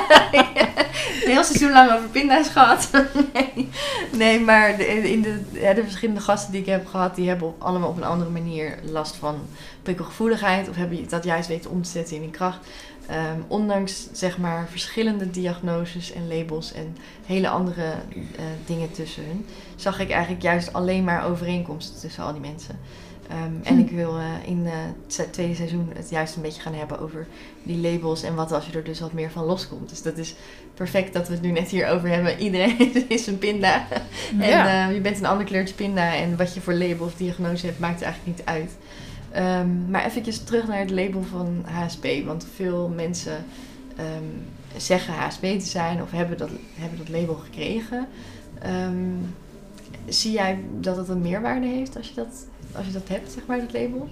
heel 1.26 1.43
seizoen 1.43 1.72
lang 1.72 1.91
over 1.91 2.10
pinda's 2.10 2.48
gehad. 2.48 2.89
nee. 3.34 3.69
nee, 4.12 4.39
maar 4.39 4.78
de, 4.78 5.12
in 5.12 5.22
de, 5.22 5.41
de 5.52 5.84
verschillende 5.84 6.22
gasten 6.22 6.52
die 6.52 6.62
ik 6.62 6.67
heb 6.67 6.86
gehad... 6.86 7.15
die 7.15 7.28
hebben 7.28 7.54
allemaal 7.58 7.89
op 7.89 7.98
een 7.98 8.04
andere 8.04 8.30
manier 8.30 8.80
last 8.84 9.15
van 9.15 9.36
prikkelgevoeligheid... 9.84 10.69
of 10.69 10.76
hebben 10.76 11.10
dat 11.10 11.24
juist 11.24 11.48
weten 11.48 11.72
om 11.72 11.82
te 11.82 11.89
zetten 11.89 12.15
in 12.15 12.24
een 12.24 12.32
kracht. 12.32 12.67
Ehm, 13.08 13.39
ondanks 13.48 14.08
zeg 14.12 14.38
maar 14.38 14.67
verschillende 14.69 15.30
diagnoses 15.30 16.12
en 16.12 16.28
labels 16.28 16.74
en 16.74 16.98
hele 17.26 17.50
andere 17.50 17.84
eh, 17.84 18.43
dingen 18.65 18.91
tussen 18.91 19.26
hun, 19.26 19.46
zag 19.76 20.00
ik 20.00 20.10
eigenlijk 20.10 20.41
juist 20.41 20.74
alleen 20.74 21.04
maar 21.04 21.26
overeenkomsten 21.26 22.00
tussen 22.00 22.24
al 22.24 22.32
die 22.32 22.41
mensen. 22.41 22.80
Ehm, 23.34 23.52
En 23.63 23.76
Hm. 23.76 23.80
ik 23.80 23.89
wil 23.91 24.17
eh, 24.17 24.26
in 24.46 24.65
eh, 24.65 24.72
het 25.17 25.34
tweede 25.34 25.56
seizoen 25.56 25.89
het 25.96 26.10
juist 26.10 26.36
een 26.36 26.41
beetje 26.41 26.62
gaan 26.62 26.74
hebben 26.74 27.00
over 27.00 27.28
die 27.63 27.78
labels 27.91 28.24
en 28.24 28.36
wat 28.36 28.52
als 28.52 28.65
je 28.65 28.78
er 28.78 28.84
dus 28.84 29.00
wat 29.00 29.13
meer 29.13 29.32
van 29.32 29.46
loskomt. 29.46 29.89
Dus 29.89 30.02
dat 30.02 30.17
is 30.17 30.36
perfect 30.74 31.13
dat 31.13 31.28
we 31.28 31.34
het 31.34 31.41
nu 31.41 31.52
net 31.52 31.67
hier 31.69 31.88
over 31.88 32.10
hebben. 32.10 32.39
Iedereen 32.39 32.93
is 33.08 33.28
een 33.28 33.38
pinda. 33.38 33.88
En 34.39 34.48
Ja. 34.50 34.88
eh, 34.88 34.93
je 34.96 35.02
bent 35.02 35.17
een 35.17 35.26
ander 35.26 35.46
kleurtje 35.46 35.76
pinda 35.76 36.15
en 36.15 36.38
wat 36.38 36.54
je 36.54 36.62
voor 36.62 36.74
label 36.74 37.06
of 37.06 37.15
diagnose 37.15 37.65
hebt, 37.65 37.80
maakt 37.80 38.02
eigenlijk 38.02 38.38
niet 38.38 38.46
uit. 38.48 38.72
Ehm, 39.32 39.89
maar 39.89 40.06
eventjes 40.06 40.43
terug 40.43 40.67
naar 40.67 40.80
het 40.80 40.91
label 40.91 41.24
van 41.24 41.65
HSP. 41.65 42.08
Want 42.26 42.48
veel 42.56 42.89
mensen 42.96 43.46
ehm, 43.96 44.24
zeggen 44.78 45.13
HSP 45.13 45.41
te 45.41 45.60
zijn 45.65 46.02
of 46.02 46.12
hebben 46.12 46.38
dat, 46.38 46.50
hebben 46.76 46.98
dat 46.98 47.10
label 47.10 47.36
gekregen. 47.36 48.08
Ehm, 48.62 49.15
zie 50.08 50.32
jij 50.32 50.60
dat 50.80 50.98
het 50.98 51.08
een 51.10 51.22
meerwaarde 51.22 51.67
heeft 51.67 51.98
als 51.98 52.08
je 52.08 52.13
dat, 52.15 52.46
als 52.76 52.86
je 52.86 52.92
dat 52.92 53.08
hebt, 53.08 53.32
zeg 53.32 53.46
maar, 53.46 53.60
dat 53.60 53.74
label? 53.74 54.10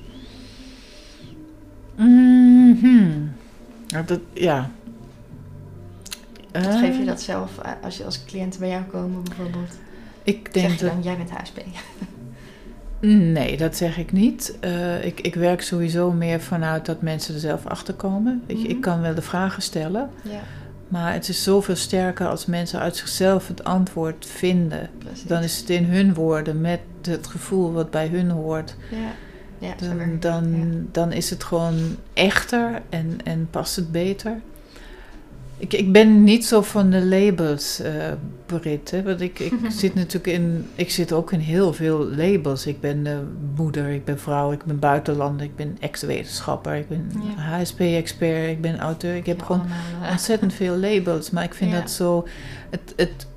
Ja, 3.88 4.02
dat, 4.02 4.20
ja. 4.34 4.70
Eh, 6.52 6.80
geef 6.80 6.98
je 6.98 7.06
dat 7.06 7.22
zelf 7.22 7.58
eh, 7.58 7.72
als 7.84 7.98
je 7.98 8.06
als 8.06 8.26
cliënten 8.26 8.60
bij 8.60 8.70
jou 8.70 8.84
komen 8.84 9.24
bijvoorbeeld? 9.24 9.78
Ik 10.24 10.54
denk 10.54 10.70
Zeg 10.70 10.80
je 10.80 10.86
dat 10.96 11.04
jij 11.04 11.18
bent 11.18 11.30
HSP. 11.30 11.62
Nee, 13.34 13.58
dat 13.58 13.76
zeg 13.76 13.98
ik 13.98 14.12
niet. 14.12 14.58
Eh, 14.60 15.06
ik, 15.06 15.20
ik 15.20 15.36
werk 15.36 15.62
sowieso 15.62 16.12
meer 16.12 16.42
vanuit 16.42 16.86
dat 16.86 17.02
mensen 17.02 17.34
er 17.34 17.40
zelf 17.40 17.66
achter 17.66 17.94
komen. 17.94 18.44
Je, 18.48 18.54
Mhm. 18.54 18.66
Ik 18.66 18.82
kan 18.82 19.02
wel 19.02 19.16
de 19.16 19.22
vragen 19.22 19.62
stellen, 19.62 20.10
Ja, 20.24 20.40
maar 20.92 21.14
het 21.14 21.30
is 21.30 21.44
zoveel 21.44 21.76
sterker 21.76 22.28
als 22.28 22.46
mensen 22.46 22.80
uit 22.80 22.96
zichzelf 22.96 23.48
het 23.48 23.64
antwoord 23.64 24.26
vinden. 24.26 24.90
precies. 24.98 25.24
Dan 25.24 25.42
is 25.42 25.58
het 25.60 25.70
in 25.70 25.86
hun 25.86 26.14
woorden, 26.14 26.62
met 26.62 26.80
het 27.02 27.28
gevoel 27.28 27.72
wat 27.72 27.92
bij 27.92 28.08
hun 28.08 28.30
hoort. 28.30 28.76
Ja, 28.90 29.12
ja 29.58 29.76
Dan, 30.20 30.56
ja. 30.56 30.66
dan 30.92 31.12
is 31.12 31.30
het 31.30 31.44
gewoon 31.44 31.96
echter 32.14 32.82
en, 32.90 33.18
en 33.24 33.48
past 33.52 33.76
het 33.76 33.92
beter. 33.92 34.42
Ik, 35.62 35.74
ik 35.74 35.92
ben 35.92 36.24
niet 36.24 36.46
zo 36.46 36.62
van 36.62 36.90
de 36.90 37.06
labels, 37.06 37.82
Brit. 38.46 38.92
Hè? 38.92 39.04
Want 39.04 39.22
ik, 39.22 39.40
ik 39.40 39.54
zit 39.82 39.96
natuurlijk 39.96 40.28
in. 40.28 40.66
Ik 40.76 40.92
zit 40.92 41.12
ook 41.12 41.32
in 41.32 41.40
heel 41.40 41.74
veel 41.74 42.08
labels. 42.10 42.66
Ik 42.68 42.80
ben 42.80 43.08
eh, 43.08 43.18
moeder, 43.56 43.88
ik 43.90 44.06
ben 44.06 44.20
vrouw, 44.20 44.52
ik 44.52 44.64
ben 44.64 44.80
buitenlander, 44.80 45.46
ik 45.46 45.56
ben 45.56 45.78
ex-wetenschapper, 45.80 46.76
ik 46.76 46.88
ben 46.88 47.12
Ja. 47.36 47.42
HSP-expert, 47.42 48.50
ik 48.50 48.62
ben 48.62 48.80
auteur. 48.80 49.16
Ik 49.16 49.26
heb 49.26 49.40
Ja, 49.40 49.46
gewoon 49.46 49.62
allemaal, 49.62 50.04
eh, 50.06 50.12
ontzettend 50.12 50.54
veel 50.54 50.76
labels. 50.78 51.30
Maar 51.30 51.44
ik 51.44 51.54
vind 51.54 51.72
Ja. 51.72 51.80
dat 51.80 51.92
zo. 51.92 52.28
Het, 52.70 52.94
het, 52.96 53.28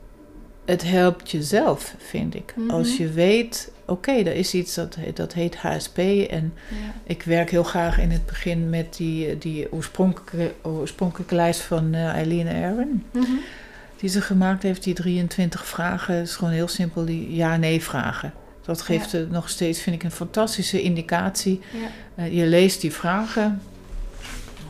het 0.64 0.82
helpt 0.82 1.30
jezelf, 1.30 1.94
vind 1.98 2.34
ik. 2.34 2.54
Mhm. 2.56 2.70
Als 2.70 2.96
je 2.96 3.08
weet, 3.08 3.72
oké, 3.86 4.12
er 4.12 4.34
is 4.34 4.54
iets 4.54 4.74
dat, 4.74 4.94
heet- 4.94 5.16
dat 5.16 5.32
heet 5.32 5.56
HSP. 5.56 5.98
En 5.98 6.54
ja. 6.68 6.94
ik 7.04 7.22
werk 7.22 7.50
heel 7.50 7.62
graag 7.62 7.98
in 7.98 8.10
het 8.10 8.26
begin 8.26 8.70
met 8.70 8.96
die, 8.96 9.38
die 9.38 9.72
oorspronkelijke, 9.72 10.52
oorspronkelijke 10.62 11.34
lijst 11.34 11.60
van 11.60 11.94
eh, 11.94 12.04
Eileen 12.06 12.48
Aron. 12.48 13.04
Mhm. 13.12 13.24
Die 13.96 14.08
ze 14.10 14.20
gemaakt 14.20 14.62
heeft, 14.62 14.82
die 14.84 14.94
23 14.94 15.66
vragen. 15.66 16.14
Het 16.14 16.28
is 16.28 16.34
gewoon 16.36 16.52
heel 16.52 16.68
simpel, 16.68 17.04
die 17.04 17.34
ja-nee 17.34 17.82
vragen. 17.82 18.32
Dat 18.64 18.82
geeft 18.82 19.10
Ja. 19.10 19.24
nog 19.30 19.48
steeds, 19.48 19.80
vind 19.80 19.96
ik, 19.96 20.02
een 20.02 20.10
fantastische 20.10 20.82
indicatie. 20.82 21.60
Ja. 21.72 22.22
Eh, 22.24 22.36
je 22.36 22.46
leest 22.46 22.80
die 22.80 22.92
vragen. 22.92 23.62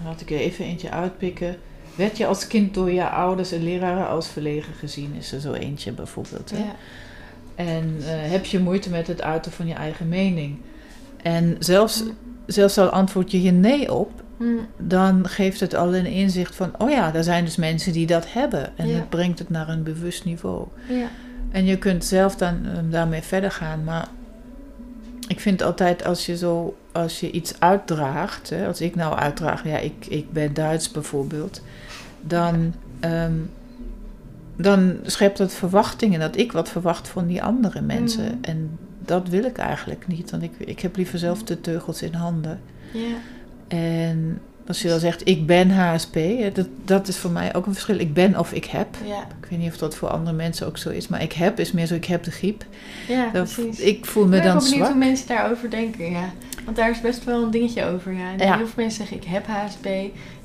Laat 0.04 0.20
ik 0.20 0.30
er 0.30 0.38
even 0.38 0.64
eentje 0.64 0.90
uitpikken. 0.90 1.56
Werd 1.94 2.16
je 2.16 2.26
als 2.26 2.46
kind 2.46 2.74
door 2.74 2.90
je 2.92 3.08
ouders 3.08 3.52
en 3.52 3.62
leraren 3.62 4.08
als 4.08 4.28
verlegen 4.28 4.74
gezien? 4.74 5.14
Is 5.18 5.32
er 5.32 5.40
zo 5.40 5.52
eentje 5.52 5.92
bijvoorbeeld. 5.92 6.50
Hè? 6.50 6.58
Ja. 6.58 6.74
En 7.54 7.96
eh, 7.98 8.30
heb 8.30 8.44
je 8.44 8.58
moeite 8.58 8.90
met 8.90 9.06
het 9.06 9.22
uiten 9.22 9.52
van 9.52 9.66
je 9.66 9.74
eigen 9.74 10.08
mening? 10.08 10.56
En 11.22 11.56
zelfs, 11.58 12.02
zelfs 12.46 12.78
al 12.78 12.88
antwoord 12.88 13.30
je 13.30 13.36
hier 13.36 13.52
nee 13.52 13.92
op, 13.94 14.22
Mm. 14.36 14.58
dan 14.78 15.28
geeft 15.28 15.60
het 15.60 15.74
al 15.74 15.94
een 15.94 16.06
inzicht 16.06 16.54
van: 16.54 16.70
oh 16.78 16.90
ja, 16.90 17.14
er 17.14 17.24
zijn 17.24 17.44
dus 17.44 17.56
mensen 17.56 17.92
die 17.92 18.06
dat 18.06 18.32
hebben. 18.32 18.76
En 18.78 18.88
Ja. 18.88 18.94
het 18.94 19.08
brengt 19.08 19.38
het 19.38 19.50
naar 19.50 19.68
een 19.68 19.82
bewust 19.82 20.24
niveau. 20.24 20.66
Ja. 20.88 21.06
En 21.50 21.64
je 21.64 21.78
kunt 21.78 22.04
zelf 22.04 22.36
dan 22.36 22.60
eh, 22.66 22.78
daarmee 22.90 23.22
verder 23.22 23.50
gaan. 23.50 23.84
Maar 23.84 24.08
ik 25.28 25.40
vind 25.40 25.62
altijd 25.62 26.04
als 26.04 26.26
je 26.26 26.36
zo, 26.36 26.76
als 26.92 27.20
je 27.20 27.30
iets 27.30 27.54
uitdraagt, 27.60 28.50
hè, 28.50 28.66
als 28.66 28.80
ik 28.80 28.94
nou 28.94 29.14
uitdraag, 29.16 29.64
ja, 29.64 29.78
ik, 29.78 30.06
ik 30.08 30.32
ben 30.32 30.54
Duits 30.54 30.90
bijvoorbeeld, 30.90 31.62
dan, 32.26 32.74
ehm, 33.00 33.32
dan 34.56 34.96
schept 35.02 35.38
het 35.38 35.52
verwachtingen 35.54 36.20
dat 36.20 36.36
ik 36.36 36.52
wat 36.52 36.68
verwacht 36.68 37.08
van 37.08 37.26
die 37.26 37.42
andere 37.42 37.80
mensen. 37.80 38.24
Mhm. 38.24 38.34
En 38.40 38.78
dat 39.04 39.28
wil 39.28 39.44
ik 39.44 39.56
eigenlijk 39.58 40.06
niet, 40.06 40.30
want 40.30 40.42
ik, 40.42 40.52
ik 40.58 40.80
heb 40.80 40.96
liever 40.96 41.18
zelf 41.18 41.42
de 41.42 41.60
teugels 41.60 42.02
in 42.02 42.14
handen. 42.14 42.60
Ja. 42.92 43.16
En 43.68 44.40
als 44.66 44.82
je 44.82 44.88
dan 44.88 44.98
zegt, 44.98 45.28
ik 45.28 45.46
ben 45.46 45.70
HSP, 45.70 46.18
dat, 46.52 46.68
dat 46.84 47.08
is 47.08 47.16
voor 47.16 47.30
mij 47.30 47.54
ook 47.54 47.66
een 47.66 47.72
verschil. 47.72 47.98
Ik 47.98 48.14
ben 48.14 48.38
of 48.38 48.52
ik 48.52 48.64
heb. 48.64 48.86
Ja. 49.06 49.20
Ik 49.42 49.48
weet 49.50 49.58
niet 49.58 49.70
of 49.70 49.78
dat 49.78 49.94
voor 49.96 50.08
andere 50.08 50.36
mensen 50.36 50.66
ook 50.66 50.78
zo 50.78 50.90
is, 50.90 51.08
maar 51.08 51.22
ik 51.22 51.32
heb 51.32 51.58
is 51.60 51.72
meer 51.72 51.86
zo, 51.86 51.94
ik 51.94 52.04
heb 52.04 52.22
de 52.22 52.30
griep. 52.30 52.64
Ja, 53.08 53.30
Dat- 53.32 53.52
precies. 53.54 53.80
ik 53.80 54.06
voel 54.06 54.26
me 54.26 54.36
ik 54.36 54.42
ben 54.42 54.50
dan 54.52 54.60
wel 54.60 54.62
benieuwd 54.62 54.84
zwak. 54.86 54.90
hoe 54.98 55.06
mensen 55.08 55.28
daarover 55.28 55.70
denken, 55.70 56.10
ja. 56.10 56.32
Want 56.64 56.76
daar 56.76 56.90
is 56.90 57.00
best 57.00 57.24
wel 57.24 57.42
een 57.42 57.50
dingetje 57.50 57.84
over, 57.84 58.12
ja. 58.12 58.32
En 58.32 58.46
Ja. 58.46 58.56
Heel 58.56 58.66
veel 58.66 58.82
mensen 58.82 58.98
zeggen 59.06 59.16
ik 59.16 59.24
heb 59.24 59.46
HSP 59.46 59.86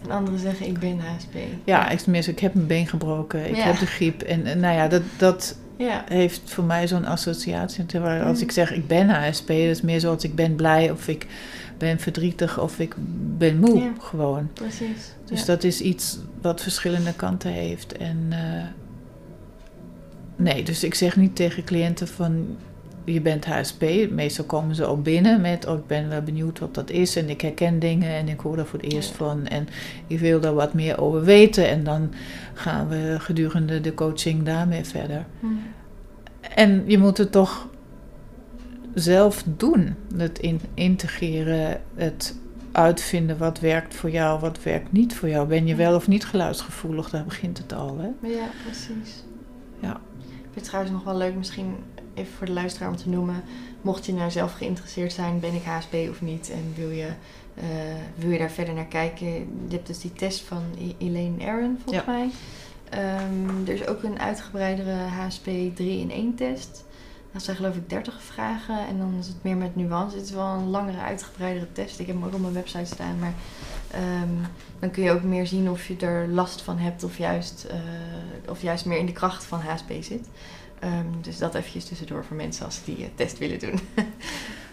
en 0.03 0.11
anderen 0.11 0.39
zeggen 0.39 0.67
ik 0.67 0.79
ben 0.79 0.99
HSP. 0.99 1.35
Ja, 1.63 1.89
ik, 1.89 1.99
tenminste, 1.99 2.31
ik 2.31 2.39
heb 2.39 2.53
mijn 2.53 2.67
been 2.67 2.87
gebroken, 2.87 3.49
ik 3.49 3.55
Ja. 3.55 3.63
heb 3.63 3.79
de 3.79 3.85
griep. 3.85 4.21
En, 4.21 4.45
en 4.45 4.59
nou 4.59 4.75
ja, 4.75 4.87
dat, 4.87 5.01
dat 5.17 5.57
Ja. 5.77 6.03
heeft 6.07 6.41
voor 6.45 6.63
mij 6.63 6.87
zo'n 6.87 7.05
associatie. 7.05 7.85
Terwijl 7.85 8.23
als 8.23 8.37
Mm. 8.37 8.43
ik 8.43 8.51
zeg 8.51 8.71
ik 8.73 8.87
ben 8.87 9.09
HSP, 9.09 9.47
dat 9.47 9.55
is 9.57 9.81
meer 9.81 9.99
zo 9.99 10.13
als 10.13 10.23
ik 10.23 10.35
ben 10.35 10.55
blij 10.55 10.91
of 10.91 11.07
ik 11.07 11.27
ben 11.77 11.99
verdrietig 11.99 12.59
of 12.59 12.79
ik 12.79 12.95
ben 13.37 13.59
moe 13.59 13.79
Ja. 13.79 13.91
gewoon. 13.99 14.49
precies. 14.53 15.13
Dus 15.25 15.45
dat 15.45 15.63
is 15.63 15.81
iets 15.81 16.17
wat 16.41 16.61
verschillende 16.61 17.13
kanten 17.13 17.51
heeft. 17.51 17.97
En 17.97 18.25
eh, 18.29 18.63
nee, 20.35 20.63
dus 20.63 20.83
ik 20.83 20.93
zeg 20.95 21.15
niet 21.15 21.35
tegen 21.35 21.63
cliënten 21.63 22.07
van 22.07 22.45
je 23.13 23.21
bent 23.21 23.45
HSP. 23.45 23.83
Meestal 24.09 24.45
komen 24.45 24.75
ze 24.75 24.85
ook 24.85 25.03
binnen 25.03 25.41
met 25.41 25.67
oh, 25.67 25.77
ik 25.77 25.87
ben 25.87 26.09
wel 26.09 26.21
benieuwd 26.21 26.59
wat 26.59 26.73
dat 26.73 26.89
is 26.89 27.15
en 27.15 27.29
ik 27.29 27.41
herken 27.41 27.79
dingen 27.79 28.09
en 28.09 28.27
ik 28.27 28.39
hoor 28.39 28.55
daar 28.55 28.65
voor 28.65 28.79
het 28.79 28.93
eerst 28.93 29.11
van 29.11 29.47
en 29.47 29.67
ik 30.07 30.19
wil 30.19 30.39
daar 30.39 30.53
wat 30.53 30.73
meer 30.73 31.01
over 31.01 31.23
weten 31.23 31.69
en 31.69 31.83
dan 31.83 32.13
gaan 32.53 32.87
we 32.87 33.15
gedurende 33.19 33.81
de 33.81 33.93
coaching 33.93 34.43
daarmee 34.43 34.83
verder. 34.83 35.25
Hm. 35.39 35.47
En 36.55 36.83
je 36.87 36.97
moet 36.97 37.17
het 37.17 37.31
toch 37.31 37.67
zelf 38.93 39.43
doen. 39.45 39.95
Het 40.17 40.39
in, 40.39 40.61
integreren, 40.73 41.81
het 41.95 42.35
uitvinden 42.71 43.37
wat 43.37 43.59
werkt 43.59 43.95
voor 43.95 44.09
jou, 44.09 44.39
wat 44.39 44.63
werkt 44.63 44.91
niet 44.91 45.15
voor 45.15 45.29
jou. 45.29 45.47
Ben 45.47 45.67
je 45.67 45.75
wel 45.75 45.95
of 45.95 46.07
niet 46.07 46.25
geluidsgevoelig? 46.25 47.09
Daar 47.09 47.23
begint 47.23 47.57
het 47.57 47.73
al. 47.73 47.97
Hè? 47.97 48.27
Ja, 48.27 48.47
precies. 48.63 49.23
Ja. 49.79 50.01
Ik 50.19 50.55
vind 50.55 50.55
het 50.55 50.63
trouwens 50.63 50.93
nog 50.93 51.03
wel 51.03 51.17
leuk, 51.17 51.35
misschien 51.35 51.75
even 52.19 52.33
voor 52.33 52.45
de 52.45 52.51
luisteraar 52.51 52.89
om 52.89 52.95
te 52.95 53.09
noemen. 53.09 53.43
Mocht 53.81 54.05
je 54.05 54.13
nou 54.13 54.31
zelf 54.31 54.53
geïnteresseerd 54.53 55.13
zijn, 55.13 55.39
ben 55.39 55.53
ik 55.53 55.63
HSP 55.63 55.93
of 56.09 56.21
niet? 56.21 56.49
En 56.51 56.73
wil 56.75 56.89
je, 56.89 57.07
eh, 57.55 57.63
wil 58.15 58.29
je 58.31 58.37
daar 58.37 58.51
verder 58.51 58.73
naar 58.73 58.85
kijken? 58.85 59.27
Je 59.67 59.75
hebt 59.75 59.87
dus 59.87 59.99
die 59.99 60.13
test 60.13 60.41
van 60.41 60.63
Elaine 60.97 61.45
Aron, 61.45 61.79
volgens 61.83 62.05
Ja. 62.05 62.11
mij. 62.11 62.29
Ehm, 62.89 63.67
er 63.67 63.73
is 63.73 63.87
ook 63.87 64.03
een 64.03 64.19
uitgebreidere 64.19 64.91
HSP 64.93 65.45
3-in-1 65.75 66.35
test. 66.35 66.83
Dat 67.31 67.43
zijn 67.43 67.55
geloof 67.57 67.75
ik 67.75 67.89
30 67.89 68.21
vragen 68.21 68.87
en 68.87 68.97
dan 68.97 69.13
is 69.19 69.27
het 69.27 69.35
meer 69.43 69.57
met 69.57 69.75
nuance. 69.75 70.15
Het 70.15 70.25
is 70.25 70.31
wel 70.31 70.45
een 70.47 70.69
langere, 70.69 70.97
uitgebreidere 70.99 71.71
test. 71.71 71.99
Ik 71.99 72.07
heb 72.07 72.15
hem 72.15 72.25
ook 72.25 72.33
op 72.33 72.41
mijn 72.41 72.53
website 72.53 72.85
staan, 72.85 73.19
maar 73.19 73.33
ehm, 73.91 74.33
dan 74.79 74.91
kun 74.91 75.03
je 75.03 75.11
ook 75.11 75.23
meer 75.23 75.47
zien 75.47 75.69
of 75.69 75.87
je 75.87 75.95
er 75.97 76.27
last 76.27 76.61
van 76.61 76.77
hebt 76.77 77.03
of 77.03 77.17
juist, 77.17 77.63
eh, 77.69 77.79
of 78.49 78.61
juist 78.61 78.85
meer 78.85 78.97
in 78.97 79.05
de 79.05 79.11
kracht 79.11 79.43
van 79.45 79.59
HSP 79.59 79.91
zit. 79.99 80.27
Ehm, 80.79 81.05
dus 81.21 81.37
dat 81.37 81.55
eventjes 81.55 81.85
tussendoor 81.85 82.25
voor 82.25 82.35
mensen 82.35 82.65
als 82.65 82.83
die 82.85 82.97
uh, 82.99 83.05
test 83.15 83.37
willen 83.37 83.59
doen. 83.59 83.79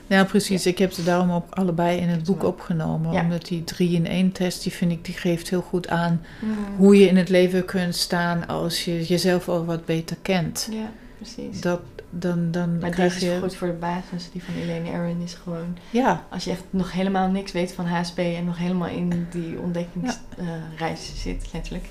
Ja, 0.09 0.25
precies. 0.25 0.67
Ik 0.67 0.79
heb 0.79 0.93
ze 0.93 1.05
daarom 1.05 1.31
ook 1.31 1.45
allebei 1.51 1.99
in 2.01 2.09
het 2.09 2.25
boek 2.25 2.45
opgenomen. 2.45 3.13
Ja. 3.13 3.21
Omdat 3.23 3.47
die 3.47 3.65
3-in-1 3.75 4.33
test, 4.33 4.63
die 4.63 4.73
vind 4.73 4.93
ik, 4.93 5.05
die 5.05 5.15
geeft 5.15 5.51
heel 5.51 5.61
goed 5.63 5.89
aan 5.89 6.25
Mm. 6.41 6.57
hoe 6.77 6.99
je 6.99 7.09
in 7.09 7.17
het 7.17 7.29
leven 7.29 7.65
kunt 7.65 7.95
staan 7.97 8.47
als 8.47 8.85
je 8.85 9.03
jezelf 9.05 9.49
al 9.49 9.65
wat 9.65 9.85
beter 9.85 10.17
kent. 10.23 10.69
Ja, 10.71 10.91
precies. 11.17 11.61
Dat, 11.61 11.81
dan, 12.19 12.51
dan 12.51 12.79
maar 12.79 12.91
krijg 12.91 13.13
deze 13.13 13.33
is 13.33 13.39
goed 13.39 13.57
voor 13.57 13.67
de 13.67 13.73
basis. 13.73 14.31
Die 14.33 14.43
van 14.45 14.55
Elaine 14.55 14.91
Aron 14.91 15.21
is 15.25 15.35
gewoon... 15.35 15.77
Ja, 15.91 16.25
Als 16.31 16.45
je 16.45 16.51
echt 16.51 16.65
nog 16.71 16.93
helemaal 16.93 17.29
niks 17.29 17.53
weet 17.53 17.73
van 17.73 17.87
HSP... 17.87 18.19
en 18.19 18.45
nog 18.45 18.59
helemaal 18.59 18.89
in 18.89 19.27
die 19.31 19.59
ontdekkingsreis 19.61 21.13
zit, 21.15 21.49
letterlijk... 21.53 21.85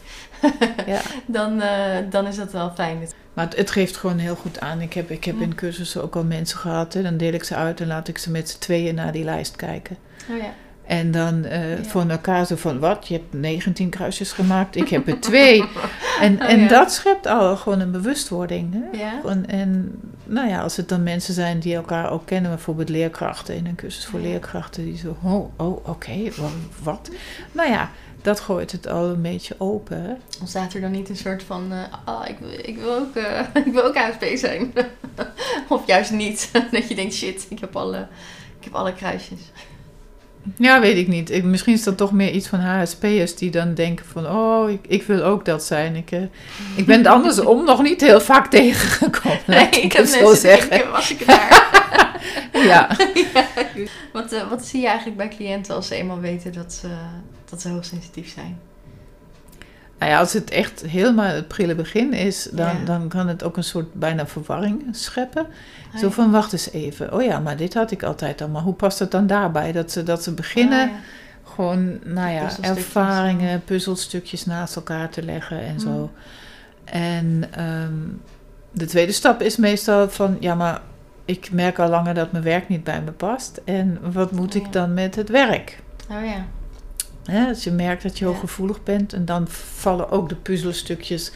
ja. 0.85 1.01
dan, 1.25 1.61
eh, 1.61 1.97
dan 2.09 2.27
is 2.27 2.35
dat 2.35 2.51
wel 2.51 2.71
fijn. 2.75 2.97
Maar 3.33 3.45
het, 3.45 3.55
het 3.55 3.71
geeft 3.71 3.97
gewoon 3.97 4.17
heel 4.17 4.35
goed 4.35 4.59
aan. 4.59 4.81
Ik 4.81 4.93
heb, 4.93 5.09
ik 5.11 5.23
heb 5.23 5.39
in 5.39 5.55
cursussen 5.55 6.03
ook 6.03 6.15
al 6.15 6.23
mensen 6.23 6.57
gehad. 6.57 6.93
Hè. 6.93 7.01
Dan 7.01 7.17
deel 7.17 7.33
ik 7.33 7.43
ze 7.43 7.55
uit 7.55 7.81
en 7.81 7.87
laat 7.87 8.07
ik 8.07 8.17
ze 8.17 8.31
met 8.31 8.49
z'n 8.49 8.59
tweeën 8.59 8.95
naar 8.95 9.11
die 9.11 9.23
lijst 9.23 9.55
kijken. 9.55 9.97
Oh 10.31 10.37
ja. 10.37 10.53
En 10.85 11.11
dan 11.11 11.45
eh 11.45 11.77
Ja. 11.77 11.83
voor 11.83 12.09
elkaar 12.09 12.45
zo 12.45 12.55
van, 12.55 12.79
wat? 12.79 13.07
Je 13.07 13.13
hebt 13.13 13.33
19 13.33 13.89
kruisjes 13.89 14.31
gemaakt, 14.31 14.75
ik 14.75 14.89
heb 14.89 15.07
er 15.07 15.19
twee. 15.19 15.63
En, 16.21 16.41
Oh 16.41 16.49
en 16.49 16.59
ja. 16.59 16.67
dat 16.67 16.93
schept 16.93 17.27
al 17.27 17.57
gewoon 17.57 17.79
een 17.79 17.91
bewustwording. 17.91 18.73
Hè? 18.73 18.97
Ja? 18.97 19.21
En, 19.25 19.47
en 19.49 19.99
nou 20.25 20.49
ja, 20.49 20.61
als 20.61 20.75
het 20.77 20.89
dan 20.89 21.03
mensen 21.03 21.33
zijn 21.33 21.59
die 21.59 21.75
elkaar 21.75 22.11
ook 22.11 22.25
kennen, 22.25 22.51
bijvoorbeeld 22.51 22.89
leerkrachten 22.89 23.55
in 23.55 23.65
een 23.65 23.75
cursus 23.75 24.05
voor 24.05 24.19
leerkrachten, 24.19 24.83
die 24.85 24.97
zo, 24.97 25.17
oh, 25.23 25.59
oh 25.59 25.87
oké, 25.89 26.17
wa- 26.37 26.47
wat? 26.83 27.09
Nou 27.51 27.69
ja, 27.69 27.91
dat 28.21 28.39
gooit 28.39 28.71
het 28.71 28.87
al 28.87 29.09
een 29.09 29.21
beetje 29.21 29.55
open. 29.57 30.17
Ontstaat 30.39 30.73
er 30.73 30.81
dan 30.81 30.91
niet 30.91 31.09
een 31.09 31.17
soort 31.17 31.43
van... 31.43 31.71
eh, 31.71 31.79
ah, 32.05 32.29
ik, 32.29 32.37
wil, 32.39 32.49
ik, 32.61 32.77
wil 32.77 32.93
ook, 32.93 33.15
eh, 33.15 33.39
ik 33.65 33.73
wil 33.73 33.83
ook 33.83 33.97
HSP 33.97 34.25
zijn. 34.37 34.73
of 35.69 35.87
juist 35.87 36.11
niet. 36.11 36.49
dat 36.71 36.87
je 36.87 36.95
denkt, 36.95 37.13
shit, 37.13 37.45
ik 37.49 37.59
heb 37.59 37.75
alle, 37.75 38.07
ik 38.59 38.63
heb 38.63 38.73
alle 38.75 38.93
kruisjes. 38.93 39.39
Ja, 40.57 40.79
weet 40.79 40.97
ik 40.97 41.07
niet. 41.07 41.31
Ik, 41.31 41.43
misschien 41.43 41.73
is 41.73 41.83
dat 41.83 41.97
toch 41.97 42.11
meer 42.11 42.31
iets 42.31 42.47
van 42.47 42.59
HSP'ers 42.59 43.35
die 43.35 43.51
dan 43.51 43.73
denken 43.73 44.05
van, 44.05 44.27
oh, 44.27 44.69
ik, 44.69 44.79
ik 44.87 45.03
wil 45.03 45.23
ook 45.23 45.45
dat 45.45 45.63
zijn. 45.63 45.95
Ik, 45.95 46.11
eh, 46.11 46.21
ik 46.75 46.85
ben 46.85 46.97
het 46.97 47.07
andersom 47.07 47.65
nog 47.65 47.81
niet 47.81 48.01
heel 48.01 48.21
vaak 48.21 48.47
tegengekomen, 48.51 49.39
laat 49.45 49.75
ik, 49.75 49.91
heb 49.93 50.05
het 50.05 50.13
zo 50.13 50.33
zeggen. 50.33 50.69
denken, 50.69 50.91
was 50.91 51.11
ik 51.11 51.25
daar? 51.27 51.49
Ja. 52.53 52.63
Ja. 52.65 52.87
Wat, 54.13 54.31
eh, 54.31 54.49
wat 54.49 54.65
zie 54.65 54.81
je 54.81 54.87
eigenlijk 54.87 55.17
bij 55.17 55.27
cliënten 55.27 55.75
als 55.75 55.87
ze 55.87 55.95
eenmaal 55.95 56.19
weten 56.19 56.53
dat 56.53 56.73
ze, 56.73 56.87
dat 57.49 57.61
ze 57.61 57.69
hoogsensitief 57.69 58.33
zijn? 58.33 58.59
Nou 60.05 60.17
ja, 60.17 60.23
als 60.23 60.33
het 60.33 60.49
echt 60.49 60.81
helemaal 60.87 61.25
het 61.25 61.47
prille 61.47 61.75
begin 61.75 62.13
is, 62.13 62.47
dan, 62.51 62.77
Ja. 62.79 62.85
dan 62.85 63.07
kan 63.07 63.27
het 63.27 63.43
ook 63.43 63.57
een 63.57 63.63
soort 63.63 63.93
bijna 63.93 64.27
verwarring 64.27 64.83
scheppen. 64.91 65.45
Ah, 65.93 65.99
Zo 65.99 66.09
van, 66.09 66.31
wacht 66.31 66.53
eens 66.53 66.71
even. 66.71 67.13
Oh 67.13 67.23
ja, 67.23 67.39
maar 67.39 67.57
dit 67.57 67.73
had 67.73 67.91
ik 67.91 68.03
altijd 68.03 68.41
al. 68.41 68.47
Maar 68.47 68.61
hoe 68.61 68.73
past 68.73 68.99
het 68.99 69.11
dan 69.11 69.27
daarbij? 69.27 69.71
Dat 69.71 69.91
ze, 69.91 70.03
dat 70.03 70.23
ze 70.23 70.31
beginnen 70.33 70.89
Ah, 70.89 70.95
gewoon, 71.53 71.99
nou 72.03 72.29
ja, 72.31 72.49
ervaringen, 72.61 73.63
puzzelstukjes 73.63 74.45
naast 74.45 74.75
elkaar 74.75 75.09
te 75.09 75.23
leggen 75.23 75.59
en 75.59 75.79
zo. 75.79 75.89
Mm. 75.89 76.11
En 76.85 77.43
ehm, 77.51 77.93
de 78.71 78.85
tweede 78.85 79.11
stap 79.11 79.41
is 79.41 79.57
meestal 79.57 80.09
van, 80.09 80.37
ja, 80.39 80.55
maar 80.55 80.81
ik 81.25 81.51
merk 81.51 81.79
al 81.79 81.89
langer 81.89 82.13
dat 82.13 82.31
mijn 82.31 82.43
werk 82.43 82.67
niet 82.67 82.83
bij 82.83 83.01
me 83.01 83.11
past. 83.11 83.61
En 83.65 83.99
wat 84.13 84.31
moet 84.31 84.53
Ja. 84.53 84.59
ik 84.59 84.71
dan 84.73 84.93
met 84.93 85.15
het 85.15 85.29
werk? 85.29 85.79
Oh 86.11 86.25
ja. 86.25 86.45
Hè, 87.25 87.47
als 87.47 87.63
je 87.63 87.71
merkt 87.71 88.03
dat 88.03 88.17
je 88.17 88.25
Ja. 88.25 88.31
hooggevoelig 88.31 88.83
bent 88.83 89.13
en 89.13 89.25
dan 89.25 89.47
vallen 89.47 90.09
ook 90.11 90.29
de 90.29 90.35
puzzelstukjes 90.35 91.31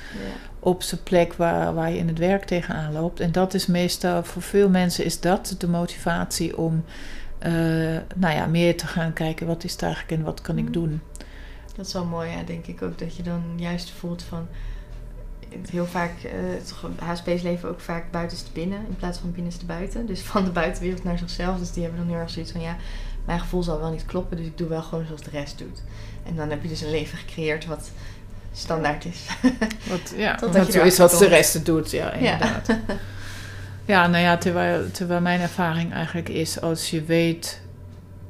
op 0.59 0.83
zijn 0.83 1.03
plek 1.03 1.33
waar, 1.33 1.73
waar 1.73 1.91
je 1.91 1.97
in 1.97 2.07
het 2.07 2.17
werk 2.17 2.43
tegenaan 2.45 2.93
loopt. 2.93 3.19
En 3.19 3.31
dat 3.31 3.53
is 3.53 3.65
meestal, 3.65 4.23
voor 4.23 4.41
veel 4.41 4.69
mensen 4.69 5.05
is 5.05 5.19
dat 5.19 5.55
de 5.57 5.67
motivatie 5.67 6.57
om 6.57 6.83
eh, 7.39 7.51
nou 8.15 8.33
ja, 8.35 8.45
meer 8.45 8.77
te 8.77 8.87
gaan 8.87 9.13
kijken 9.13 9.47
wat 9.47 9.63
is 9.63 9.71
het 9.71 9.81
eigenlijk 9.81 10.13
en 10.13 10.23
wat 10.23 10.41
kan 10.41 10.57
ik 10.57 10.63
Mhm. 10.63 10.71
doen. 10.73 11.01
Dat 11.75 11.85
is 11.85 11.93
wel 11.93 12.05
mooi, 12.05 12.29
ja, 12.29 12.43
denk 12.43 12.65
ik 12.67 12.81
ook. 12.81 12.97
Dat 12.99 13.15
je 13.15 13.23
dan 13.23 13.41
juist 13.55 13.89
voelt 13.89 14.23
van... 14.23 14.47
Heel 15.69 15.85
vaak, 15.85 16.11
eh, 16.23 16.31
het 16.33 16.73
HSP's 16.99 17.41
leven 17.41 17.69
ook 17.69 17.79
vaak 17.79 18.11
buitenste 18.11 18.51
binnen 18.53 18.77
in 18.77 18.95
plaats 18.95 19.17
van 19.17 19.31
binnenste 19.31 19.65
buiten. 19.65 20.05
Dus 20.05 20.21
van 20.21 20.43
de 20.43 20.51
buitenwereld 20.51 21.03
naar 21.03 21.17
zichzelf. 21.17 21.59
Dus 21.59 21.71
die 21.71 21.83
hebben 21.83 22.01
dan 22.01 22.09
heel 22.09 22.19
erg 22.19 22.29
zoiets 22.29 22.51
van, 22.51 22.61
ja, 22.61 22.75
mijn 23.25 23.39
gevoel 23.39 23.63
zal 23.63 23.79
wel 23.79 23.91
niet 23.91 24.05
kloppen. 24.05 24.37
Dus 24.37 24.45
ik 24.45 24.57
doe 24.57 24.67
wel 24.67 24.81
gewoon 24.81 25.05
zoals 25.05 25.21
de 25.21 25.29
rest 25.29 25.57
doet. 25.57 25.81
En 26.25 26.35
dan 26.35 26.49
heb 26.49 26.61
je 26.61 26.69
dus 26.69 26.81
een 26.81 26.91
leven 26.91 27.17
gecreëerd 27.17 27.65
wat 27.65 27.91
standaard 28.53 29.05
is. 29.05 29.25
Wat, 29.89 30.13
ja, 30.15 30.37
zo 30.71 30.81
is 30.81 30.97
wat 30.97 31.19
de 31.19 31.27
rest 31.27 31.65
doet, 31.65 31.91
ja, 31.91 32.13
inderdaad. 32.13 32.67
Ja, 33.89 34.07
nou 34.07 34.23
ja, 34.23 34.37
terwijl, 34.37 34.91
terwijl 34.91 35.21
mijn 35.21 35.41
ervaring 35.41 35.93
eigenlijk 35.93 36.29
is, 36.29 36.61
als 36.61 36.89
je 36.89 37.03
weet 37.03 37.61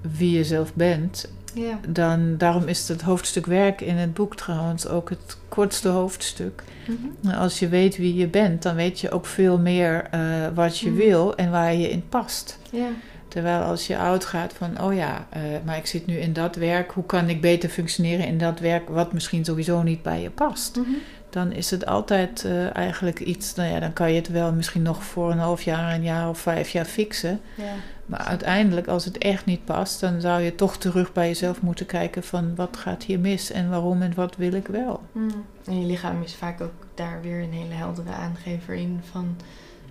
wie 0.01 0.37
je 0.37 0.43
zelf 0.43 0.73
bent, 0.73 1.29
Ja. 1.53 1.79
dan 1.89 2.37
daarom 2.37 2.67
is 2.67 2.87
het 2.87 3.01
hoofdstuk 3.01 3.45
werk 3.45 3.81
in 3.81 3.95
het 3.95 4.13
boek 4.13 4.35
trouwens 4.35 4.87
ook 4.87 5.09
het 5.09 5.37
kortste 5.49 5.87
hoofdstuk. 5.87 6.63
Mhm. 6.87 7.35
Als 7.35 7.59
je 7.59 7.67
weet 7.69 7.97
wie 7.97 8.15
je 8.15 8.27
bent, 8.27 8.61
dan 8.61 8.75
weet 8.75 8.99
je 8.99 9.11
ook 9.11 9.25
veel 9.25 9.57
meer 9.59 10.07
eh, 10.11 10.21
wat 10.53 10.77
je 10.79 10.89
Mhm. 10.89 10.97
wil 10.97 11.35
en 11.35 11.51
waar 11.51 11.73
je 11.75 11.89
in 11.89 12.03
past. 12.09 12.59
Ja. 12.71 12.87
Terwijl 13.27 13.61
als 13.61 13.87
je 13.87 13.97
uitgaat 13.97 14.53
van, 14.53 14.81
oh 14.81 14.93
ja, 14.93 15.27
eh, 15.29 15.41
maar 15.65 15.77
ik 15.77 15.85
zit 15.85 16.05
nu 16.05 16.15
in 16.17 16.33
dat 16.33 16.55
werk, 16.55 16.91
hoe 16.91 17.05
kan 17.05 17.29
ik 17.29 17.41
beter 17.41 17.69
functioneren 17.69 18.25
in 18.25 18.37
dat 18.37 18.59
werk 18.59 18.89
wat 18.89 19.13
misschien 19.13 19.45
sowieso 19.45 19.81
niet 19.83 20.01
bij 20.03 20.21
je 20.21 20.29
past? 20.29 20.75
Mhm. 20.75 20.89
Dan 21.29 21.51
is 21.51 21.71
het 21.71 21.85
altijd 21.85 22.43
eh, 22.45 22.75
eigenlijk 22.75 23.19
iets, 23.19 23.55
nou 23.55 23.69
ja, 23.73 23.79
dan 23.79 23.93
kan 23.93 24.09
je 24.11 24.15
het 24.15 24.29
wel 24.29 24.53
misschien 24.53 24.81
nog 24.81 25.03
voor 25.03 25.31
een 25.31 25.37
half 25.37 25.61
jaar, 25.61 25.93
een 25.93 26.03
jaar 26.03 26.29
of 26.29 26.39
vijf 26.39 26.69
jaar 26.69 26.85
fixen. 26.85 27.39
Ja. 27.55 27.63
Maar 28.09 28.19
uiteindelijk, 28.19 28.87
als 28.87 29.05
het 29.05 29.17
echt 29.17 29.45
niet 29.45 29.65
past, 29.65 29.99
dan 29.99 30.21
zou 30.21 30.41
je 30.41 30.55
toch 30.55 30.77
terug 30.77 31.13
bij 31.13 31.27
jezelf 31.27 31.61
moeten 31.61 31.85
kijken 31.85 32.23
van 32.23 32.55
wat 32.55 32.77
gaat 32.77 33.03
hier 33.03 33.19
mis 33.19 33.51
en 33.51 33.69
waarom 33.69 34.01
en 34.01 34.13
wat 34.15 34.35
wil 34.35 34.53
ik 34.53 34.67
wel. 34.67 35.01
Mm. 35.11 35.45
En 35.65 35.79
je 35.79 35.85
lichaam 35.85 36.21
is 36.21 36.35
vaak 36.35 36.61
ook 36.61 36.85
daar 36.95 37.21
weer 37.21 37.41
een 37.43 37.53
hele 37.53 37.73
heldere 37.73 38.11
aangever 38.11 38.73
in 38.73 38.99
van 39.11 39.35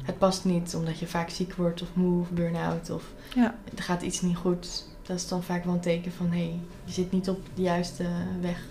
het 0.03 0.19
past 0.19 0.45
niet 0.45 0.75
omdat 0.75 0.99
je 0.99 1.07
vaak 1.07 1.31
ziek 1.31 1.55
wordt 1.55 1.83
of 1.83 1.89
moe 1.93 2.21
of 2.21 2.31
burn-out 2.31 2.91
of 2.91 3.05
Ja. 3.35 3.55
er 3.77 3.83
gaat 3.83 4.03
iets 4.03 4.21
niet 4.21 4.37
goed. 4.37 4.85
Dat 5.03 5.16
is 5.16 5.29
dan 5.29 5.43
vaak 5.43 5.64
wel 5.64 5.75
een 5.75 5.81
teken 5.81 6.12
van 6.12 6.27
hé, 6.31 6.37
hey, 6.39 6.59
je 6.85 6.93
zit 6.93 7.12
niet 7.12 7.29
op 7.29 7.41
de 7.55 7.62
juiste 7.62 8.05
weg. 8.41 8.64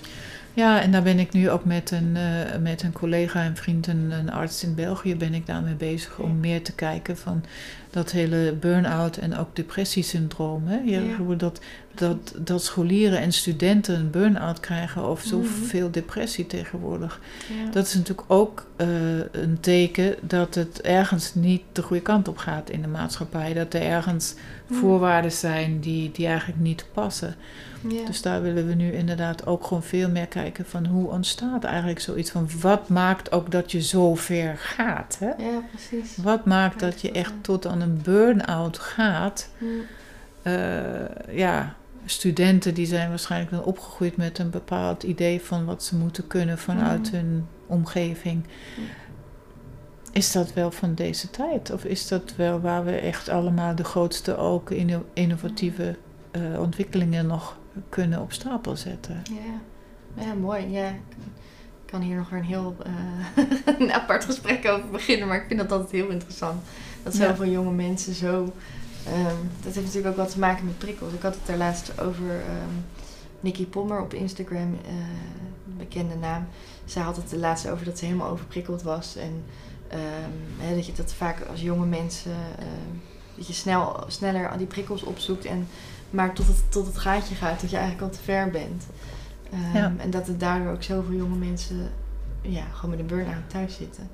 Ja, 0.53 0.81
en 0.81 0.91
daar 0.91 1.01
ben 1.03 1.19
ik 1.19 1.33
nu 1.33 1.49
ook 1.49 1.65
met 1.65 1.91
een, 1.91 2.15
eh, 2.15 2.59
met 2.59 2.83
een 2.83 2.91
collega 2.91 3.43
en 3.43 3.55
vriend, 3.55 3.87
een, 3.87 4.11
een 4.11 4.31
arts 4.31 4.63
in 4.63 4.75
België, 4.75 5.15
ben 5.15 5.33
ik 5.33 5.45
daarmee 5.45 5.73
bezig 5.73 6.19
om 6.19 6.39
meer 6.39 6.63
te 6.63 6.73
kijken 6.73 7.17
van 7.17 7.43
dat 7.97 8.11
hele 8.11 8.53
burn-out 8.59 9.17
en 9.17 9.37
ook 9.37 9.55
depressiesyndroom. 9.55 10.67
Hè? 10.67 10.77
Je, 10.77 11.15
Ja. 11.27 11.35
dat, 11.35 11.61
dat, 11.99 12.33
dat 12.37 12.63
scholieren 12.63 13.19
en 13.19 13.31
studenten 13.31 13.95
een 13.95 14.09
burn-out 14.09 14.59
krijgen 14.59 15.09
of 15.09 15.19
Mhm. 15.19 15.27
zoveel 15.29 15.91
depressie 15.91 16.47
tegenwoordig. 16.47 17.19
Ja. 17.65 17.71
Dat 17.71 17.85
is 17.87 17.93
natuurlijk 17.93 18.31
ook 18.31 18.65
eh, 18.75 18.87
een 19.31 19.57
teken 19.59 20.15
dat 20.21 20.55
het 20.55 20.81
ergens 20.81 21.35
niet 21.35 21.61
de 21.71 21.81
goede 21.81 22.01
kant 22.01 22.27
op 22.27 22.37
gaat 22.37 22.69
in 22.69 22.81
de 22.81 22.87
maatschappij. 22.87 23.53
Dat 23.53 23.73
er 23.73 23.81
ergens 23.81 24.35
Mhm. 24.67 24.79
voorwaarden 24.79 25.31
zijn 25.31 25.79
die, 25.79 26.11
die 26.11 26.27
eigenlijk 26.27 26.59
niet 26.59 26.85
passen. 26.93 27.35
ja. 27.87 28.05
Dus 28.05 28.21
daar 28.21 28.41
willen 28.41 28.67
we 28.67 28.73
nu 28.73 28.91
inderdaad 28.91 29.45
ook 29.45 29.63
gewoon 29.65 29.83
veel 29.83 30.09
meer 30.09 30.27
kijken 30.27 30.65
van 30.65 30.85
hoe 30.85 31.09
ontstaat 31.09 31.63
eigenlijk 31.63 31.99
zoiets 31.99 32.31
van 32.31 32.49
wat 32.61 32.89
maakt 32.89 33.31
ook 33.31 33.51
dat 33.51 33.71
je 33.71 33.81
zo 33.81 34.15
ver 34.15 34.57
gaat. 34.57 35.17
Hè? 35.19 35.27
ja, 35.27 35.61
precies. 35.71 36.17
Wat 36.17 36.45
maakt 36.45 36.79
Ja, 36.81 36.87
dat 36.87 37.01
je 37.01 37.11
echt 37.11 37.33
tot 37.41 37.65
aan 37.67 37.81
een 37.81 37.99
burn-out 38.03 38.77
gaat? 38.79 39.49
Mm. 39.57 39.69
Eh, 40.41 40.53
ja, 41.37 41.75
studenten 42.09 42.73
die 42.73 42.85
zijn 42.85 43.09
waarschijnlijk 43.09 43.51
dan 43.51 43.63
opgegroeid 43.63 44.17
met 44.17 44.39
een 44.39 44.49
bepaald 44.49 45.03
idee 45.03 45.41
van 45.41 45.65
wat 45.65 45.83
ze 45.83 45.95
moeten 45.95 46.27
kunnen 46.27 46.57
vanuit 46.57 47.11
Mhm. 47.11 47.15
hun 47.15 47.45
omgeving. 47.67 48.43
Ja. 48.77 48.83
Is 50.11 50.31
dat 50.31 50.53
wel 50.53 50.71
van 50.71 50.95
deze 50.95 51.29
tijd? 51.29 51.71
Of 51.71 51.83
is 51.85 52.07
dat 52.07 52.35
wel 52.35 52.59
waar 52.61 52.85
we 52.85 52.91
echt 52.91 53.29
allemaal 53.29 53.75
de 53.75 53.83
grootste 53.83 54.37
ook 54.37 54.71
inno- 54.71 55.05
innovatieve 55.13 55.95
eh, 56.31 56.41
ontwikkelingen 56.59 57.25
nog 57.27 57.57
kunnen 57.89 58.21
op 58.21 58.31
stapel 58.33 58.75
zetten? 58.75 59.21
Ja. 59.23 60.23
ja, 60.23 60.33
mooi. 60.33 60.67
Ja. 60.69 60.87
Ik 60.89 61.93
kan 61.93 62.01
hier 62.01 62.15
nog 62.15 62.29
weer 62.29 62.39
een 62.39 62.45
heel 62.45 62.75
eh, 62.85 63.43
een 63.79 63.91
apart 63.91 64.25
gesprek 64.25 64.67
over 64.67 64.89
beginnen, 64.89 65.27
maar 65.27 65.37
ik 65.37 65.47
vind 65.47 65.59
dat 65.59 65.71
altijd 65.71 65.91
heel 65.91 66.09
interessant. 66.09 66.61
Dat 67.03 67.17
Ja. 67.17 67.27
zoveel 67.27 67.51
jonge 67.51 67.71
mensen 67.71 68.13
zo. 68.13 68.53
Ehm, 69.13 69.35
dat 69.63 69.73
heeft 69.73 69.85
natuurlijk 69.85 70.07
ook 70.07 70.15
wat 70.23 70.31
te 70.31 70.39
maken 70.39 70.65
met 70.65 70.77
prikkels. 70.77 71.13
Ik 71.13 71.21
had 71.21 71.35
het 71.35 71.45
daar 71.45 71.57
laatst 71.57 72.01
over 72.01 72.29
ehm 72.29 72.75
Nikki 73.39 73.67
Pommer 73.67 74.01
op 74.01 74.13
Instagram, 74.13 74.77
eh, 74.85 74.91
een 75.67 75.77
bekende 75.77 76.15
naam. 76.15 76.47
Zij 76.85 77.01
had 77.01 77.15
het 77.15 77.29
de 77.29 77.37
laatste 77.37 77.71
over 77.71 77.85
dat 77.85 77.97
ze 77.97 78.05
helemaal 78.05 78.29
overprikkeld 78.29 78.81
was. 78.81 79.15
En 79.15 79.43
ehm, 79.87 80.75
dat 80.75 80.85
je 80.85 80.93
dat 80.93 81.13
vaak 81.13 81.45
als 81.49 81.61
jonge 81.61 81.85
mensen. 81.85 82.31
dat 83.35 83.47
je 83.47 83.53
snel, 83.53 84.03
sneller 84.07 84.49
al 84.51 84.57
die 84.57 84.67
prikkels 84.67 85.03
opzoekt. 85.03 85.45
En 85.45 85.67
maar 86.09 86.33
tot 86.33 86.47
het, 86.47 86.71
tot 86.71 86.85
het 86.85 86.97
gaatje 86.97 87.35
gaat, 87.35 87.61
dat 87.61 87.69
je 87.69 87.77
eigenlijk 87.77 88.05
al 88.11 88.17
te 88.17 88.23
ver 88.23 88.49
bent. 88.49 88.83
Ja. 89.73 89.93
En 89.97 90.09
dat 90.09 90.27
er 90.27 90.37
daardoor 90.37 90.71
ook 90.71 90.83
zoveel 90.83 91.13
jonge 91.15 91.35
mensen 91.37 91.89
ja, 92.41 92.63
gewoon 92.73 92.89
met 92.89 92.99
een 92.99 93.05
burn-out 93.05 93.49
thuis 93.49 93.75
zitten. 93.75 94.09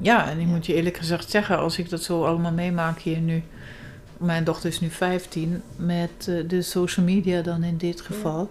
Ja, 0.00 0.28
en 0.30 0.38
ik 0.40 0.46
Ja. 0.46 0.52
moet 0.52 0.66
je 0.66 0.74
eerlijk 0.74 0.96
gezegd 0.96 1.30
zeggen, 1.30 1.58
als 1.58 1.78
ik 1.78 1.90
dat 1.90 2.02
zo 2.02 2.24
allemaal 2.24 2.52
meemaak 2.52 2.98
hier 2.98 3.18
nu. 3.20 3.42
Mijn 4.24 4.44
dochter 4.44 4.68
is 4.70 4.80
nu 4.80 4.90
15, 4.90 5.62
met 5.76 6.10
eh, 6.28 6.34
de 6.48 6.62
social 6.62 7.06
media 7.06 7.42
dan 7.42 7.62
in 7.62 7.76
dit 7.76 8.00
geval. 8.00 8.50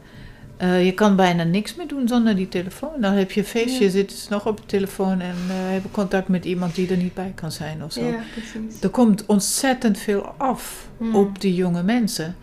Eh, 0.58 0.86
je 0.86 0.92
kan 0.94 1.16
bijna 1.16 1.44
niks 1.44 1.76
meer 1.76 1.88
doen 1.88 2.08
zonder 2.08 2.36
die 2.36 2.48
telefoon. 2.50 3.02
Dan 3.02 3.14
heb 3.14 3.32
je 3.32 3.40
een 3.40 3.46
feestje, 3.46 3.84
Ja. 3.84 3.90
zitten 3.90 4.18
ze 4.18 4.28
nog 4.30 4.46
op 4.48 4.58
de 4.58 4.66
telefoon 4.66 5.20
en 5.22 5.36
eh, 5.50 5.56
hebben 5.56 5.92
contact 5.92 6.28
met 6.28 6.46
iemand 6.46 6.76
die 6.76 6.90
er 6.90 6.98
niet 6.98 7.14
bij 7.14 7.32
kan 7.36 7.52
zijn 7.52 7.84
of 7.84 7.92
zo. 7.94 8.04
ja, 8.06 8.20
precies. 8.34 8.82
Er 8.82 8.90
komt 8.90 9.26
ontzettend 9.26 9.98
veel 9.98 10.22
af 10.38 10.88
Mm. 10.98 11.16
op 11.16 11.42
die 11.42 11.56
jonge 11.56 11.84
mensen. 11.84 12.36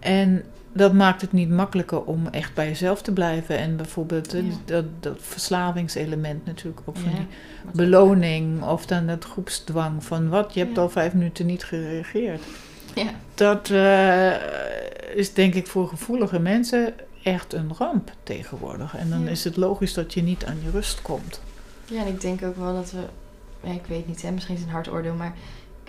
En 0.00 0.42
dat 0.72 0.92
maakt 0.92 1.20
het 1.20 1.32
niet 1.32 1.50
makkelijker 1.50 2.02
om 2.04 2.26
echt 2.30 2.54
bij 2.54 2.66
jezelf 2.68 3.02
te 3.02 3.12
blijven. 3.12 3.58
En 3.58 3.76
bijvoorbeeld 3.76 4.34
eh, 4.34 4.46
Ja. 4.46 4.54
dat, 4.64 4.84
dat 5.00 5.16
verslavingselement 5.20 6.46
natuurlijk 6.46 6.82
ook 6.84 6.96
van 6.96 7.10
Ja, 7.10 7.16
die 7.16 7.26
beloning 7.72 8.62
of 8.62 8.86
dan 8.86 9.06
dat 9.06 9.24
groepsdwang 9.24 10.04
van 10.04 10.28
wat, 10.28 10.54
je 10.54 10.60
hebt 10.60 10.76
Ja. 10.76 10.82
al 10.82 10.90
vijf 10.90 11.12
minuten 11.12 11.46
niet 11.46 11.64
gereageerd. 11.64 12.42
Ja, 12.94 13.10
Dat 13.34 13.70
eh, 13.70 14.32
is 15.16 15.32
denk 15.34 15.54
ik 15.54 15.66
voor 15.66 15.88
gevoelige 15.88 16.38
mensen 16.38 16.94
echt 17.22 17.52
een 17.52 17.70
ramp 17.78 18.10
tegenwoordig. 18.22 18.96
En 18.96 19.10
dan 19.10 19.28
is 19.28 19.44
het 19.44 19.56
logisch 19.56 19.94
dat 19.94 20.14
je 20.14 20.22
niet 20.22 20.44
aan 20.44 20.56
je 20.64 20.70
rust 20.70 21.02
komt. 21.02 21.40
ja, 21.84 22.00
en 22.00 22.06
ik 22.06 22.20
denk 22.20 22.42
ook 22.44 22.56
wel 22.56 22.74
dat 22.74 22.90
we... 22.92 22.98
Ik 23.70 23.86
weet 23.88 24.06
niet, 24.06 24.22
hè, 24.22 24.30
misschien 24.30 24.54
is 24.54 24.60
het 24.60 24.68
een 24.68 24.74
hard 24.74 24.90
oordeel, 24.90 25.14
maar... 25.14 25.34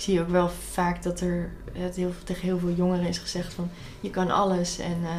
Ik 0.04 0.10
zie 0.10 0.22
ook 0.22 0.30
wel 0.30 0.50
vaak 0.72 1.04
dat 1.04 1.20
er 1.20 1.52
het 1.72 1.96
heel, 1.96 2.12
tegen 2.24 2.42
heel 2.44 2.60
veel 2.60 2.72
jongeren 2.72 3.08
is 3.08 3.18
gezegd 3.18 3.54
van... 3.54 3.70
Je 4.00 4.10
kan 4.10 4.32
alles 4.32 4.80
en 4.80 4.98
eh 5.04 5.10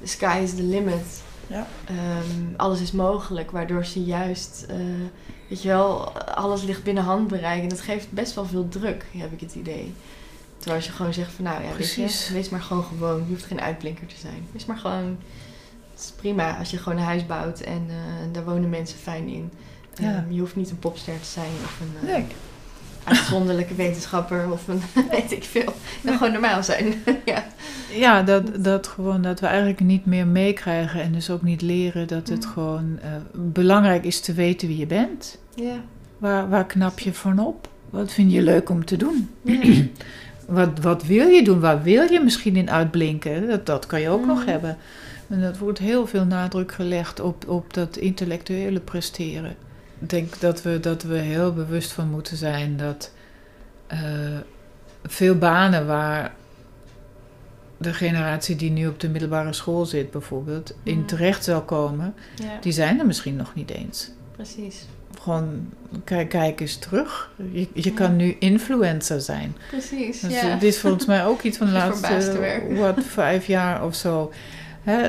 the 0.00 0.06
sky 0.06 0.40
is 0.42 0.54
the 0.54 0.62
limit. 0.62 1.22
Ja. 1.46 1.66
Ehm, 1.84 2.54
alles 2.56 2.80
is 2.80 2.92
mogelijk, 2.92 3.50
waardoor 3.50 3.84
ze 3.84 4.04
juist... 4.04 4.64
eh, 4.68 4.76
weet 5.48 5.62
je 5.62 5.68
wel, 5.68 6.18
alles 6.18 6.62
ligt 6.62 6.82
binnen 6.82 7.02
handbereik. 7.02 7.62
En 7.62 7.68
dat 7.68 7.80
geeft 7.80 8.12
best 8.12 8.34
wel 8.34 8.46
veel 8.46 8.68
druk, 8.68 9.04
heb 9.16 9.32
ik 9.32 9.40
het 9.40 9.54
idee. 9.54 9.94
Terwijl 10.56 10.76
als 10.76 10.86
je 10.86 10.92
gewoon 10.92 11.14
zegt 11.14 11.32
van 11.32 11.44
nou 11.44 11.62
ja, 11.62 11.76
weet 11.76 11.94
je, 11.94 12.28
wees 12.32 12.48
maar 12.48 12.62
gewoon 12.62 12.84
gewoon. 12.84 13.18
Je 13.18 13.28
hoeft 13.28 13.44
geen 13.44 13.60
uitblinker 13.60 14.06
te 14.06 14.16
zijn. 14.18 14.46
Wees 14.52 14.66
maar 14.66 14.78
gewoon... 14.78 15.18
Het 15.90 16.00
is 16.00 16.10
prima 16.16 16.58
als 16.58 16.70
je 16.70 16.78
gewoon 16.78 16.98
een 16.98 17.04
huis 17.04 17.26
bouwt 17.26 17.60
en 17.60 17.86
eh, 17.88 18.32
daar 18.32 18.44
wonen 18.44 18.70
mensen 18.70 18.98
fijn 18.98 19.28
in. 19.28 19.50
Ja. 19.94 20.14
Ehm, 20.14 20.32
je 20.32 20.40
hoeft 20.40 20.56
niet 20.56 20.70
een 20.70 20.78
popster 20.78 21.20
te 21.20 21.26
zijn 21.26 21.52
of 21.64 21.80
een 21.80 22.06
Nee. 22.06 22.26
Uitzonderlijke 23.10 23.74
wetenschapper 23.74 24.50
of 24.52 24.68
een 24.68 24.80
weet 25.10 25.32
ik 25.32 25.44
veel. 25.44 25.72
Dan 26.02 26.16
gewoon 26.16 26.32
normaal 26.32 26.62
zijn. 26.62 26.94
ja. 27.24 27.44
Ja, 27.92 28.22
dat, 28.22 28.64
dat 28.64 28.86
gewoon 28.86 29.22
dat 29.22 29.40
we 29.40 29.46
eigenlijk 29.46 29.80
niet 29.80 30.06
meer 30.06 30.26
meekrijgen 30.26 31.02
en 31.02 31.12
dus 31.12 31.30
ook 31.30 31.42
niet 31.42 31.62
leren 31.62 32.06
dat 32.08 32.28
het 32.28 32.44
Mm. 32.44 32.50
gewoon 32.52 32.98
eh, 33.02 33.08
belangrijk 33.34 34.04
is 34.04 34.20
te 34.20 34.32
weten 34.32 34.68
wie 34.68 34.76
je 34.78 34.86
bent. 34.86 35.38
Ja. 35.54 35.74
Waar, 36.18 36.48
waar 36.48 36.66
knap 36.66 36.98
je 36.98 37.12
van 37.14 37.38
op? 37.38 37.68
Wat 37.90 38.12
vind 38.12 38.32
je 38.32 38.42
leuk 38.42 38.70
om 38.70 38.84
te 38.84 38.96
doen? 38.96 39.30
Ja. 39.42 39.60
Wat, 40.46 40.78
wat 40.80 41.04
wil 41.04 41.26
je 41.28 41.42
doen? 41.44 41.60
Waar 41.60 41.82
wil 41.82 42.12
je 42.12 42.20
misschien 42.20 42.56
in 42.56 42.70
uitblinken? 42.70 43.48
Dat, 43.48 43.66
dat 43.66 43.86
kan 43.86 44.00
je 44.00 44.08
ook 44.08 44.26
nog 44.26 44.38
Mhm. 44.40 44.48
hebben. 44.48 44.76
En 45.28 45.40
dat 45.40 45.58
wordt 45.58 45.78
heel 45.78 46.06
veel 46.06 46.24
nadruk 46.24 46.72
gelegd 46.72 47.20
op, 47.20 47.48
op 47.48 47.74
dat 47.74 47.96
intellectuele 47.96 48.80
presteren. 48.80 49.54
Ik 50.00 50.10
denk 50.10 50.40
dat 50.40 50.62
we, 50.62 50.80
dat 50.80 51.02
we 51.02 51.16
heel 51.18 51.52
bewust 51.52 51.92
van 51.92 52.08
moeten 52.10 52.36
zijn 52.36 52.76
dat 52.76 53.12
eh, 53.86 54.00
veel 55.04 55.38
banen 55.38 55.86
waar 55.86 56.32
de 57.76 57.92
generatie 57.94 58.56
die 58.56 58.70
nu 58.70 58.86
op 58.86 59.00
de 59.00 59.08
middelbare 59.08 59.52
school 59.52 59.86
zit 59.86 60.10
bijvoorbeeld 60.10 60.74
in 60.82 60.96
Mhm. 60.98 61.06
terecht 61.06 61.44
zal 61.44 61.62
komen, 61.62 62.14
ja, 62.34 62.58
die 62.60 62.72
zijn 62.72 62.98
er 62.98 63.06
misschien 63.06 63.36
nog 63.36 63.54
niet 63.54 63.70
eens. 63.70 64.10
precies. 64.36 64.86
Gewoon, 65.20 65.68
kijk, 66.04 66.28
kijk 66.28 66.60
eens 66.60 66.76
terug. 66.76 67.30
Je, 67.52 67.68
je 67.72 67.88
Ja. 67.88 67.90
kan 67.94 68.16
nu 68.16 68.36
influencer 68.38 69.20
zijn. 69.20 69.56
Precies, 69.68 70.20
Dus, 70.20 70.32
ja. 70.32 70.40
eh, 70.40 70.52
dit 70.60 70.62
is 70.74 70.78
volgens 70.78 71.06
mij 71.06 71.24
ook 71.26 71.42
iets 71.42 71.56
van 71.58 71.66
de 71.70 71.72
laatste, 71.72 72.62
wat, 72.70 73.04
vijf 73.04 73.46
jaar 73.46 73.84
of 73.84 73.94
zo. 73.94 74.32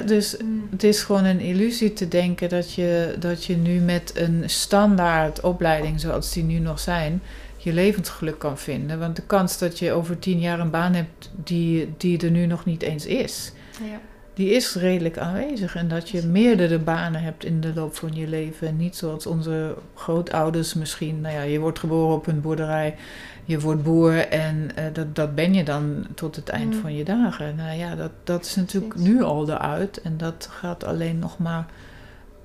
Dus 0.05 0.37
Mm. 0.37 0.67
het 0.71 0.83
is 0.83 1.03
gewoon 1.03 1.23
een 1.25 1.39
illusie 1.39 1.93
te 1.93 2.07
denken 2.07 2.49
dat 2.49 2.73
je, 2.73 3.15
dat 3.19 3.45
je 3.45 3.55
nu 3.57 3.79
met 3.79 4.11
een 4.15 4.43
standaard 4.45 5.39
opleiding 5.41 5.99
zoals 5.99 6.33
die 6.33 6.43
nu 6.43 6.59
nog 6.59 6.79
zijn, 6.79 7.21
je 7.57 7.73
levensgeluk 7.73 8.39
kan 8.39 8.57
vinden. 8.57 8.99
Want 8.99 9.15
de 9.15 9.21
kans 9.21 9.57
dat 9.57 9.79
je 9.79 9.91
over 9.91 10.19
tien 10.19 10.39
jaar 10.39 10.59
een 10.59 10.69
baan 10.69 10.93
hebt 10.93 11.31
die, 11.43 11.93
die 11.97 12.19
er 12.19 12.31
nu 12.31 12.45
nog 12.45 12.65
niet 12.65 12.81
eens 12.81 13.05
is, 13.05 13.51
Ja. 13.91 13.99
die 14.33 14.49
is 14.49 14.75
redelijk 14.75 15.17
aanwezig. 15.17 15.75
En 15.75 15.87
dat 15.87 16.09
je 16.09 16.21
meerdere 16.25 16.79
banen 16.79 17.21
hebt 17.21 17.45
in 17.45 17.61
de 17.61 17.71
loop 17.75 17.95
van 17.95 18.09
je 18.13 18.27
leven. 18.27 18.67
En 18.67 18.77
niet 18.77 18.95
zoals 18.95 19.25
onze 19.25 19.75
grootouders 19.95 20.73
misschien. 20.73 21.21
Nou 21.21 21.35
ja, 21.35 21.41
je 21.41 21.59
wordt 21.59 21.79
geboren 21.79 22.15
op 22.15 22.27
een 22.27 22.41
boerderij, 22.41 22.95
je 23.45 23.59
wordt 23.59 23.83
boer 23.83 24.27
en 24.27 24.75
eh, 24.75 24.85
dat, 24.93 25.15
dat 25.15 25.35
ben 25.35 25.53
je 25.53 25.63
dan 25.63 26.07
tot 26.15 26.35
het 26.35 26.49
eind 26.49 26.73
Mm. 26.73 26.81
van 26.81 26.95
je 26.95 27.03
dagen. 27.03 27.55
Nou 27.55 27.77
ja, 27.77 27.95
dat, 27.95 28.11
dat 28.23 28.45
is 28.45 28.55
natuurlijk 28.55 28.93
Precies. 28.93 29.11
nu 29.13 29.21
al 29.23 29.49
eruit. 29.49 30.01
En 30.01 30.17
dat 30.17 30.47
gaat 30.51 30.83
alleen 30.83 31.19
nog 31.19 31.37
maar 31.37 31.65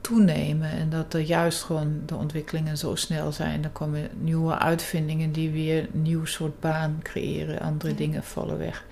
toenemen. 0.01 0.70
En 0.70 0.90
dat 0.90 1.14
er 1.14 1.20
juist 1.20 1.62
gewoon 1.62 2.03
de 2.07 2.14
ontwikkelingen 2.14 2.78
zo 2.78 2.94
snel 2.94 3.32
zijn. 3.32 3.64
Er 3.64 3.70
komen 3.70 4.09
nieuwe 4.20 4.59
uitvindingen 4.59 5.32
die 5.32 5.51
weer 5.51 5.88
een 5.94 6.03
nieuw 6.03 6.24
soort 6.24 6.61
baan 6.61 6.99
creëren. 7.03 7.61
Andere 7.61 7.90
Ja. 7.90 7.97
dingen 7.97 8.22
vallen 8.24 8.59
weg. 8.59 8.84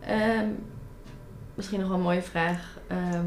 Ehm, 0.00 0.46
misschien 1.54 1.80
nog 1.80 1.90
een 1.90 2.00
mooie 2.00 2.22
vraag. 2.22 2.78
Ehm, 2.86 3.26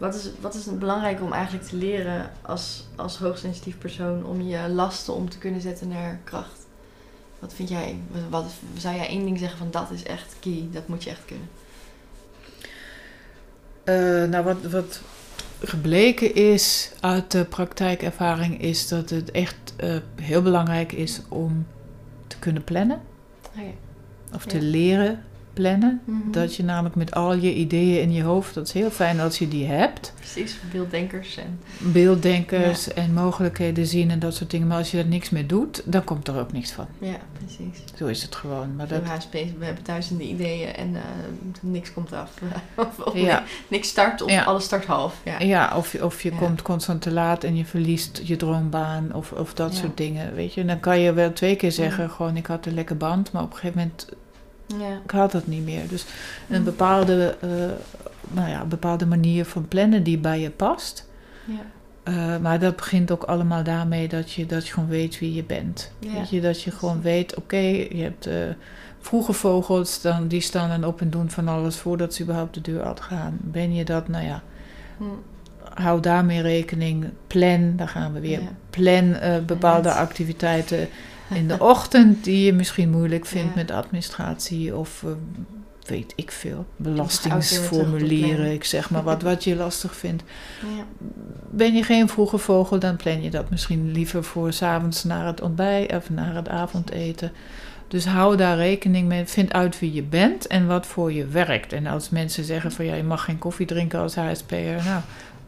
wat, 0.00 0.14
is, 0.14 0.30
wat 0.40 0.54
is 0.54 0.66
het 0.66 0.78
belangrijk 0.78 1.20
om 1.22 1.32
eigenlijk 1.32 1.66
te 1.68 1.76
leren 1.76 2.30
als, 2.42 2.86
als 2.96 3.18
hoogsensitief 3.18 3.78
persoon 3.78 4.24
om 4.24 4.42
je 4.42 4.68
lasten 4.68 5.14
om 5.14 5.28
te 5.30 5.38
kunnen 5.38 5.60
zetten 5.60 5.88
naar 5.88 6.20
kracht? 6.24 6.66
Wat 7.38 7.54
vind 7.54 7.68
jij? 7.68 7.96
Wat, 8.10 8.42
wat- 8.42 8.52
zou 8.76 8.96
jij 8.96 9.06
één 9.08 9.24
ding 9.24 9.38
zeggen 9.38 9.58
van 9.58 9.70
dat 9.70 9.90
is 9.90 10.02
echt 10.02 10.36
key, 10.40 10.68
dat 10.72 10.88
moet 10.88 11.04
je 11.04 11.10
echt 11.10 11.24
kunnen? 11.24 11.48
Eh, 13.84 14.28
nou, 14.30 14.44
wat, 14.44 14.62
wat 14.72 15.00
gebleken 15.60 16.34
is 16.34 16.90
uit 17.00 17.30
de 17.30 17.44
praktijkervaring, 17.44 18.60
is 18.62 18.88
dat 18.88 19.10
het 19.10 19.30
echt 19.30 19.56
eh, 19.76 19.96
heel 20.20 20.42
belangrijk 20.42 20.92
is 20.92 21.20
om 21.28 21.66
te 22.26 22.38
kunnen 22.38 22.64
plannen. 22.64 23.00
Oh. 23.56 23.62
Of 24.34 24.44
Ja. 24.44 24.50
te 24.50 24.62
leren 24.62 25.24
plannen. 25.60 26.00
Mhm. 26.04 26.30
Dat 26.30 26.56
je 26.56 26.64
namelijk 26.64 26.94
met 26.94 27.14
al 27.14 27.34
je 27.34 27.54
ideeën 27.54 28.02
in 28.02 28.12
je 28.12 28.22
hoofd, 28.22 28.54
dat 28.54 28.66
is 28.66 28.72
heel 28.72 28.90
fijn 28.90 29.20
als 29.20 29.38
je 29.38 29.48
die 29.48 29.66
hebt. 29.66 30.12
Precies, 30.16 30.56
beelddenkers 30.72 31.36
en 31.36 31.58
Beelddenkers 31.78 32.92
en 32.92 33.12
mogelijkheden 33.12 33.86
zien 33.86 34.10
en 34.10 34.18
dat 34.18 34.34
soort 34.34 34.50
dingen. 34.50 34.66
Maar 34.66 34.78
als 34.78 34.90
je 34.90 34.98
er 34.98 35.06
niks 35.06 35.30
mee 35.30 35.46
doet, 35.46 35.82
dan 35.84 36.04
komt 36.04 36.28
er 36.28 36.38
ook 36.38 36.52
niks 36.52 36.72
van. 36.72 36.86
ja, 36.98 37.16
precies. 37.32 37.82
Zo 37.96 38.06
is 38.06 38.22
het 38.22 38.34
gewoon. 38.34 38.76
Maar 38.76 38.88
dat, 38.88 39.02
HSP's, 39.04 39.52
we 39.58 39.64
hebben 39.64 39.84
duizenden 39.84 40.26
ideeën 40.28 40.74
en 40.74 40.96
eh, 40.96 41.02
niks 41.60 41.92
komt 41.92 42.12
af. 42.12 42.30
of, 42.76 42.98
of 42.98 43.16
ja, 43.16 43.42
niks 43.68 43.88
start 43.88 44.22
of 44.22 44.30
Ja. 44.30 44.42
alles 44.42 44.64
start 44.64 44.84
half. 44.86 45.20
Ja. 45.24 45.38
ja, 45.40 45.76
of, 45.76 45.92
je- 45.92 46.04
of 46.04 46.22
je 46.22 46.30
komt 46.32 46.62
constant 46.62 47.02
te 47.02 47.10
laat 47.12 47.44
en 47.44 47.56
je 47.56 47.64
verliest 47.64 48.20
je 48.24 48.36
droombaan 48.36 49.12
of, 49.14 49.32
of 49.32 49.54
dat 49.54 49.74
soort 49.74 49.96
dingen. 49.96 50.34
Weet 50.34 50.54
je, 50.54 50.64
dan 50.64 50.80
kan 50.80 50.98
je 51.00 51.12
wel 51.12 51.32
twee 51.32 51.56
keer 51.56 51.72
zeggen, 51.72 52.10
gewoon 52.10 52.36
ik 52.36 52.46
had 52.46 52.66
een 52.66 52.74
lekker 52.74 52.96
band, 52.96 53.32
maar 53.32 53.42
op 53.42 53.50
een 53.52 53.56
gegeven 53.58 53.78
moment 53.80 54.08
Ja. 54.78 55.00
ik 55.04 55.10
had 55.10 55.32
dat 55.32 55.46
niet 55.46 55.64
meer. 55.64 55.88
Dus 55.88 56.04
een 56.48 56.64
bepaalde, 56.64 57.36
eh, 57.40 57.48
nou 58.30 58.48
ja, 58.48 58.64
bepaalde 58.64 59.06
manier 59.06 59.44
van 59.44 59.68
plannen 59.68 60.02
die 60.02 60.18
bij 60.18 60.40
je 60.40 60.50
past. 60.50 61.08
Ja. 61.44 61.54
Eh, 62.02 62.38
maar 62.38 62.58
dat 62.58 62.76
begint 62.76 63.10
ook 63.10 63.22
allemaal 63.22 63.62
daarmee 63.62 64.08
dat 64.08 64.32
je, 64.32 64.46
dat 64.46 64.66
je 64.66 64.72
gewoon 64.72 64.88
weet 64.88 65.18
wie 65.18 65.34
je 65.34 65.44
bent. 65.44 65.92
Ja. 65.98 66.12
Weet 66.12 66.30
je, 66.30 66.40
dat 66.40 66.62
je 66.62 66.70
gewoon 66.70 67.02
weet, 67.02 67.34
oké, 67.36 67.56
je 67.56 68.02
hebt 68.02 68.26
eh, 68.26 68.34
vroege 69.00 69.32
vogels, 69.32 70.00
dan, 70.00 70.28
die 70.28 70.40
staan 70.40 70.68
dan 70.68 70.84
op 70.84 71.00
en 71.00 71.10
doen 71.10 71.30
van 71.30 71.48
alles 71.48 71.76
voordat 71.76 72.14
ze 72.14 72.22
überhaupt 72.22 72.54
de 72.54 72.60
deur 72.60 72.82
uitgaan. 72.82 73.38
Ben 73.40 73.74
je 73.74 73.84
dat, 73.84 74.08
nou 74.08 74.24
ja, 74.24 74.42
Hm. 74.96 75.04
hou 75.82 76.00
daarmee 76.00 76.42
rekening. 76.42 77.06
Plan, 77.26 77.76
daar 77.76 77.88
gaan 77.88 78.12
we 78.12 78.20
weer. 78.20 78.40
Ja. 78.40 78.52
Plan 78.70 79.16
bepaalde 79.46 79.92
activiteiten 79.92 80.88
in 81.34 81.48
de 81.48 81.58
ochtend 81.58 82.24
die 82.24 82.44
je 82.44 82.52
misschien 82.52 82.90
moeilijk 82.90 83.26
vindt 83.26 83.54
met 83.54 83.70
administratie 83.70 84.76
of 84.76 85.02
eh, 85.02 85.10
weet 85.86 86.12
ik 86.16 86.30
veel. 86.30 86.66
Belastingsformulieren, 86.76 88.52
ik 88.52 88.64
zeg 88.64 88.90
maar 88.90 89.02
wat, 89.02 89.22
wat 89.22 89.44
je 89.44 89.56
lastig 89.56 89.96
vindt. 89.96 90.22
Ja. 90.76 90.84
Ben 91.50 91.74
je 91.74 91.82
geen 91.82 92.08
vroege 92.08 92.38
vogel, 92.38 92.78
dan 92.78 92.96
plan 92.96 93.22
je 93.22 93.30
dat 93.30 93.50
misschien 93.50 93.92
liever 93.92 94.24
voor 94.24 94.52
's 94.52 94.62
avonds 94.62 95.04
naar 95.04 95.26
het 95.26 95.40
ontbijt 95.40 95.92
of 95.92 96.10
naar 96.10 96.34
het 96.34 96.48
avondeten. 96.48 97.32
Dus 97.88 98.06
hou 98.06 98.36
daar 98.36 98.56
rekening 98.56 99.08
mee. 99.08 99.24
Vind 99.24 99.52
uit 99.52 99.78
wie 99.78 99.92
je 99.92 100.02
bent 100.02 100.46
en 100.46 100.66
wat 100.66 100.86
voor 100.86 101.12
je 101.12 101.26
werkt. 101.26 101.72
En 101.72 101.86
als 101.86 102.10
mensen 102.10 102.44
zeggen 102.44 102.72
van 102.72 102.84
ja, 102.84 102.94
je 102.94 103.02
mag 103.02 103.24
geen 103.24 103.38
koffie 103.38 103.66
drinken 103.66 103.98
als 103.98 104.14
HSP'er, 104.14 104.84
nou, 104.84 105.00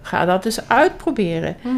ga 0.03 0.25
dat 0.25 0.45
eens 0.45 0.69
uitproberen. 0.69 1.57
Mhm. 1.63 1.77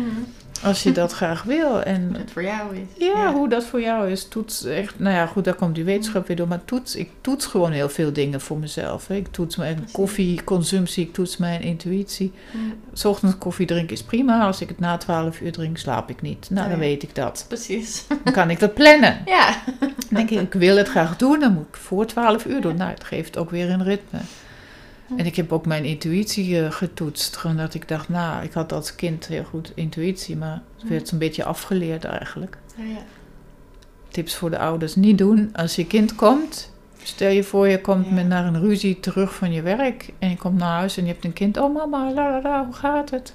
Als 0.64 0.82
je 0.82 0.92
dat 0.92 1.12
graag 1.12 1.42
wil. 1.42 1.82
En 1.82 2.08
Hoe 2.08 2.18
het 2.18 2.30
voor 2.30 2.42
jou 2.42 2.76
is. 2.76 3.04
ja, 3.06 3.32
hoe 3.32 3.48
dat 3.48 3.64
voor 3.64 3.80
jou 3.80 4.10
is. 4.10 4.28
Toets 4.28 4.64
echt, 4.64 4.98
nou 4.98 5.14
ja, 5.14 5.26
goed, 5.26 5.44
daar 5.44 5.54
komt 5.54 5.74
die 5.74 5.84
wetenschap 5.84 6.26
weer 6.26 6.36
door. 6.36 6.48
Maar 6.48 6.64
toets, 6.64 6.96
ik 6.96 7.10
toets 7.20 7.46
gewoon 7.46 7.72
heel 7.72 7.88
veel 7.88 8.12
dingen 8.12 8.40
voor 8.40 8.58
mezelf. 8.58 9.06
Hè. 9.06 9.14
Ik 9.14 9.26
toets 9.30 9.56
mijn 9.56 9.88
koffieconsumptie, 9.92 11.04
ik 11.06 11.12
toets 11.12 11.36
mijn 11.36 11.60
intuïtie. 11.62 12.32
Mm, 12.50 12.74
ochtends 13.04 13.38
koffie 13.38 13.66
drinken 13.66 13.94
is 13.94 14.02
prima. 14.02 14.40
Als 14.46 14.60
ik 14.60 14.68
het 14.68 14.78
na 14.78 14.96
12 14.96 15.40
uur 15.40 15.52
drink, 15.52 15.76
slaap 15.78 16.10
ik 16.10 16.22
niet. 16.22 16.46
Nou, 16.50 16.64
Oh 16.64 16.70
dan 16.72 16.80
ja. 16.80 16.86
weet 16.88 17.02
ik 17.02 17.14
dat. 17.14 17.44
Precies. 17.48 18.04
Dan 18.24 18.32
kan 18.32 18.50
ik 18.50 18.58
dat 18.60 18.74
plannen. 18.74 19.22
Ja. 19.26 19.62
Dan 19.80 19.90
denk 20.08 20.30
ik, 20.30 20.40
ik 20.40 20.52
wil 20.52 20.76
het 20.76 20.88
graag 20.88 21.16
doen, 21.16 21.40
dan 21.40 21.52
moet 21.54 21.66
ik 21.68 21.76
voor 21.76 22.06
12 22.06 22.44
uur 22.44 22.60
doen. 22.60 22.76
Nou, 22.76 22.90
het 22.90 23.04
geeft 23.04 23.36
ook 23.36 23.50
weer 23.50 23.70
een 23.70 23.84
ritme. 23.84 24.18
En 25.16 25.26
ik 25.26 25.36
heb 25.36 25.52
ook 25.52 25.66
mijn 25.66 25.84
intuïtie 25.84 26.60
eh, 26.64 26.70
getoetst. 26.70 27.36
Gewoon 27.36 27.56
dat 27.56 27.74
ik 27.74 27.88
dacht, 27.88 28.08
nou, 28.08 28.44
ik 28.44 28.52
had 28.52 28.72
als 28.72 28.94
kind 28.94 29.26
heel 29.26 29.44
goed 29.44 29.72
intuïtie, 29.74 30.36
maar 30.36 30.62
het 30.80 30.88
werd 30.88 31.10
een 31.10 31.18
beetje 31.18 31.44
afgeleerd 31.44 32.04
eigenlijk. 32.04 32.58
Ja, 32.76 32.84
ja. 32.84 33.02
Tips 34.08 34.34
voor 34.36 34.50
de 34.50 34.58
ouders, 34.58 34.94
niet 34.94 35.18
doen. 35.18 35.50
Als 35.52 35.76
je 35.76 35.86
kind 35.86 36.14
komt, 36.14 36.72
stel 37.02 37.30
je 37.30 37.42
voor 37.44 37.68
je 37.68 37.80
komt 37.80 38.06
Ja. 38.06 38.12
met 38.12 38.26
naar 38.26 38.46
een 38.46 38.60
ruzie 38.60 39.00
terug 39.00 39.34
van 39.34 39.52
je 39.52 39.62
werk 39.62 40.12
en 40.18 40.30
je 40.30 40.36
komt 40.36 40.58
naar 40.58 40.78
huis 40.78 40.96
en 40.96 41.04
je 41.06 41.12
hebt 41.12 41.24
een 41.24 41.32
kind. 41.32 41.56
Oh 41.58 41.74
mama, 41.74 42.12
la 42.12 42.30
la 42.30 42.40
la, 42.42 42.64
hoe 42.64 42.74
gaat 42.74 43.10
het? 43.10 43.34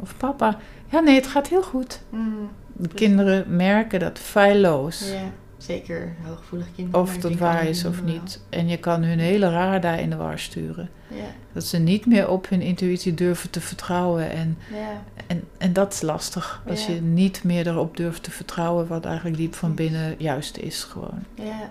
Of 0.00 0.16
papa, 0.16 0.58
ja 0.90 1.00
nee, 1.00 1.14
het 1.14 1.26
gaat 1.26 1.48
heel 1.48 1.62
goed. 1.62 2.00
Mm, 2.10 2.48
De 2.72 2.88
kinderen 2.88 3.56
merken 3.56 4.00
dat 4.00 4.18
feilloos. 4.18 5.10
ja. 5.12 5.30
Zeker 5.66 6.14
hooggevoelige 6.22 6.70
kinderen. 6.70 7.00
Of 7.00 7.18
dat 7.18 7.34
waar 7.34 7.64
is 7.66 7.84
of 7.84 8.02
niet. 8.02 8.40
En 8.48 8.68
je 8.68 8.76
kan 8.76 9.02
hun 9.02 9.18
hele 9.18 9.50
radar 9.50 10.00
in 10.00 10.10
de 10.10 10.16
war 10.16 10.38
sturen. 10.38 10.90
Ja. 11.10 11.24
Dat 11.52 11.64
ze 11.64 11.78
niet 11.78 12.06
meer 12.06 12.28
op 12.28 12.48
hun 12.48 12.60
intuïtie 12.60 13.14
durven 13.14 13.50
te 13.50 13.60
vertrouwen. 13.60 14.30
En, 14.30 14.58
Ja. 14.72 15.02
en, 15.26 15.44
en 15.58 15.72
dat 15.72 15.92
is 15.92 16.02
lastig. 16.02 16.62
Als 16.68 16.86
Ja. 16.86 16.92
je 16.94 17.00
niet 17.00 17.44
meer 17.44 17.66
erop 17.66 17.96
durft 17.96 18.22
te 18.22 18.30
vertrouwen 18.30 18.86
wat 18.86 19.04
eigenlijk 19.04 19.36
diep 19.36 19.54
van 19.54 19.74
binnen 19.74 20.14
juist 20.18 20.56
is 20.56 20.84
gewoon. 20.84 21.24
Ja. 21.34 21.70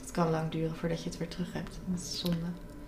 Het 0.00 0.10
kan 0.10 0.30
lang 0.30 0.50
duren 0.50 0.76
voordat 0.76 1.02
je 1.02 1.08
het 1.08 1.18
weer 1.18 1.28
terug 1.28 1.52
hebt. 1.52 1.78
Dat 1.86 2.00
is 2.00 2.18
zonde. 2.20 2.36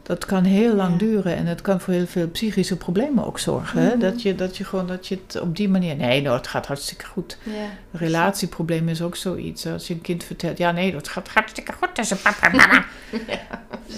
Dat 0.02 0.24
kan 0.24 0.44
heel 0.44 0.74
lang 0.74 0.92
Ja. 0.92 0.98
duren 0.98 1.36
en 1.36 1.46
het 1.46 1.60
kan 1.60 1.80
voor 1.80 1.94
heel 1.94 2.06
veel 2.06 2.28
psychische 2.28 2.76
problemen 2.76 3.26
ook 3.26 3.38
zorgen. 3.38 3.80
hè? 3.80 3.88
Mhm. 3.88 3.98
Dat, 3.98 4.22
je, 4.22 4.34
dat 4.34 4.56
je 4.56 4.64
gewoon 4.64 4.86
dat 4.86 5.06
je 5.08 5.18
het 5.26 5.40
op 5.40 5.56
die 5.56 5.68
manier. 5.68 5.96
Nee, 5.96 6.22
nou, 6.22 6.36
het 6.36 6.46
gaat 6.46 6.66
hartstikke 6.66 7.04
goed. 7.06 7.38
Ja. 7.42 7.52
Relatieprobleem 7.92 8.88
is 8.88 9.02
ook 9.02 9.16
zoiets. 9.16 9.66
Als 9.66 9.86
je 9.86 9.94
een 9.94 10.00
kind 10.00 10.24
vertelt, 10.24 10.58
ja, 10.58 10.72
nee, 10.72 10.92
dat 10.92 11.08
gaat 11.08 11.28
hartstikke 11.28 11.72
goed 11.72 11.94
tussen 11.94 12.18
papa 12.22 12.50
en 12.50 12.56
mama. 12.56 12.84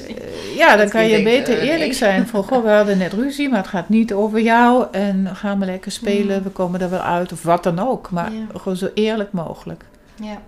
Eh, 0.09 0.57
ja, 0.57 0.77
dan 0.77 0.89
kan 0.89 1.03
je 1.03 1.09
denkt, 1.09 1.25
beter 1.25 1.59
eh, 1.59 1.63
eerlijk 1.65 1.81
nee. 1.81 1.93
zijn. 1.93 2.27
Van, 2.27 2.43
goh, 2.45 2.63
we 2.65 2.71
hadden 2.71 2.99
net 2.99 3.13
ruzie, 3.13 3.49
maar 3.49 3.59
het 3.59 3.69
gaat 3.69 3.89
niet 3.89 4.13
over 4.13 4.41
jou. 4.41 4.87
En 4.93 5.37
gaan 5.37 5.59
we 5.59 5.65
lekker 5.65 5.93
spelen, 5.93 6.35
Mhm. 6.37 6.43
we 6.45 6.51
komen 6.51 6.81
er 6.81 6.91
wel 6.91 7.01
uit. 7.01 7.33
Of 7.33 7.43
wat 7.43 7.63
dan 7.63 7.79
ook. 7.79 8.11
Maar 8.11 8.33
gewoon 8.55 8.77
zo 8.77 8.89
eerlijk 8.95 9.33
mogelijk. 9.33 9.85
Ja. 10.15 10.39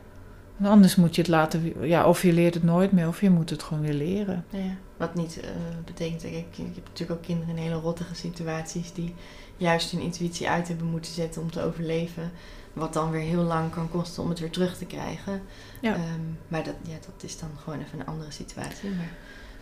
Anders 0.64 0.96
moet 0.96 1.14
je 1.14 1.20
het 1.20 1.30
laten... 1.30 1.72
Ja, 1.80 2.06
of 2.06 2.22
je 2.22 2.32
leert 2.32 2.54
het 2.54 2.62
nooit 2.62 2.92
meer, 2.92 3.08
of 3.08 3.20
je 3.20 3.30
moet 3.30 3.50
het 3.50 3.62
gewoon 3.62 3.82
weer 3.82 3.92
leren. 3.94 4.44
Ja, 4.50 4.58
wat 4.96 5.14
niet 5.14 5.40
eh, 5.40 5.48
betekent, 5.84 6.24
ik, 6.24 6.32
ik 6.32 6.74
heb 6.74 6.84
natuurlijk 6.88 7.18
ook 7.20 7.26
kinderen 7.26 7.56
in 7.56 7.62
hele 7.62 7.74
rottige 7.74 8.14
situaties 8.14 8.92
die 8.92 9.14
juist 9.56 9.90
hun 9.90 10.00
intuïtie 10.00 10.48
uit 10.48 10.68
hebben 10.68 10.86
moeten 10.86 11.12
zetten 11.12 11.42
om 11.42 11.50
te 11.50 11.62
overleven. 11.62 12.30
Wat 12.72 12.92
dan 12.92 13.10
weer 13.10 13.20
heel 13.22 13.42
lang 13.42 13.70
kan 13.70 13.90
kosten 13.90 14.22
om 14.22 14.28
het 14.28 14.38
weer 14.38 14.50
terug 14.50 14.76
te 14.78 14.84
krijgen. 14.84 15.42
Ja. 15.80 15.94
Ehm, 15.94 16.02
maar 16.48 16.64
dat, 16.64 16.74
ja, 16.82 16.94
dat 16.94 17.22
is 17.24 17.38
dan 17.38 17.48
gewoon 17.62 17.80
even 17.80 18.00
een 18.00 18.06
andere 18.06 18.30
situatie. 18.30 18.90
Maar 18.90 19.08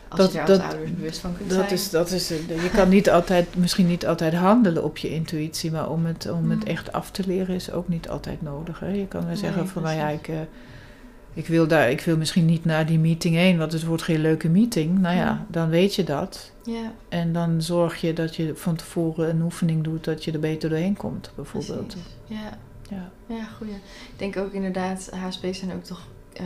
als 0.09 0.21
Dat- 0.21 0.33
je 0.33 0.39
daar 0.39 0.49
als 0.49 0.59
dat- 0.59 0.67
ouders 0.73 0.95
bewust 0.95 1.19
van 1.19 1.37
kunt 1.37 1.49
Dat 1.51 1.59
zijn. 1.59 1.71
is, 1.73 1.91
dat 1.91 2.11
is, 2.11 2.29
je 2.29 2.71
kan 2.75 2.89
niet 2.89 3.11
altijd, 3.11 3.57
misschien 3.57 3.87
niet 3.87 4.07
altijd 4.07 4.35
handelen 4.35 4.85
op 4.85 4.99
je 4.99 5.11
intuïtie, 5.11 5.71
maar 5.71 5.91
om 5.91 6.07
het, 6.07 6.31
om 6.31 6.51
het 6.51 6.59
Mhm. 6.59 6.69
echt 6.69 6.93
af 6.93 7.11
te 7.11 7.23
leren 7.27 7.55
is 7.55 7.71
ook 7.71 7.89
niet 7.89 8.09
altijd 8.09 8.43
nodig. 8.43 8.81
Hè? 8.81 8.89
Je 8.89 9.07
kan 9.09 9.21
wel 9.21 9.29
Nee, 9.29 9.39
zeggen 9.39 9.69
van, 9.69 9.83
nou 9.83 9.97
ja, 9.97 10.09
ik, 10.09 10.29
eh, 10.29 10.37
ik, 11.35 11.47
wil 11.47 11.67
daar, 11.67 11.91
ik 11.91 12.01
wil 12.01 12.17
misschien 12.17 12.45
niet 12.45 12.65
naar 12.65 12.87
die 12.87 12.99
meeting 12.99 13.35
heen, 13.35 13.59
want 13.59 13.73
het 13.73 13.85
wordt 13.85 14.03
geen 14.03 14.21
leuke 14.21 14.49
meeting. 14.49 14.99
Nou 14.99 15.17
ja, 15.17 15.33
Mhm. 15.33 15.43
dan 15.49 15.69
weet 15.69 15.95
je 15.95 16.05
dat. 16.05 16.53
Ja, 16.65 16.93
En 17.09 17.33
dan 17.33 17.63
zorg 17.63 18.01
je 18.01 18.13
dat 18.13 18.37
je 18.37 18.53
van 18.57 18.77
tevoren 18.77 19.29
een 19.31 19.43
oefening 19.43 19.85
doet 19.85 20.05
dat 20.05 20.25
je 20.25 20.33
er 20.33 20.41
beter 20.41 20.69
doorheen 20.71 20.97
komt, 20.97 21.31
bijvoorbeeld. 21.35 21.87
precies. 21.87 22.03
Ja, 22.27 22.59
Ja. 22.91 23.11
ja, 23.35 23.45
goeie. 23.57 23.73
Ik 23.75 24.15
denk 24.19 24.37
ook 24.37 24.53
inderdaad, 24.53 25.11
HSP's 25.15 25.59
zijn 25.59 25.73
ook 25.73 25.85
toch 25.85 26.07
eh 26.33 26.43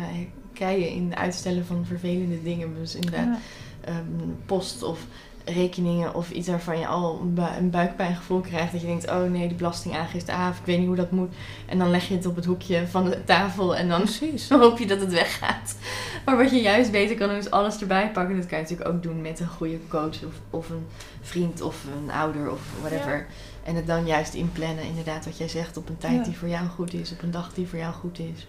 keien 0.52 0.90
in 0.90 1.04
het 1.10 1.18
uitstellen 1.18 1.64
van 1.66 1.84
vervelende 1.86 2.42
dingen. 2.42 2.74
Dus 2.74 2.94
inderdaad, 2.94 3.24
Ja. 3.26 3.38
ehm, 3.80 4.28
post 4.46 4.82
of 4.82 5.06
rekeningen 5.52 6.14
of 6.14 6.30
iets 6.30 6.48
waarvan 6.48 6.78
je 6.78 6.86
al 6.86 7.18
een, 7.22 7.34
bu- 7.34 7.56
een 7.58 7.70
buikpijngevoel 7.70 8.40
krijgt. 8.40 8.72
Dat 8.72 8.80
je 8.80 8.86
denkt, 8.86 9.10
oh 9.10 9.22
nee, 9.30 9.48
die 9.48 9.56
belastingaangifte, 9.56 10.32
ah, 10.32 10.46
of 10.50 10.58
ik 10.58 10.64
weet 10.64 10.78
niet 10.78 10.86
hoe 10.86 10.96
dat 10.96 11.10
moet. 11.10 11.34
En 11.66 11.78
dan 11.78 11.90
leg 11.90 12.08
je 12.08 12.14
het 12.14 12.26
op 12.26 12.36
het 12.36 12.44
hoekje 12.44 12.86
van 12.86 13.04
de 13.04 13.24
tafel 13.24 13.76
en 13.76 13.88
dan 13.88 14.00
Precies. 14.02 14.48
hoop 14.64 14.78
je 14.78 14.86
dat 14.86 15.00
het 15.00 15.12
weggaat. 15.12 15.76
Maar 16.24 16.36
wat 16.36 16.50
je 16.50 16.60
juist 16.60 16.90
beter 16.90 17.16
kan 17.16 17.28
doen 17.28 17.36
is 17.38 17.50
alles 17.50 17.80
erbij 17.80 18.10
pakken. 18.10 18.36
Dat 18.36 18.46
kan 18.46 18.56
je 18.58 18.62
natuurlijk 18.64 18.90
ook 18.90 19.02
doen 19.02 19.20
met 19.20 19.40
een 19.40 19.48
goede 19.48 19.78
coach 19.88 20.24
of, 20.24 20.34
of 20.50 20.70
een 20.70 20.86
vriend 21.20 21.60
of 21.60 21.84
een 22.02 22.10
ouder 22.10 22.50
of 22.50 22.60
whatever. 22.80 23.26
En 23.64 23.74
het 23.74 23.86
dan 23.86 24.06
juist 24.06 24.34
inplannen, 24.34 24.84
inderdaad 24.84 25.24
wat 25.24 25.38
jij 25.38 25.48
zegt, 25.48 25.76
op 25.76 25.88
een 25.88 25.98
tijd 25.98 26.14
Ja. 26.16 26.22
die 26.22 26.36
voor 26.38 26.48
jou 26.48 26.66
goed 26.68 26.94
is, 26.94 27.12
op 27.12 27.22
een 27.22 27.30
dag 27.30 27.52
die 27.54 27.66
voor 27.68 27.78
jou 27.78 27.94
goed 27.94 28.18
is. 28.18 28.46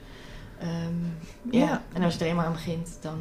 Ehm, 0.60 0.70
ja. 1.52 1.60
Ja. 1.66 1.84
en 1.94 2.04
als 2.04 2.14
je 2.14 2.20
er 2.20 2.26
eenmaal 2.28 2.46
aan 2.46 2.52
begint, 2.52 2.90
dan 3.02 3.18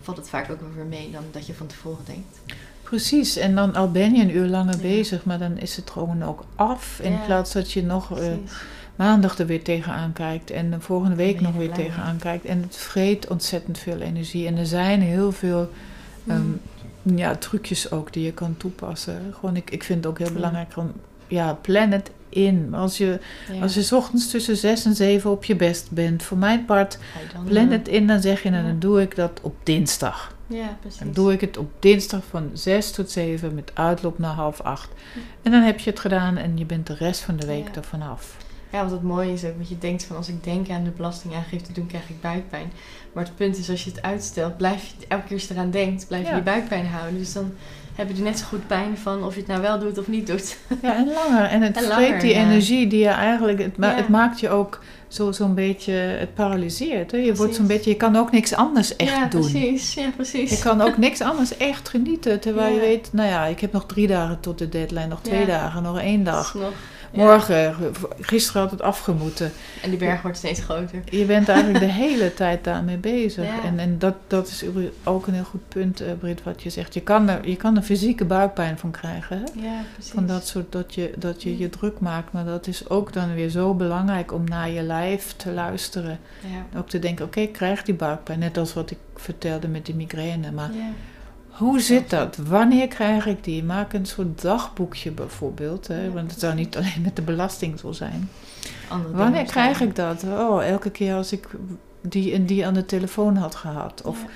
valt 0.00 0.16
het 0.16 0.28
vaak 0.28 0.50
ook 0.50 0.60
wel 0.60 0.72
weer 0.74 0.84
mee 0.84 1.10
dan 1.10 1.22
dat 1.30 1.46
je 1.46 1.54
van 1.54 1.66
tevoren 1.66 2.04
denkt. 2.04 2.40
Precies, 2.88 3.36
en 3.36 3.54
dan 3.54 3.74
al 3.74 3.90
ben 3.90 4.14
je 4.14 4.22
een 4.22 4.36
uur 4.36 4.46
langer 4.46 4.74
Ja. 4.74 4.80
bezig, 4.82 5.24
maar 5.24 5.38
dan 5.38 5.58
is 5.58 5.76
het 5.76 5.90
gewoon 5.90 6.22
ook 6.24 6.44
af. 6.54 6.98
In 7.02 7.12
Ja. 7.12 7.18
plaats 7.26 7.52
dat 7.52 7.72
je 7.72 7.82
nog 7.82 8.18
eh, 8.20 8.26
maandag 8.96 9.38
er 9.38 9.46
weer 9.46 9.62
tegenaan 9.62 10.12
kijkt 10.12 10.50
en 10.50 10.70
de 10.70 10.80
volgende 10.80 11.16
week 11.16 11.40
nog 11.40 11.54
weer 11.54 11.72
tegenaan 11.72 12.16
kijkt. 12.18 12.44
En 12.44 12.62
het 12.62 12.76
vreet 12.76 13.28
ontzettend 13.28 13.78
veel 13.78 13.98
energie. 14.00 14.46
En 14.46 14.56
er 14.56 14.66
zijn 14.66 15.00
heel 15.00 15.32
veel 15.32 15.70
ehm, 16.28 16.40
Mm. 17.02 17.18
ja, 17.18 17.34
trucjes 17.36 17.90
ook 17.90 18.12
die 18.12 18.24
je 18.24 18.32
kan 18.32 18.56
toepassen. 18.56 19.20
Gewoon, 19.38 19.56
ik, 19.56 19.70
ik 19.70 19.82
vind 19.82 19.98
het 20.04 20.12
ook 20.12 20.18
heel 20.18 20.32
belangrijk, 20.32 20.72
gewoon, 20.72 20.92
ja, 21.28 21.54
plan 21.54 21.90
het 21.90 22.10
in. 22.28 22.74
Als 22.74 22.96
je, 22.98 23.20
Ja. 23.52 23.60
als 23.62 23.74
je 23.74 23.82
's 23.82 23.92
ochtends 23.92 24.30
tussen 24.30 24.56
zes 24.56 24.84
en 24.84 24.94
zeven 24.94 25.30
op 25.30 25.44
je 25.44 25.56
best 25.56 25.90
bent, 25.90 26.22
voor 26.22 26.38
mijn 26.38 26.64
part, 26.64 26.98
plan 27.44 27.70
het 27.70 27.88
in, 27.88 28.06
dan 28.06 28.20
zeg 28.20 28.42
je, 28.42 28.50
nou, 28.50 28.62
Ja. 28.62 28.68
dan 28.70 28.78
doe 28.78 29.00
ik 29.02 29.16
dat 29.16 29.40
op 29.42 29.54
dinsdag. 29.62 30.35
Ja, 30.46 30.76
precies. 30.80 30.98
Dan 30.98 31.12
doe 31.12 31.32
ik 31.32 31.40
het 31.40 31.56
op 31.56 31.70
dinsdag 31.78 32.24
van 32.30 32.50
6 32.52 32.90
tot 32.90 33.10
7 33.10 33.54
met 33.54 33.70
uitloop 33.74 34.18
naar 34.18 34.34
half 34.34 34.60
8. 34.60 34.88
Ja. 35.14 35.20
En 35.42 35.50
dan 35.50 35.62
heb 35.62 35.78
je 35.78 35.90
het 35.90 36.00
gedaan 36.00 36.36
en 36.36 36.58
je 36.58 36.64
bent 36.64 36.86
de 36.86 36.94
rest 36.94 37.20
van 37.20 37.36
de 37.36 37.46
week 37.46 37.66
Ja. 37.68 37.74
ervan 37.74 38.02
af. 38.02 38.36
Ja, 38.72 38.82
wat 38.82 38.90
het 38.90 39.02
mooie 39.02 39.32
is 39.32 39.44
ook, 39.44 39.54
want 39.56 39.68
je 39.68 39.78
denkt 39.78 40.04
van 40.04 40.16
als 40.16 40.28
ik 40.28 40.44
denk 40.44 40.70
aan 40.70 40.84
de 40.84 40.90
belastingaangifte 40.90 41.72
doen, 41.72 41.86
krijg 41.86 42.08
ik 42.08 42.20
buikpijn. 42.20 42.72
Maar 43.12 43.24
het 43.24 43.36
punt 43.36 43.58
is, 43.58 43.70
als 43.70 43.84
je 43.84 43.90
het 43.90 44.02
uitstelt, 44.02 44.56
blijf 44.56 44.86
je 44.86 45.06
elke 45.08 45.24
keer 45.24 45.32
als 45.36 45.48
je 45.48 45.54
eraan 45.54 45.70
denkt, 45.70 46.06
blijf 46.06 46.22
je 46.22 46.28
Ja. 46.28 46.34
die 46.34 46.42
buikpijn 46.44 46.86
houden. 46.86 47.18
Dus 47.18 47.32
dan 47.32 47.52
heb 47.96 48.08
je 48.08 48.14
er 48.14 48.22
net 48.22 48.38
zo 48.38 48.44
goed 48.44 48.66
pijn 48.66 48.98
van 48.98 49.24
of 49.24 49.32
je 49.34 49.38
het 49.40 49.48
nou 49.48 49.60
wel 49.60 49.78
doet 49.78 49.98
of 49.98 50.06
niet 50.08 50.26
doet. 50.26 50.56
Ja, 50.82 50.96
en 50.96 51.06
langer. 51.12 51.44
En 51.44 51.62
het 51.62 51.76
En 51.76 51.82
vreet 51.82 51.98
langer, 52.08 52.20
die 52.20 52.34
ja. 52.34 52.40
energie 52.40 52.86
die 52.86 52.98
je 53.00 53.08
eigenlijk... 53.08 53.58
Het, 53.62 53.76
ma- 53.76 53.90
Ja. 53.90 53.96
het 53.96 54.08
maakt 54.08 54.40
je 54.40 54.48
ook 54.48 54.80
zo- 55.08 55.32
zo'n 55.32 55.54
beetje... 55.54 55.92
Het 55.92 56.34
paralyseert. 56.34 57.10
Hè? 57.10 57.16
Je, 57.18 57.34
wordt 57.34 57.54
zo'n 57.54 57.66
Precies. 57.66 57.66
beetje, 57.84 57.90
je 57.90 57.96
kan 57.96 58.16
ook 58.16 58.32
niks 58.32 58.54
anders 58.54 58.96
echt 58.96 59.10
ja, 59.10 59.24
doen. 59.26 59.40
precies. 59.40 59.94
Ja, 59.94 60.08
precies. 60.16 60.50
Je 60.50 60.58
kan 60.58 60.80
ook 60.80 60.96
niks 61.06 61.20
anders 61.20 61.56
echt 61.56 61.88
genieten. 61.88 62.40
Terwijl 62.40 62.74
je 62.74 62.80
weet, 62.80 63.08
nou 63.12 63.28
ja, 63.28 63.44
ik 63.44 63.60
heb 63.60 63.72
nog 63.72 63.86
drie 63.86 64.06
dagen 64.06 64.40
tot 64.40 64.58
de 64.58 64.68
deadline. 64.68 65.06
Nog 65.06 65.20
twee 65.22 65.46
dagen, 65.46 65.82
nog 65.82 66.00
één 66.00 66.24
Dat 66.24 66.34
dag. 66.34 66.54
is 66.54 66.60
nog-. 66.60 66.72
Morgen, 67.16 67.74
gisteren 68.20 68.62
had 68.62 68.70
het 68.70 68.82
afgemoeten. 68.82 69.52
En 69.82 69.90
die 69.90 69.98
berg 69.98 70.22
wordt 70.22 70.36
steeds 70.36 70.60
groter. 70.60 71.00
Je 71.10 71.24
bent 71.24 71.48
eigenlijk 71.48 71.78
de 71.84 71.92
hele 71.92 72.34
tijd 72.44 72.64
daarmee 72.64 72.96
bezig. 72.96 73.44
Ja. 73.44 73.64
En, 73.64 73.78
en 73.78 73.98
dat, 73.98 74.14
dat 74.26 74.48
is 74.48 74.64
ook 75.04 75.26
een 75.26 75.34
heel 75.34 75.44
goed 75.44 75.68
punt, 75.68 76.00
eh, 76.00 76.12
Britt, 76.18 76.42
wat 76.42 76.62
je 76.62 76.70
zegt. 76.70 76.94
Je 76.94 77.00
kan, 77.00 77.28
er, 77.28 77.48
je 77.48 77.56
kan 77.56 77.76
er 77.76 77.82
fysieke 77.82 78.24
buikpijn 78.24 78.78
van 78.78 78.90
krijgen. 78.90 79.36
Hè? 79.38 79.68
Ja, 79.68 79.80
precies. 79.92 80.12
Van 80.12 80.26
dat 80.26 80.46
soort 80.46 80.72
dat 80.72 80.94
je, 80.94 81.12
dat 81.16 81.42
je 81.42 81.58
je 81.58 81.70
druk 81.70 81.98
maakt. 82.00 82.32
Maar 82.32 82.44
dat 82.44 82.66
is 82.66 82.88
ook 82.88 83.12
dan 83.12 83.34
weer 83.34 83.48
zo 83.48 83.74
belangrijk 83.74 84.32
om 84.32 84.44
naar 84.44 84.70
je 84.70 84.82
lijf 84.82 85.32
te 85.36 85.50
luisteren. 85.52 86.18
Ja. 86.40 86.78
Ook 86.78 86.88
te 86.88 86.98
denken, 86.98 87.24
oké, 87.24 87.40
ik 87.40 87.52
krijg 87.52 87.82
die 87.82 87.94
buikpijn. 87.94 88.38
Net 88.38 88.56
als 88.56 88.74
wat 88.74 88.90
ik 88.90 88.98
vertelde 89.14 89.68
met 89.68 89.86
die 89.86 89.94
migraine. 89.94 90.52
Maar 90.52 90.70
Ja. 90.72 90.88
Hoe 91.58 91.80
zit 91.80 92.10
dat? 92.10 92.36
Wanneer 92.36 92.88
krijg 92.88 93.26
ik 93.26 93.44
die? 93.44 93.64
Maak 93.64 93.92
een 93.92 94.06
soort 94.06 94.42
dagboekje 94.42 95.10
bijvoorbeeld. 95.10 95.86
Hè? 95.86 96.04
Ja, 96.04 96.10
Want 96.10 96.30
het 96.30 96.40
zou 96.40 96.54
niet 96.54 96.76
alleen 96.76 97.02
met 97.02 97.16
de 97.16 97.22
belasting 97.22 97.78
zo 97.78 97.92
zijn. 97.92 98.28
Andere 98.88 99.14
Wanneer 99.16 99.44
krijg 99.44 99.80
ik 99.80 99.96
dat? 99.96 100.24
Oh, 100.24 100.64
elke 100.64 100.90
keer 100.90 101.14
als 101.14 101.32
ik 101.32 101.48
die 102.00 102.32
en 102.32 102.46
die 102.46 102.66
aan 102.66 102.74
de 102.74 102.86
telefoon 102.86 103.36
had 103.36 103.54
gehad. 103.54 104.02
Of 104.04 104.20
Ja, 104.22 104.28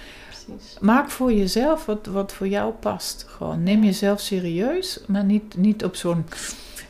precies. 0.46 0.76
maak 0.80 1.10
voor 1.10 1.32
jezelf 1.32 1.86
wat, 1.86 2.06
wat 2.06 2.32
voor 2.32 2.48
jou 2.48 2.72
past. 2.72 3.24
Gewoon 3.28 3.62
neem 3.62 3.84
jezelf 3.84 4.20
serieus, 4.20 5.00
maar 5.06 5.24
niet, 5.24 5.56
niet 5.56 5.84
op 5.84 5.96
zo'n 5.96 6.24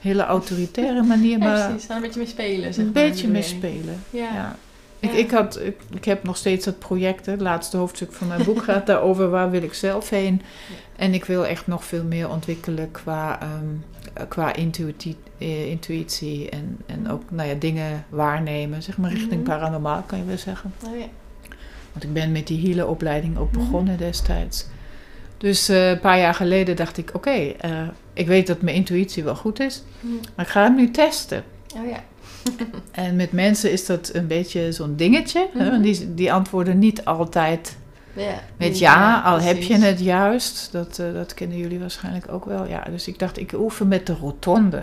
hele 0.01 0.23
autoritaire 0.25 1.03
manier, 1.03 1.39
Ja, 1.39 1.45
maar 1.45 1.69
precies. 1.69 1.87
Daar 1.89 1.97
een 1.97 2.03
beetje 2.03 2.19
mee 2.21 2.29
spelen. 2.29 2.75
Zeg 2.75 2.85
een 2.85 2.93
maar, 2.93 3.03
beetje 3.03 3.29
mee 3.29 3.43
spelen. 3.43 4.03
Ja. 4.11 4.35
Ja. 4.35 4.57
Ik, 5.01 5.13
ik, 5.13 5.31
had, 5.31 5.61
ik, 5.61 5.77
ik 5.95 6.05
heb 6.05 6.23
nog 6.23 6.37
steeds 6.37 6.65
dat 6.65 6.79
project, 6.79 7.27
hè, 7.27 7.33
het 7.33 7.41
laatste 7.41 7.77
hoofdstuk 7.77 8.13
van 8.13 8.27
mijn 8.29 8.45
boek 8.45 8.63
gaat 8.63 8.87
daarover 8.93 9.31
waar 9.31 9.51
wil 9.51 9.63
ik 9.63 9.75
zelf 9.75 10.11
heen. 10.11 10.43
En 10.97 11.15
ik 11.15 11.25
wil 11.25 11.47
echt 11.47 11.67
nog 11.67 11.85
veel 11.85 12.05
meer 12.05 12.29
ontwikkelen 12.31 12.91
qua 12.91 13.41
ehm, 13.41 14.29
qua 14.29 14.55
intuïtie, 14.55 15.17
eh, 15.39 15.67
intuïtie 15.71 16.49
en, 16.51 16.79
en 16.87 17.11
ook 17.11 17.23
nou 17.31 17.49
ja, 17.49 17.55
dingen 17.55 18.05
waarnemen, 18.09 18.83
zeg 18.83 18.99
maar 18.99 19.11
richting 19.11 19.33
Mhm. 19.43 19.51
paranormaal 19.51 20.03
kan 20.07 20.19
je 20.19 20.25
wel 20.25 20.39
zeggen. 20.39 20.73
Oh 20.87 20.99
ja. 20.99 21.07
Want 21.93 22.05
ik 22.05 22.13
ben 22.13 22.33
met 22.33 22.47
die 22.47 22.67
healer-opleiding 22.67 23.39
ook 23.39 23.51
Mhm. 23.53 23.59
begonnen 23.65 23.97
destijds. 23.99 24.67
Dus 25.39 25.69
eh, 25.69 25.91
een 25.91 26.01
paar 26.01 26.19
jaar 26.19 26.35
geleden 26.35 26.77
dacht 26.77 26.99
ik, 26.99 27.11
oké, 27.15 27.31
eh, 27.31 27.89
ik 28.13 28.27
weet 28.27 28.47
dat 28.47 28.61
mijn 28.63 28.77
intuïtie 28.77 29.25
wel 29.25 29.37
goed 29.37 29.61
is, 29.61 29.83
Hm. 30.01 30.07
maar 30.37 30.45
ik 30.45 30.51
ga 30.51 30.63
hem 30.63 30.75
nu 30.75 30.91
testen. 30.91 31.45
Oh 31.77 31.89
ja. 31.89 32.01
En 32.91 33.17
met 33.17 33.33
mensen 33.33 33.73
is 33.73 33.87
dat 33.87 34.11
een 34.13 34.27
beetje 34.27 34.73
zo'n 34.73 34.97
dingetje. 34.97 35.49
want 35.55 35.83
die, 35.83 36.15
die 36.15 36.33
antwoorden 36.33 36.79
niet 36.79 37.05
altijd 37.05 37.77
ja. 38.13 38.35
met 38.57 38.79
ja, 38.79 39.21
al 39.21 39.41
heb 39.41 39.63
je 39.63 39.79
het 39.79 40.01
juist. 40.01 40.69
Dat, 40.73 40.99
eh, 40.99 41.13
dat 41.13 41.35
kennen 41.35 41.57
jullie 41.57 41.79
waarschijnlijk 41.79 42.33
ook 42.33 42.45
wel. 42.45 42.67
Ja, 42.67 42.83
dus 42.91 43.09
ik 43.09 43.19
dacht, 43.19 43.39
ik 43.39 43.53
oefen 43.53 43.89
met 43.89 44.07
de 44.07 44.15
rotonde. 44.15 44.83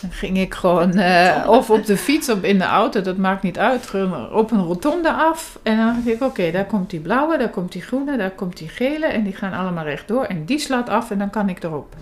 Dan 0.00 0.12
ging 0.12 0.38
ik 0.38 0.54
gewoon, 0.54 0.92
eh, 0.92 1.48
of 1.48 1.70
op 1.70 1.86
de 1.86 1.96
fiets 1.96 2.28
of 2.28 2.42
in 2.42 2.58
de 2.58 2.64
auto, 2.64 3.00
dat 3.00 3.16
maakt 3.16 3.42
niet 3.42 3.58
uit, 3.58 3.90
op 4.32 4.50
een 4.50 4.64
rotonde 4.64 5.12
af. 5.12 5.58
En 5.62 5.76
dan 5.76 5.94
dacht 5.94 6.06
ik, 6.06 6.22
oké, 6.22 6.50
daar 6.50 6.66
komt 6.66 6.90
die 6.90 7.00
blauwe, 7.00 7.38
daar 7.38 7.50
komt 7.50 7.72
die 7.72 7.82
groene, 7.82 8.16
daar 8.16 8.30
komt 8.30 8.56
die 8.56 8.68
gele. 8.68 9.06
En 9.06 9.22
die 9.24 9.32
gaan 9.32 9.52
allemaal 9.52 9.84
rechtdoor. 9.84 10.24
En 10.24 10.44
die 10.44 10.58
slaat 10.58 10.88
af 10.88 11.10
en 11.10 11.18
dan 11.18 11.30
kan 11.30 11.48
ik 11.48 11.62
erop. 11.62 11.96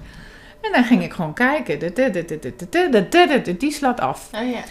En 0.63 0.73
dan 0.73 0.85
ging 0.85 1.03
ik 1.03 1.13
gewoon 1.13 1.35
kijken. 1.35 1.79
Die 3.59 3.73
slaat 3.73 4.01
af. 4.01 4.31
Oh, 4.35 4.51
ja. 4.51 4.63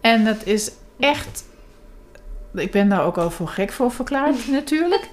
En 0.00 0.24
dat 0.24 0.44
is 0.44 0.70
echt. 0.98 1.44
Ik 2.54 2.70
ben 2.70 2.88
daar 2.88 3.04
ook 3.04 3.18
al 3.18 3.30
voor 3.30 3.48
gek 3.48 3.72
voor 3.72 3.90
verklaard, 3.90 4.48
natuurlijk. 4.50 5.08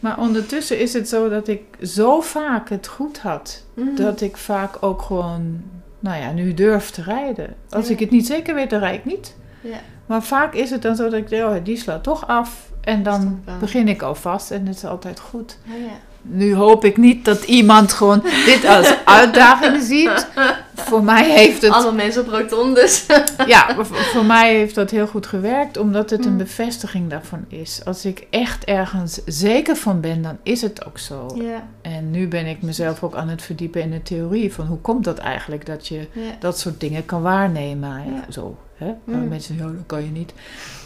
Maar 0.00 0.18
ondertussen 0.18 0.78
is 0.78 0.92
het 0.92 1.08
zo 1.08 1.28
dat 1.28 1.48
ik 1.48 1.62
zo 1.82 2.20
vaak 2.20 2.68
het 2.68 2.86
goed 2.86 3.18
had. 3.18 3.64
Dat 3.94 4.20
ik 4.20 4.36
vaak 4.36 4.82
ook 4.82 5.02
gewoon, 5.02 5.62
nou 5.98 6.22
ja, 6.22 6.32
nu 6.32 6.54
durf 6.54 6.90
te 6.90 7.02
rijden. 7.02 7.54
Als 7.70 7.90
ik 7.90 7.98
het 7.98 8.10
niet 8.10 8.26
zeker 8.26 8.54
weet, 8.54 8.70
dan 8.70 8.80
rijd 8.80 8.98
ik 8.98 9.04
niet. 9.04 9.36
Ja. 9.60 9.80
Maar 10.06 10.22
vaak 10.22 10.54
is 10.54 10.70
het 10.70 10.82
dan 10.82 10.96
zo 10.96 11.04
dat 11.04 11.12
ik 11.12 11.28
denk, 11.28 11.44
oh, 11.44 11.54
die 11.64 11.76
slaat 11.76 12.02
toch 12.02 12.26
af. 12.26 12.70
En 12.80 13.02
dan 13.02 13.44
begin 13.60 13.88
ik 13.88 14.02
alvast 14.02 14.50
en 14.50 14.66
het 14.66 14.76
is 14.76 14.84
altijd 14.84 15.20
goed. 15.20 15.58
Oh, 15.68 15.80
ja. 15.80 15.92
Nu 16.28 16.54
hoop 16.54 16.84
ik 16.84 16.96
niet 16.96 17.24
dat 17.24 17.42
iemand 17.44 17.92
gewoon 17.92 18.22
dit 18.44 18.64
als 18.64 18.94
uitdaging 19.04 19.82
ziet. 19.82 20.26
Voor 20.74 21.04
mij 21.04 21.30
heeft 21.30 21.62
het 21.62 21.72
Allemaal 21.72 21.94
mensen 21.94 22.22
op 22.22 22.28
rotondes. 22.28 23.06
ja, 23.46 23.76
voor, 23.84 24.24
mij 24.24 24.54
heeft 24.54 24.74
dat 24.74 24.90
heel 24.90 25.06
goed 25.06 25.26
gewerkt, 25.26 25.76
omdat 25.76 26.10
het 26.10 26.24
een 26.24 26.30
Mm. 26.32 26.38
bevestiging 26.38 27.10
daarvan 27.10 27.44
is. 27.48 27.80
Als 27.84 28.04
ik 28.04 28.26
echt 28.30 28.64
ergens 28.64 29.20
zeker 29.26 29.76
van 29.76 30.00
ben, 30.00 30.22
dan 30.22 30.38
is 30.42 30.62
het 30.62 30.86
ook 30.86 30.98
zo. 30.98 31.26
ja. 31.34 31.68
En 31.82 32.10
nu 32.10 32.28
ben 32.28 32.46
ik 32.46 32.62
mezelf 32.62 33.02
ook 33.02 33.14
aan 33.14 33.28
het 33.28 33.42
verdiepen 33.42 33.82
in 33.82 33.90
de 33.90 34.02
theorie 34.02 34.52
van 34.52 34.66
hoe 34.66 34.78
komt 34.78 35.04
dat 35.04 35.18
eigenlijk 35.18 35.66
dat 35.66 35.88
je 35.88 36.08
Ja. 36.12 36.20
dat 36.38 36.58
soort 36.58 36.80
dingen 36.80 37.04
kan 37.06 37.22
waarnemen. 37.22 37.90
Ja. 38.14 38.24
Zo, 38.32 38.56
hè? 38.76 38.92
Mm. 39.04 39.28
mensen 39.28 39.54
zeggen, 39.54 39.66
ja, 39.72 39.72
dat 39.78 39.86
kan 39.86 40.04
je 40.04 40.10
niet. 40.10 40.32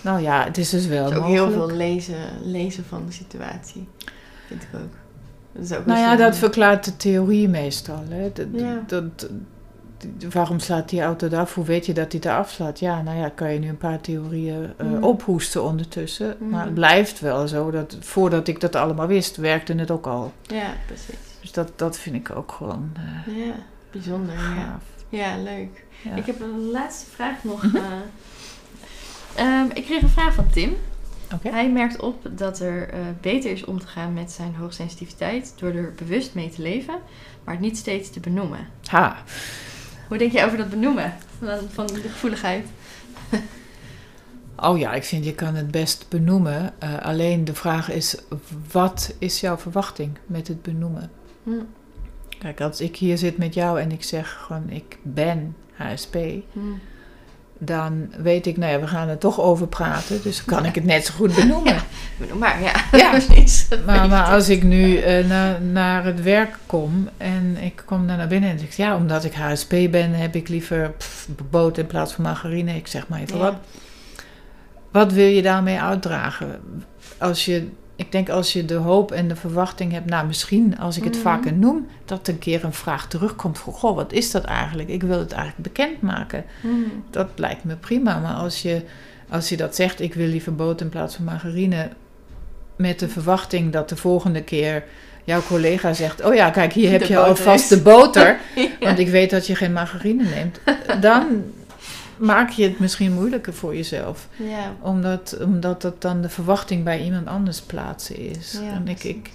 Nou 0.01 0.23
ja, 0.23 0.45
het 0.45 0.59
is 0.59 0.71
dus 0.71 0.87
wel 0.87 1.05
Het 1.05 1.13
is 1.13 1.19
ook 1.19 1.25
mogelijk. 1.29 1.55
heel 1.55 1.67
veel 1.67 1.77
lezen, 1.77 2.17
lezen 2.43 2.85
van 2.89 3.03
de 3.07 3.13
situatie. 3.13 3.89
Vind 4.47 4.63
ik 4.63 4.69
ook. 4.75 4.99
Dat 5.53 5.63
is 5.65 5.73
ook 5.73 5.87
Nou 5.87 5.99
ja, 5.99 6.17
dat 6.17 6.37
verklaart 6.37 6.85
de 6.85 6.97
theorie 6.97 7.49
meestal. 7.49 8.03
Hè? 8.09 8.31
Dat, 8.33 8.47
Ja. 8.53 8.83
dat, 8.87 9.29
waarom 10.33 10.59
slaat 10.59 10.89
die 10.89 11.03
auto 11.03 11.29
af? 11.37 11.55
Hoe 11.55 11.65
weet 11.65 11.87
je 11.87 11.93
dat 11.95 12.13
hij 12.13 12.21
eraf 12.21 12.51
slaat? 12.51 12.79
Ja, 12.81 13.03
nou 13.03 13.19
ja, 13.19 13.29
kan 13.29 13.53
je 13.53 13.59
nu 13.59 13.69
een 13.69 13.77
paar 13.77 14.01
theorieën 14.01 14.73
eh, 14.77 14.87
Mhm. 14.87 15.03
ophoesten 15.03 15.63
ondertussen. 15.65 16.37
Maar 16.39 16.49
Mhm. 16.49 16.65
het 16.65 16.75
blijft 16.75 17.21
wel 17.21 17.49
zo 17.49 17.71
dat 17.71 17.97
voordat 18.01 18.49
ik 18.49 18.61
dat 18.61 18.77
allemaal 18.77 19.07
wist, 19.07 19.37
werkte 19.37 19.75
het 19.75 19.91
ook 19.91 20.07
al. 20.07 20.33
Ja, 20.43 20.73
precies. 20.87 21.15
Dus 21.41 21.53
dat, 21.53 21.73
dat 21.77 21.99
vind 21.99 22.17
ik 22.17 22.37
ook 22.37 22.53
gewoon 22.53 22.93
eh, 23.27 23.37
Ja, 23.47 23.53
bijzonder. 23.91 24.35
Ja, 24.35 24.41
gaaf. 24.41 24.83
ja 25.09 25.37
leuk. 25.43 25.85
Ja. 26.05 26.15
Ik 26.15 26.27
heb 26.27 26.41
een 26.41 26.71
laatste 26.71 27.11
vraag 27.11 27.45
nog. 27.45 27.63
Mhm. 27.63 27.77
eh. 27.77 27.83
Ehm, 29.37 29.67
ik 29.75 29.85
kreeg 29.85 30.03
een 30.03 30.09
vraag 30.09 30.35
van 30.35 30.47
Tim. 30.51 30.77
Hij 31.43 31.71
merkt 31.71 32.01
op 32.01 32.29
dat 32.31 32.61
er 32.61 32.89
eh, 32.89 32.99
beter 33.21 33.51
is 33.51 33.65
om 33.65 33.81
te 33.81 33.87
gaan 33.87 34.13
met 34.13 34.33
zijn 34.33 34.55
hoogsensitiviteit 34.55 35.53
door 35.57 35.73
er 35.73 35.93
bewust 35.97 36.35
mee 36.35 36.51
te 36.51 36.63
leven, 36.63 36.95
maar 37.45 37.55
het 37.55 37.63
niet 37.63 37.77
steeds 37.77 38.11
te 38.11 38.21
benoemen. 38.21 38.69
Ha. 38.85 39.17
Hoe 40.09 40.19
denk 40.19 40.33
je 40.33 40.45
over 40.45 40.59
dat 40.59 40.71
benoemen 40.71 41.15
van, 41.39 41.59
van 41.71 41.87
de 41.87 42.01
gevoeligheid? 42.01 42.67
Oh 44.63 44.79
ja, 44.79 44.93
ik 44.93 45.05
vind 45.05 45.25
je 45.25 45.35
kan 45.35 45.55
het 45.55 45.71
best 45.71 46.07
benoemen. 46.09 46.73
Eh, 46.79 46.99
alleen 46.99 47.45
de 47.45 47.55
vraag 47.55 47.91
is, 47.91 48.17
wat 48.73 49.15
is 49.19 49.41
jouw 49.41 49.59
verwachting 49.59 50.19
met 50.27 50.49
het 50.49 50.63
benoemen? 50.63 51.11
Hm. 51.43 51.51
Kijk, 52.39 52.61
als 52.61 52.81
ik 52.81 52.97
hier 52.97 53.19
zit 53.19 53.39
met 53.39 53.55
jou 53.55 53.81
en 53.81 53.93
ik 53.93 54.03
zeg 54.03 54.39
gewoon 54.47 54.71
ik 54.71 54.99
ben 55.03 55.57
HSP, 55.73 56.15
Hm. 56.53 56.61
Dan 57.63 58.13
weet 58.23 58.47
ik, 58.47 58.57
nou 58.57 58.73
ja, 58.73 58.81
we 58.81 58.87
gaan 58.87 59.09
er 59.09 59.19
toch 59.19 59.41
over 59.41 59.67
praten, 59.67 60.23
dus 60.23 60.45
kan 60.45 60.65
ik 60.65 60.75
het 60.75 60.85
net 60.85 61.07
zo 61.07 61.13
goed 61.15 61.35
benoemen. 61.35 61.77
Benoem 62.19 62.39
maar, 62.39 62.63
ja. 62.63 62.73
Ja. 62.93 63.19
Maar, 63.87 64.09
maar 64.09 64.25
als 64.25 64.49
ik 64.49 64.63
nu 64.63 64.97
eh, 64.97 65.27
na- 65.27 65.59
naar 65.59 66.05
het 66.05 66.23
werk 66.23 66.57
kom 66.67 67.09
en 67.17 67.57
ik 67.61 67.83
kom 67.87 68.07
daar 68.07 68.17
naar 68.17 68.27
binnen 68.29 68.51
en 68.51 68.59
zeg 68.59 68.77
ja, 68.77 68.97
omdat 68.97 69.25
ik 69.25 69.35
HSP 69.35 69.71
ben, 69.91 70.13
heb 70.15 70.35
ik 70.35 70.49
liever 70.49 70.91
pff, 70.91 71.29
boter 71.51 71.83
in 71.83 71.89
plaats 71.89 72.13
van 72.13 72.25
margarine, 72.25 72.77
ik 72.77 72.87
zeg 72.87 73.09
maar 73.09 73.21
even 73.21 73.37
Ja. 73.37 73.43
wat. 73.43 73.55
Wat 74.91 75.13
wil 75.13 75.27
je 75.27 75.43
daarmee 75.43 75.81
uitdragen? 75.81 76.61
Als 77.19 77.45
je, 77.45 77.69
ik 78.01 78.13
denk 78.13 78.29
als 78.29 78.53
je 78.53 78.65
de 78.65 78.75
hoop 78.75 79.13
en 79.13 79.29
de 79.29 79.37
verwachting 79.37 79.93
hebt, 79.93 80.07
nou 80.11 80.27
misschien 80.27 80.79
als 80.79 80.97
ik 80.97 81.05
het 81.05 81.13
Mhm. 81.13 81.23
vaker 81.23 81.53
noem, 81.53 81.87
dat 82.05 82.29
een 82.29 82.39
keer 82.39 82.65
een 82.65 82.73
vraag 82.73 83.09
terugkomt 83.09 83.59
van, 83.59 83.73
goh, 83.73 83.95
wat 83.97 84.13
is 84.13 84.31
dat 84.31 84.45
eigenlijk? 84.45 84.89
Ik 84.89 85.03
wil 85.03 85.19
het 85.19 85.33
eigenlijk 85.33 85.63
bekendmaken. 85.75 86.45
Hm. 86.61 86.69
Dat 87.11 87.29
lijkt 87.37 87.65
me 87.65 87.75
prima. 87.77 88.19
Maar 88.19 88.35
als 88.35 88.63
je, 88.63 88.83
als 89.29 89.49
je 89.49 89.57
dat 89.57 89.75
zegt, 89.77 90.01
ik 90.01 90.15
wil 90.15 90.27
liever 90.27 90.55
boter 90.55 90.87
in 90.87 90.93
plaats 90.93 91.15
van 91.15 91.25
margarine. 91.25 91.89
Met 92.77 92.99
de 92.99 93.09
verwachting 93.09 93.73
dat 93.73 93.89
de 93.89 93.97
volgende 93.97 94.43
keer 94.43 94.85
jouw 95.25 95.43
collega 95.43 95.93
zegt: 95.93 96.25
Oh 96.25 96.35
ja, 96.35 96.51
kijk, 96.51 96.73
hier 96.73 96.91
heb 96.91 97.01
De 97.01 97.09
je 97.09 97.19
alvast 97.19 97.69
de 97.69 97.81
boter. 97.81 98.39
Ja. 98.55 98.69
Want 98.81 98.99
ik 98.99 99.09
weet 99.09 99.31
dat 99.31 99.47
je 99.47 99.55
geen 99.55 99.73
margarine 99.73 100.25
neemt. 100.25 100.61
Dan 101.01 101.43
maak 102.21 102.51
je 102.51 102.63
het 102.63 102.79
misschien 102.79 103.13
moeilijker 103.13 103.55
voor 103.55 103.77
jezelf. 103.77 104.29
Ja. 104.37 104.75
Omdat, 104.81 105.37
omdat 105.45 105.83
dat 105.83 106.03
dan 106.03 106.23
de 106.23 106.29
verwachting 106.29 106.85
bij 106.85 107.03
iemand 107.03 107.27
anders 107.27 107.61
plaatsen 107.61 108.17
is. 108.17 108.59
Ja, 108.63 108.73
en 108.73 108.89
ik, 108.89 109.05
ik, 109.05 109.31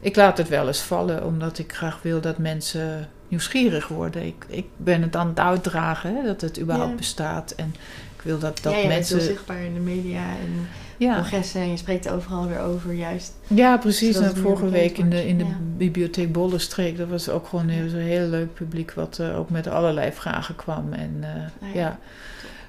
ik 0.00 0.16
laat 0.16 0.38
het 0.38 0.48
wel 0.48 0.66
eens 0.66 0.80
vallen, 0.80 1.24
omdat 1.24 1.58
ik 1.58 1.72
graag 1.72 2.02
wil 2.02 2.20
dat 2.20 2.38
mensen 2.38 3.08
nieuwsgierig 3.28 3.88
worden. 3.88 4.26
Ik, 4.26 4.44
ik 4.48 4.66
ben 4.76 5.02
het 5.02 5.16
aan 5.16 5.28
het 5.28 5.38
uitdragen, 5.38 6.16
hè, 6.16 6.22
dat 6.22 6.40
het 6.40 6.60
überhaupt 6.60 6.90
Ja. 6.90 6.96
bestaat. 6.96 7.50
En 7.50 7.74
ik 8.16 8.22
wil 8.22 8.38
dat, 8.38 8.58
dat 8.62 8.86
mensen... 8.86 9.20
zichtbaar 9.20 9.60
in 9.60 9.74
de 9.74 9.80
media 9.80 10.22
en 10.22 10.68
Ja, 11.00 11.14
congressen 11.14 11.60
en 11.60 11.70
je 11.70 11.76
spreekt 11.76 12.08
overal 12.08 12.46
weer 12.48 12.60
over, 12.60 12.92
juist. 12.92 13.32
ja, 13.46 13.76
precies. 13.76 14.16
En 14.16 14.36
vorige 14.36 14.68
week 14.68 14.98
in 14.98 15.10
de, 15.10 15.26
in 15.26 15.38
de 15.38 15.44
wordt, 15.44 15.58
ja. 15.58 15.64
bibliotheek 15.76 16.32
Bollenstreek, 16.32 16.96
dat 16.96 17.08
was 17.08 17.28
ook 17.28 17.46
gewoon 17.46 17.70
zo'n 17.88 17.98
heel 17.98 18.26
leuk 18.26 18.54
publiek 18.54 18.92
wat 18.92 19.18
eh, 19.18 19.38
ook 19.38 19.50
met 19.50 19.66
allerlei 19.66 20.12
vragen 20.12 20.56
kwam. 20.56 20.92
En 20.92 21.16
eh, 21.20 21.68
Ah, 21.68 21.74
ja. 21.74 21.80
ja. 21.80 21.98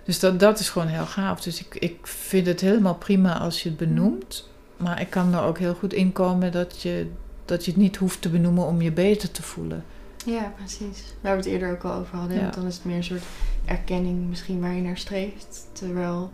Dus 0.04 0.20
dat, 0.20 0.40
dat 0.40 0.60
is 0.60 0.70
gewoon 0.70 0.88
heel 0.88 1.06
gaaf. 1.06 1.42
Dus 1.42 1.60
ik, 1.60 1.76
ik 1.76 2.08
vind 2.08 2.48
het 2.48 2.62
helemaal 2.62 2.96
prima 2.96 3.40
als 3.40 3.64
je 3.64 3.70
het 3.70 3.78
benoemt. 3.78 4.50
Maar 4.78 5.02
ik 5.02 5.10
kan 5.10 5.34
er 5.34 5.42
ook 5.42 5.58
heel 5.60 5.74
goed 5.74 5.94
in 5.94 6.12
komen 6.12 6.52
dat 6.52 6.82
je, 6.82 7.08
dat 7.46 7.66
je 7.66 7.72
het 7.72 7.80
niet 7.80 7.96
hoeft 7.96 8.22
te 8.22 8.30
benoemen 8.30 8.66
om 8.66 8.82
je 8.82 8.92
beter 8.92 9.32
te 9.32 9.42
voelen. 9.44 9.84
Ja, 10.26 10.54
precies. 10.58 11.04
Waar 11.22 11.32
we 11.32 11.38
het 11.38 11.48
eerder 11.52 11.72
ook 11.72 11.84
al 11.84 11.94
over 11.94 12.18
hadden. 12.18 12.36
Ja. 12.38 12.42
Want 12.42 12.54
dan 12.54 12.66
is 12.66 12.76
het 12.76 12.86
meer 12.86 12.96
een 12.96 13.04
soort 13.04 13.24
erkenning 13.66 14.30
misschien 14.30 14.60
waar 14.60 14.74
je 14.74 14.82
naar 14.82 14.98
streeft. 14.98 15.68
Terwijl 15.72 16.32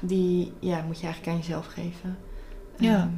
die, 0.00 0.52
ja, 0.60 0.82
moet 0.86 0.98
je 1.00 1.04
eigenlijk 1.04 1.32
aan 1.36 1.40
jezelf 1.42 1.66
geven. 1.66 2.16
Ja. 2.78 2.94
Ehm, 2.96 3.08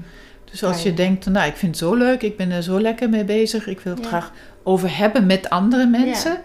Dus 0.50 0.64
als 0.64 0.82
je 0.82 0.94
denkt, 0.94 1.26
nou 1.26 1.48
ik 1.48 1.56
vind 1.56 1.70
het 1.74 1.84
zo 1.84 1.94
leuk, 1.94 2.22
ik 2.22 2.36
ben 2.36 2.50
er 2.50 2.62
zo 2.62 2.80
lekker 2.80 3.08
mee 3.08 3.24
bezig, 3.24 3.66
ik 3.66 3.80
wil 3.80 3.92
het 3.94 4.02
Ja. 4.02 4.08
graag 4.08 4.32
over 4.62 4.96
hebben 4.98 5.26
met 5.26 5.50
andere 5.50 5.86
mensen. 5.86 6.40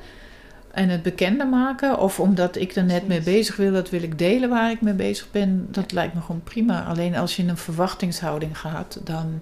En 0.72 0.90
het 0.90 1.04
bekender 1.04 1.48
maken. 1.48 2.00
Of 2.00 2.20
omdat 2.20 2.56
ik 2.56 2.76
er 2.76 2.84
net 2.84 3.08
mee 3.08 3.22
bezig 3.22 3.56
wil, 3.56 3.72
dat 3.72 3.90
wil 3.90 4.04
ik 4.04 4.18
delen 4.18 4.50
waar 4.50 4.72
ik 4.72 4.82
mee 4.82 4.94
bezig 4.94 5.32
ben. 5.32 5.68
Dat 5.72 5.92
lijkt 5.92 6.14
me 6.14 6.22
gewoon 6.22 6.44
prima. 6.44 6.84
Alleen 6.84 7.16
als 7.16 7.36
je 7.36 7.42
in 7.44 7.50
een 7.50 7.58
verwachtingshouding 7.58 8.60
gaat, 8.60 9.00
dan, 9.04 9.42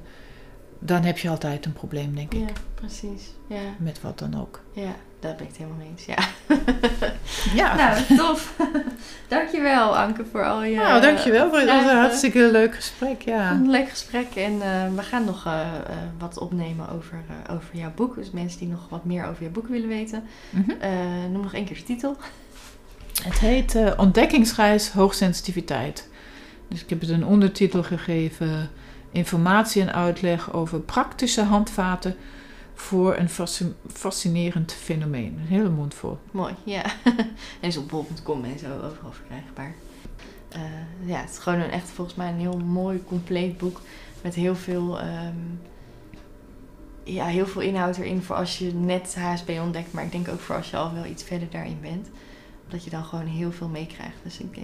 dan 0.79 1.03
heb 1.03 1.17
je 1.17 1.29
altijd 1.29 1.65
een 1.65 1.73
probleem, 1.73 2.15
denk 2.15 2.33
ik. 2.33 2.39
ja, 2.39 2.53
precies. 2.75 3.31
Ja, 3.47 3.59
Met 3.79 4.01
wat 4.01 4.19
dan 4.19 4.39
ook. 4.41 4.61
ja, 4.73 4.95
daar 5.21 5.35
ben 5.35 5.41
ik 5.41 5.47
het 5.47 5.57
helemaal 5.57 5.77
mee 5.77 5.87
eens. 5.89 6.05
Ja. 6.05 6.17
Ja, 7.53 7.75
Nou, 7.75 8.17
tof. 8.17 8.53
dankjewel 9.27 9.97
Anke 9.97 10.25
voor 10.31 10.45
al 10.45 10.63
je 10.63 10.75
nou 10.75 11.01
dankjewel 11.01 11.49
voor 11.49 11.61
vragen. 11.61 11.97
hartstikke 11.99 12.51
leuk 12.51 12.75
gesprek. 12.75 13.21
Ja. 13.21 13.51
Een 13.51 13.69
leuk 13.69 13.89
gesprek 13.89 14.35
en 14.35 14.61
eh, 14.61 14.95
we 14.95 15.01
gaan 15.01 15.25
nog 15.25 15.45
eh, 15.45 15.61
eh, 15.61 15.95
wat 16.19 16.37
opnemen 16.37 16.89
over, 16.89 17.23
over 17.51 17.75
jouw 17.75 17.91
boek. 17.95 18.15
Dus 18.15 18.31
mensen 18.31 18.59
die 18.59 18.67
nog 18.67 18.89
wat 18.89 19.05
meer 19.05 19.25
over 19.25 19.41
jouw 19.43 19.51
boek 19.51 19.67
willen 19.67 19.87
weten. 19.87 20.23
Mhm. 20.49 20.71
Noem 21.31 21.41
nog 21.41 21.53
één 21.53 21.65
keer 21.65 21.75
de 21.75 21.83
titel. 21.83 22.17
Het 23.23 23.39
heet 23.39 23.77
Ontdekkingsreis 23.97 24.89
Hoogsensitiviteit. 24.89 26.09
Dus 26.67 26.83
ik 26.83 26.89
heb 26.89 27.01
het 27.01 27.09
een 27.09 27.25
ondertitel 27.25 27.83
gegeven: 27.83 28.69
Informatie 29.11 29.81
en 29.81 29.93
uitleg 29.93 30.53
over 30.53 30.79
praktische 30.79 31.41
handvaten 31.41 32.15
voor 32.81 33.17
een 33.17 33.29
fasci- 33.29 33.73
fascinerend 33.87 34.73
fenomeen. 34.73 35.37
Een 35.39 35.47
hele 35.47 35.69
mond 35.69 35.93
vol. 35.93 36.17
Mooi, 36.31 36.53
ja. 36.63 36.83
en 37.61 37.67
is 37.67 37.77
op 37.77 37.89
bol.com 37.89 38.43
en 38.43 38.59
zo 38.59 38.75
overal 38.75 39.11
verkrijgbaar. 39.11 39.73
Eh, 40.49 40.61
ja, 41.05 41.19
het 41.19 41.29
is 41.29 41.37
gewoon 41.37 41.59
een 41.59 41.69
echt 41.69 41.89
volgens 41.89 42.17
mij 42.17 42.29
een 42.29 42.39
heel 42.39 42.57
mooi, 42.57 43.03
compleet 43.03 43.57
boek. 43.57 43.81
Met 44.21 44.35
heel 44.35 44.55
veel, 44.55 44.99
ehm, 44.99 45.35
ja, 47.03 47.25
heel 47.25 47.47
veel 47.47 47.61
inhoud 47.61 47.97
erin 47.97 48.23
voor 48.23 48.35
als 48.35 48.57
je 48.57 48.73
net 48.73 49.15
HSP 49.15 49.49
ontdekt. 49.49 49.93
Maar 49.93 50.03
ik 50.03 50.11
denk 50.11 50.27
ook 50.27 50.39
voor 50.39 50.55
als 50.55 50.69
je 50.69 50.77
al 50.77 50.93
wel 50.93 51.05
iets 51.05 51.23
verder 51.23 51.49
daarin 51.49 51.77
bent. 51.81 52.09
Dat 52.71 52.83
je 52.83 52.89
dan 52.89 53.03
gewoon 53.03 53.25
heel 53.25 53.51
veel 53.51 53.67
meekrijgt. 53.67 54.15
Dus 54.23 54.39
ik, 54.39 54.57
eh, 54.57 54.63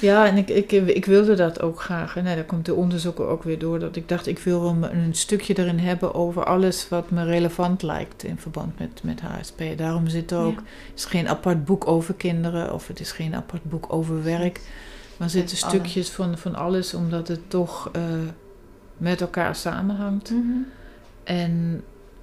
Ja, 0.00 0.26
en 0.26 0.36
ik, 0.36 0.48
ik, 0.48 0.72
ik 0.72 1.04
wilde 1.04 1.34
dat 1.34 1.60
ook 1.60 1.80
graag. 1.80 2.16
En 2.16 2.24
daar 2.24 2.44
komt 2.44 2.66
de 2.66 2.74
onderzoeken 2.74 3.28
ook 3.28 3.42
weer 3.42 3.58
door. 3.58 3.78
Dat 3.78 3.96
ik 3.96 4.08
dacht, 4.08 4.26
ik 4.26 4.38
wil 4.38 4.66
een, 4.68 4.96
een 4.96 5.14
stukje 5.14 5.58
erin 5.58 5.78
hebben 5.78 6.14
over 6.14 6.44
alles 6.44 6.88
wat 6.88 7.10
me 7.10 7.24
relevant 7.24 7.82
lijkt 7.82 8.24
in 8.24 8.38
verband 8.38 8.78
met, 8.78 9.02
met 9.02 9.20
HSP. 9.20 9.62
Daarom 9.76 10.06
zit 10.08 10.30
er 10.30 10.38
ook, 10.38 10.58
ja. 10.58 10.64
het 10.90 10.98
is 10.98 11.04
geen 11.04 11.28
apart 11.28 11.64
boek 11.64 11.86
over 11.86 12.14
kinderen 12.14 12.74
of 12.74 12.86
het 12.86 13.00
is 13.00 13.12
geen 13.12 13.34
apart 13.34 13.64
boek 13.64 13.92
over 13.92 14.22
werk. 14.22 14.60
Maar 15.16 15.26
er 15.26 15.32
zitten 15.32 15.56
stukjes 15.56 16.10
van, 16.10 16.38
van 16.38 16.54
alles, 16.54 16.94
omdat 16.94 17.28
het 17.28 17.50
toch 17.50 17.88
eh, 17.92 18.02
met 18.96 19.20
elkaar 19.20 19.56
samenhangt. 19.56 20.30
Mhm. 20.30 20.58
En 21.24 21.82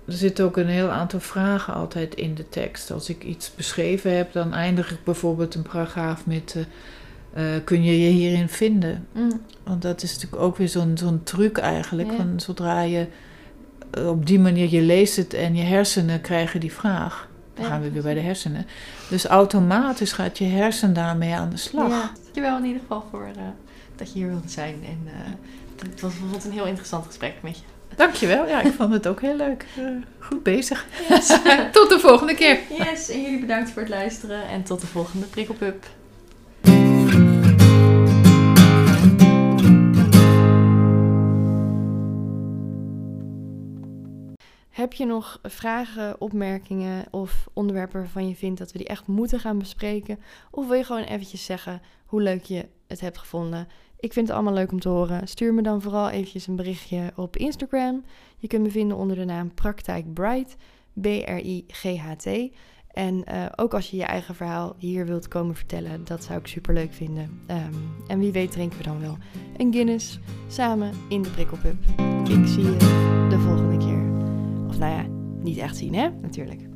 er 0.10 0.18
zit 0.18 0.41
ook 0.41 0.57
een 0.57 0.68
heel 0.68 0.89
aantal 0.89 1.20
vragen 1.20 1.74
altijd 1.74 2.16
in 2.16 2.36
de 2.36 2.49
tekst. 2.49 2.91
Als 2.91 3.10
ik 3.10 3.24
iets 3.24 3.55
beschreven 3.55 4.18
heb, 4.18 4.34
dan 4.34 4.53
eindig 4.53 4.91
ik 4.91 5.03
bijvoorbeeld 5.03 5.55
een 5.55 5.62
paragraaf 5.62 6.26
met... 6.26 6.55
eh, 6.55 6.64
eh, 7.34 7.64
kun 7.64 7.84
je 7.84 8.01
je 8.01 8.10
hierin 8.10 8.49
vinden? 8.49 9.07
Mm. 9.12 9.41
Want 9.64 9.82
dat 9.82 10.03
is 10.03 10.14
natuurlijk 10.14 10.41
ook 10.41 10.57
weer 10.57 10.70
zo'n 10.70 10.97
zo'n 10.97 11.24
truc 11.24 11.57
eigenlijk. 11.57 12.12
Ja. 12.12 12.16
Van 12.16 12.39
zodra 12.39 12.82
je 12.82 13.07
eh, 13.91 14.10
op 14.10 14.26
die 14.26 14.39
manier, 14.39 14.70
je 14.70 14.82
leest 14.82 15.16
het 15.16 15.34
en 15.34 15.55
je 15.55 15.64
hersenen 15.64 16.22
krijgen 16.22 16.60
die 16.60 16.74
vraag. 16.74 17.28
Dan 17.53 17.64
Ja, 17.64 17.72
gaan 17.72 17.82
we 17.82 17.91
weer 17.91 18.01
bij 18.01 18.14
de 18.14 18.20
hersenen. 18.20 18.66
Dus 19.10 19.26
automatisch 19.26 20.12
gaat 20.12 20.38
je 20.38 20.45
hersen 20.45 20.93
daarmee 20.93 21.34
aan 21.34 21.49
de 21.49 21.57
slag. 21.57 21.89
Ja, 21.89 22.12
dankjewel 22.24 22.57
in 22.57 22.66
ieder 22.66 22.82
geval 22.82 23.05
voor 23.12 23.28
dat 23.95 24.14
je 24.14 24.20
hier 24.20 24.28
wilde 24.28 24.49
zijn. 24.49 24.76
En 24.86 24.99
eh, 25.05 25.89
het 25.89 26.01
was 26.01 26.12
bijvoorbeeld 26.12 26.45
een 26.45 26.51
heel 26.51 26.66
interessant 26.66 27.05
gesprek 27.05 27.34
met 27.41 27.57
je. 27.57 27.64
Dankjewel. 27.96 28.48
Ja, 28.48 28.62
ik 28.62 28.74
vond 28.74 28.94
het 28.94 29.08
ook 29.08 29.22
heel 29.22 29.36
leuk. 29.36 29.66
Eh, 29.78 29.86
goed 30.20 30.44
bezig. 30.44 30.86
Yes. 31.10 31.28
Tot 31.72 31.90
de 31.90 32.00
volgende 32.00 32.36
keer. 32.36 32.60
yes, 32.70 33.10
en 33.10 33.22
jullie 33.22 33.40
bedankt 33.40 33.72
voor 33.72 33.82
het 33.82 33.92
luisteren. 33.92 34.48
En 34.48 34.64
tot 34.64 34.82
de 34.82 34.88
volgende 34.88 35.26
Prikkelpup. 35.26 35.86
Heb 44.70 44.94
je 44.94 45.06
nog 45.06 45.40
vragen, 45.44 46.22
opmerkingen 46.22 47.06
of 47.12 47.48
onderwerpen 47.54 48.00
waarvan 48.00 48.28
je 48.28 48.36
vindt 48.36 48.60
dat 48.60 48.72
we 48.72 48.78
die 48.78 48.88
echt 48.88 49.08
moeten 49.08 49.40
gaan 49.40 49.58
bespreken? 49.58 50.20
Of 50.52 50.68
wil 50.68 50.76
je 50.78 50.84
gewoon 50.84 51.04
eventjes 51.04 51.46
zeggen 51.46 51.82
hoe 52.06 52.22
leuk 52.22 52.44
je 52.44 52.66
het 52.88 53.00
hebt 53.00 53.18
gevonden? 53.18 53.68
Ik 54.00 54.14
vind 54.14 54.28
het 54.28 54.36
allemaal 54.36 54.54
leuk 54.54 54.72
om 54.72 54.80
te 54.80 54.89
horen. 54.89 55.28
Stuur 55.28 55.54
me 55.54 55.62
dan 55.62 55.82
vooral 55.82 56.10
eventjes 56.10 56.47
een 56.47 56.56
berichtje 56.56 57.12
op 57.16 57.38
Instagram. 57.38 58.04
Je 58.38 58.47
kunt 58.47 58.64
me 58.64 58.72
vinden 58.72 58.97
onder 58.97 59.16
de 59.16 59.26
naam 59.26 59.54
Praktijk 59.54 60.14
Bright, 60.14 60.56
B-R-I-G-H-T. 61.02 62.28
En 62.91 63.24
eh, 63.24 63.45
ook 63.56 63.74
als 63.74 63.89
je 63.89 63.97
je 63.97 64.04
eigen 64.04 64.36
verhaal 64.36 64.76
hier 64.78 65.06
wilt 65.06 65.28
komen 65.28 65.56
vertellen, 65.56 66.04
dat 66.04 66.24
zou 66.24 66.39
ik 66.39 66.47
super 66.47 66.74
leuk 66.74 66.93
vinden. 66.93 67.41
Ehm, 67.47 67.74
en 68.08 68.20
wie 68.20 68.32
weet 68.32 68.52
drinken 68.52 68.78
we 68.78 68.84
dan 68.84 69.00
wel 69.00 69.18
een 69.58 69.74
Guinness 69.74 70.20
samen 70.47 70.91
in 71.10 71.22
de 71.22 71.30
prikkelpub. 71.30 71.84
Ik 72.30 72.47
zie 72.47 72.64
je 72.64 72.78
de 73.30 73.39
volgende 73.39 73.78
keer. 73.78 74.28
Of 74.68 74.80
nou 74.80 74.93
ja, 74.93 75.06
niet 75.41 75.58
echt 75.58 75.78
zien 75.78 75.95
hè, 75.95 76.10
natuurlijk. 76.22 76.68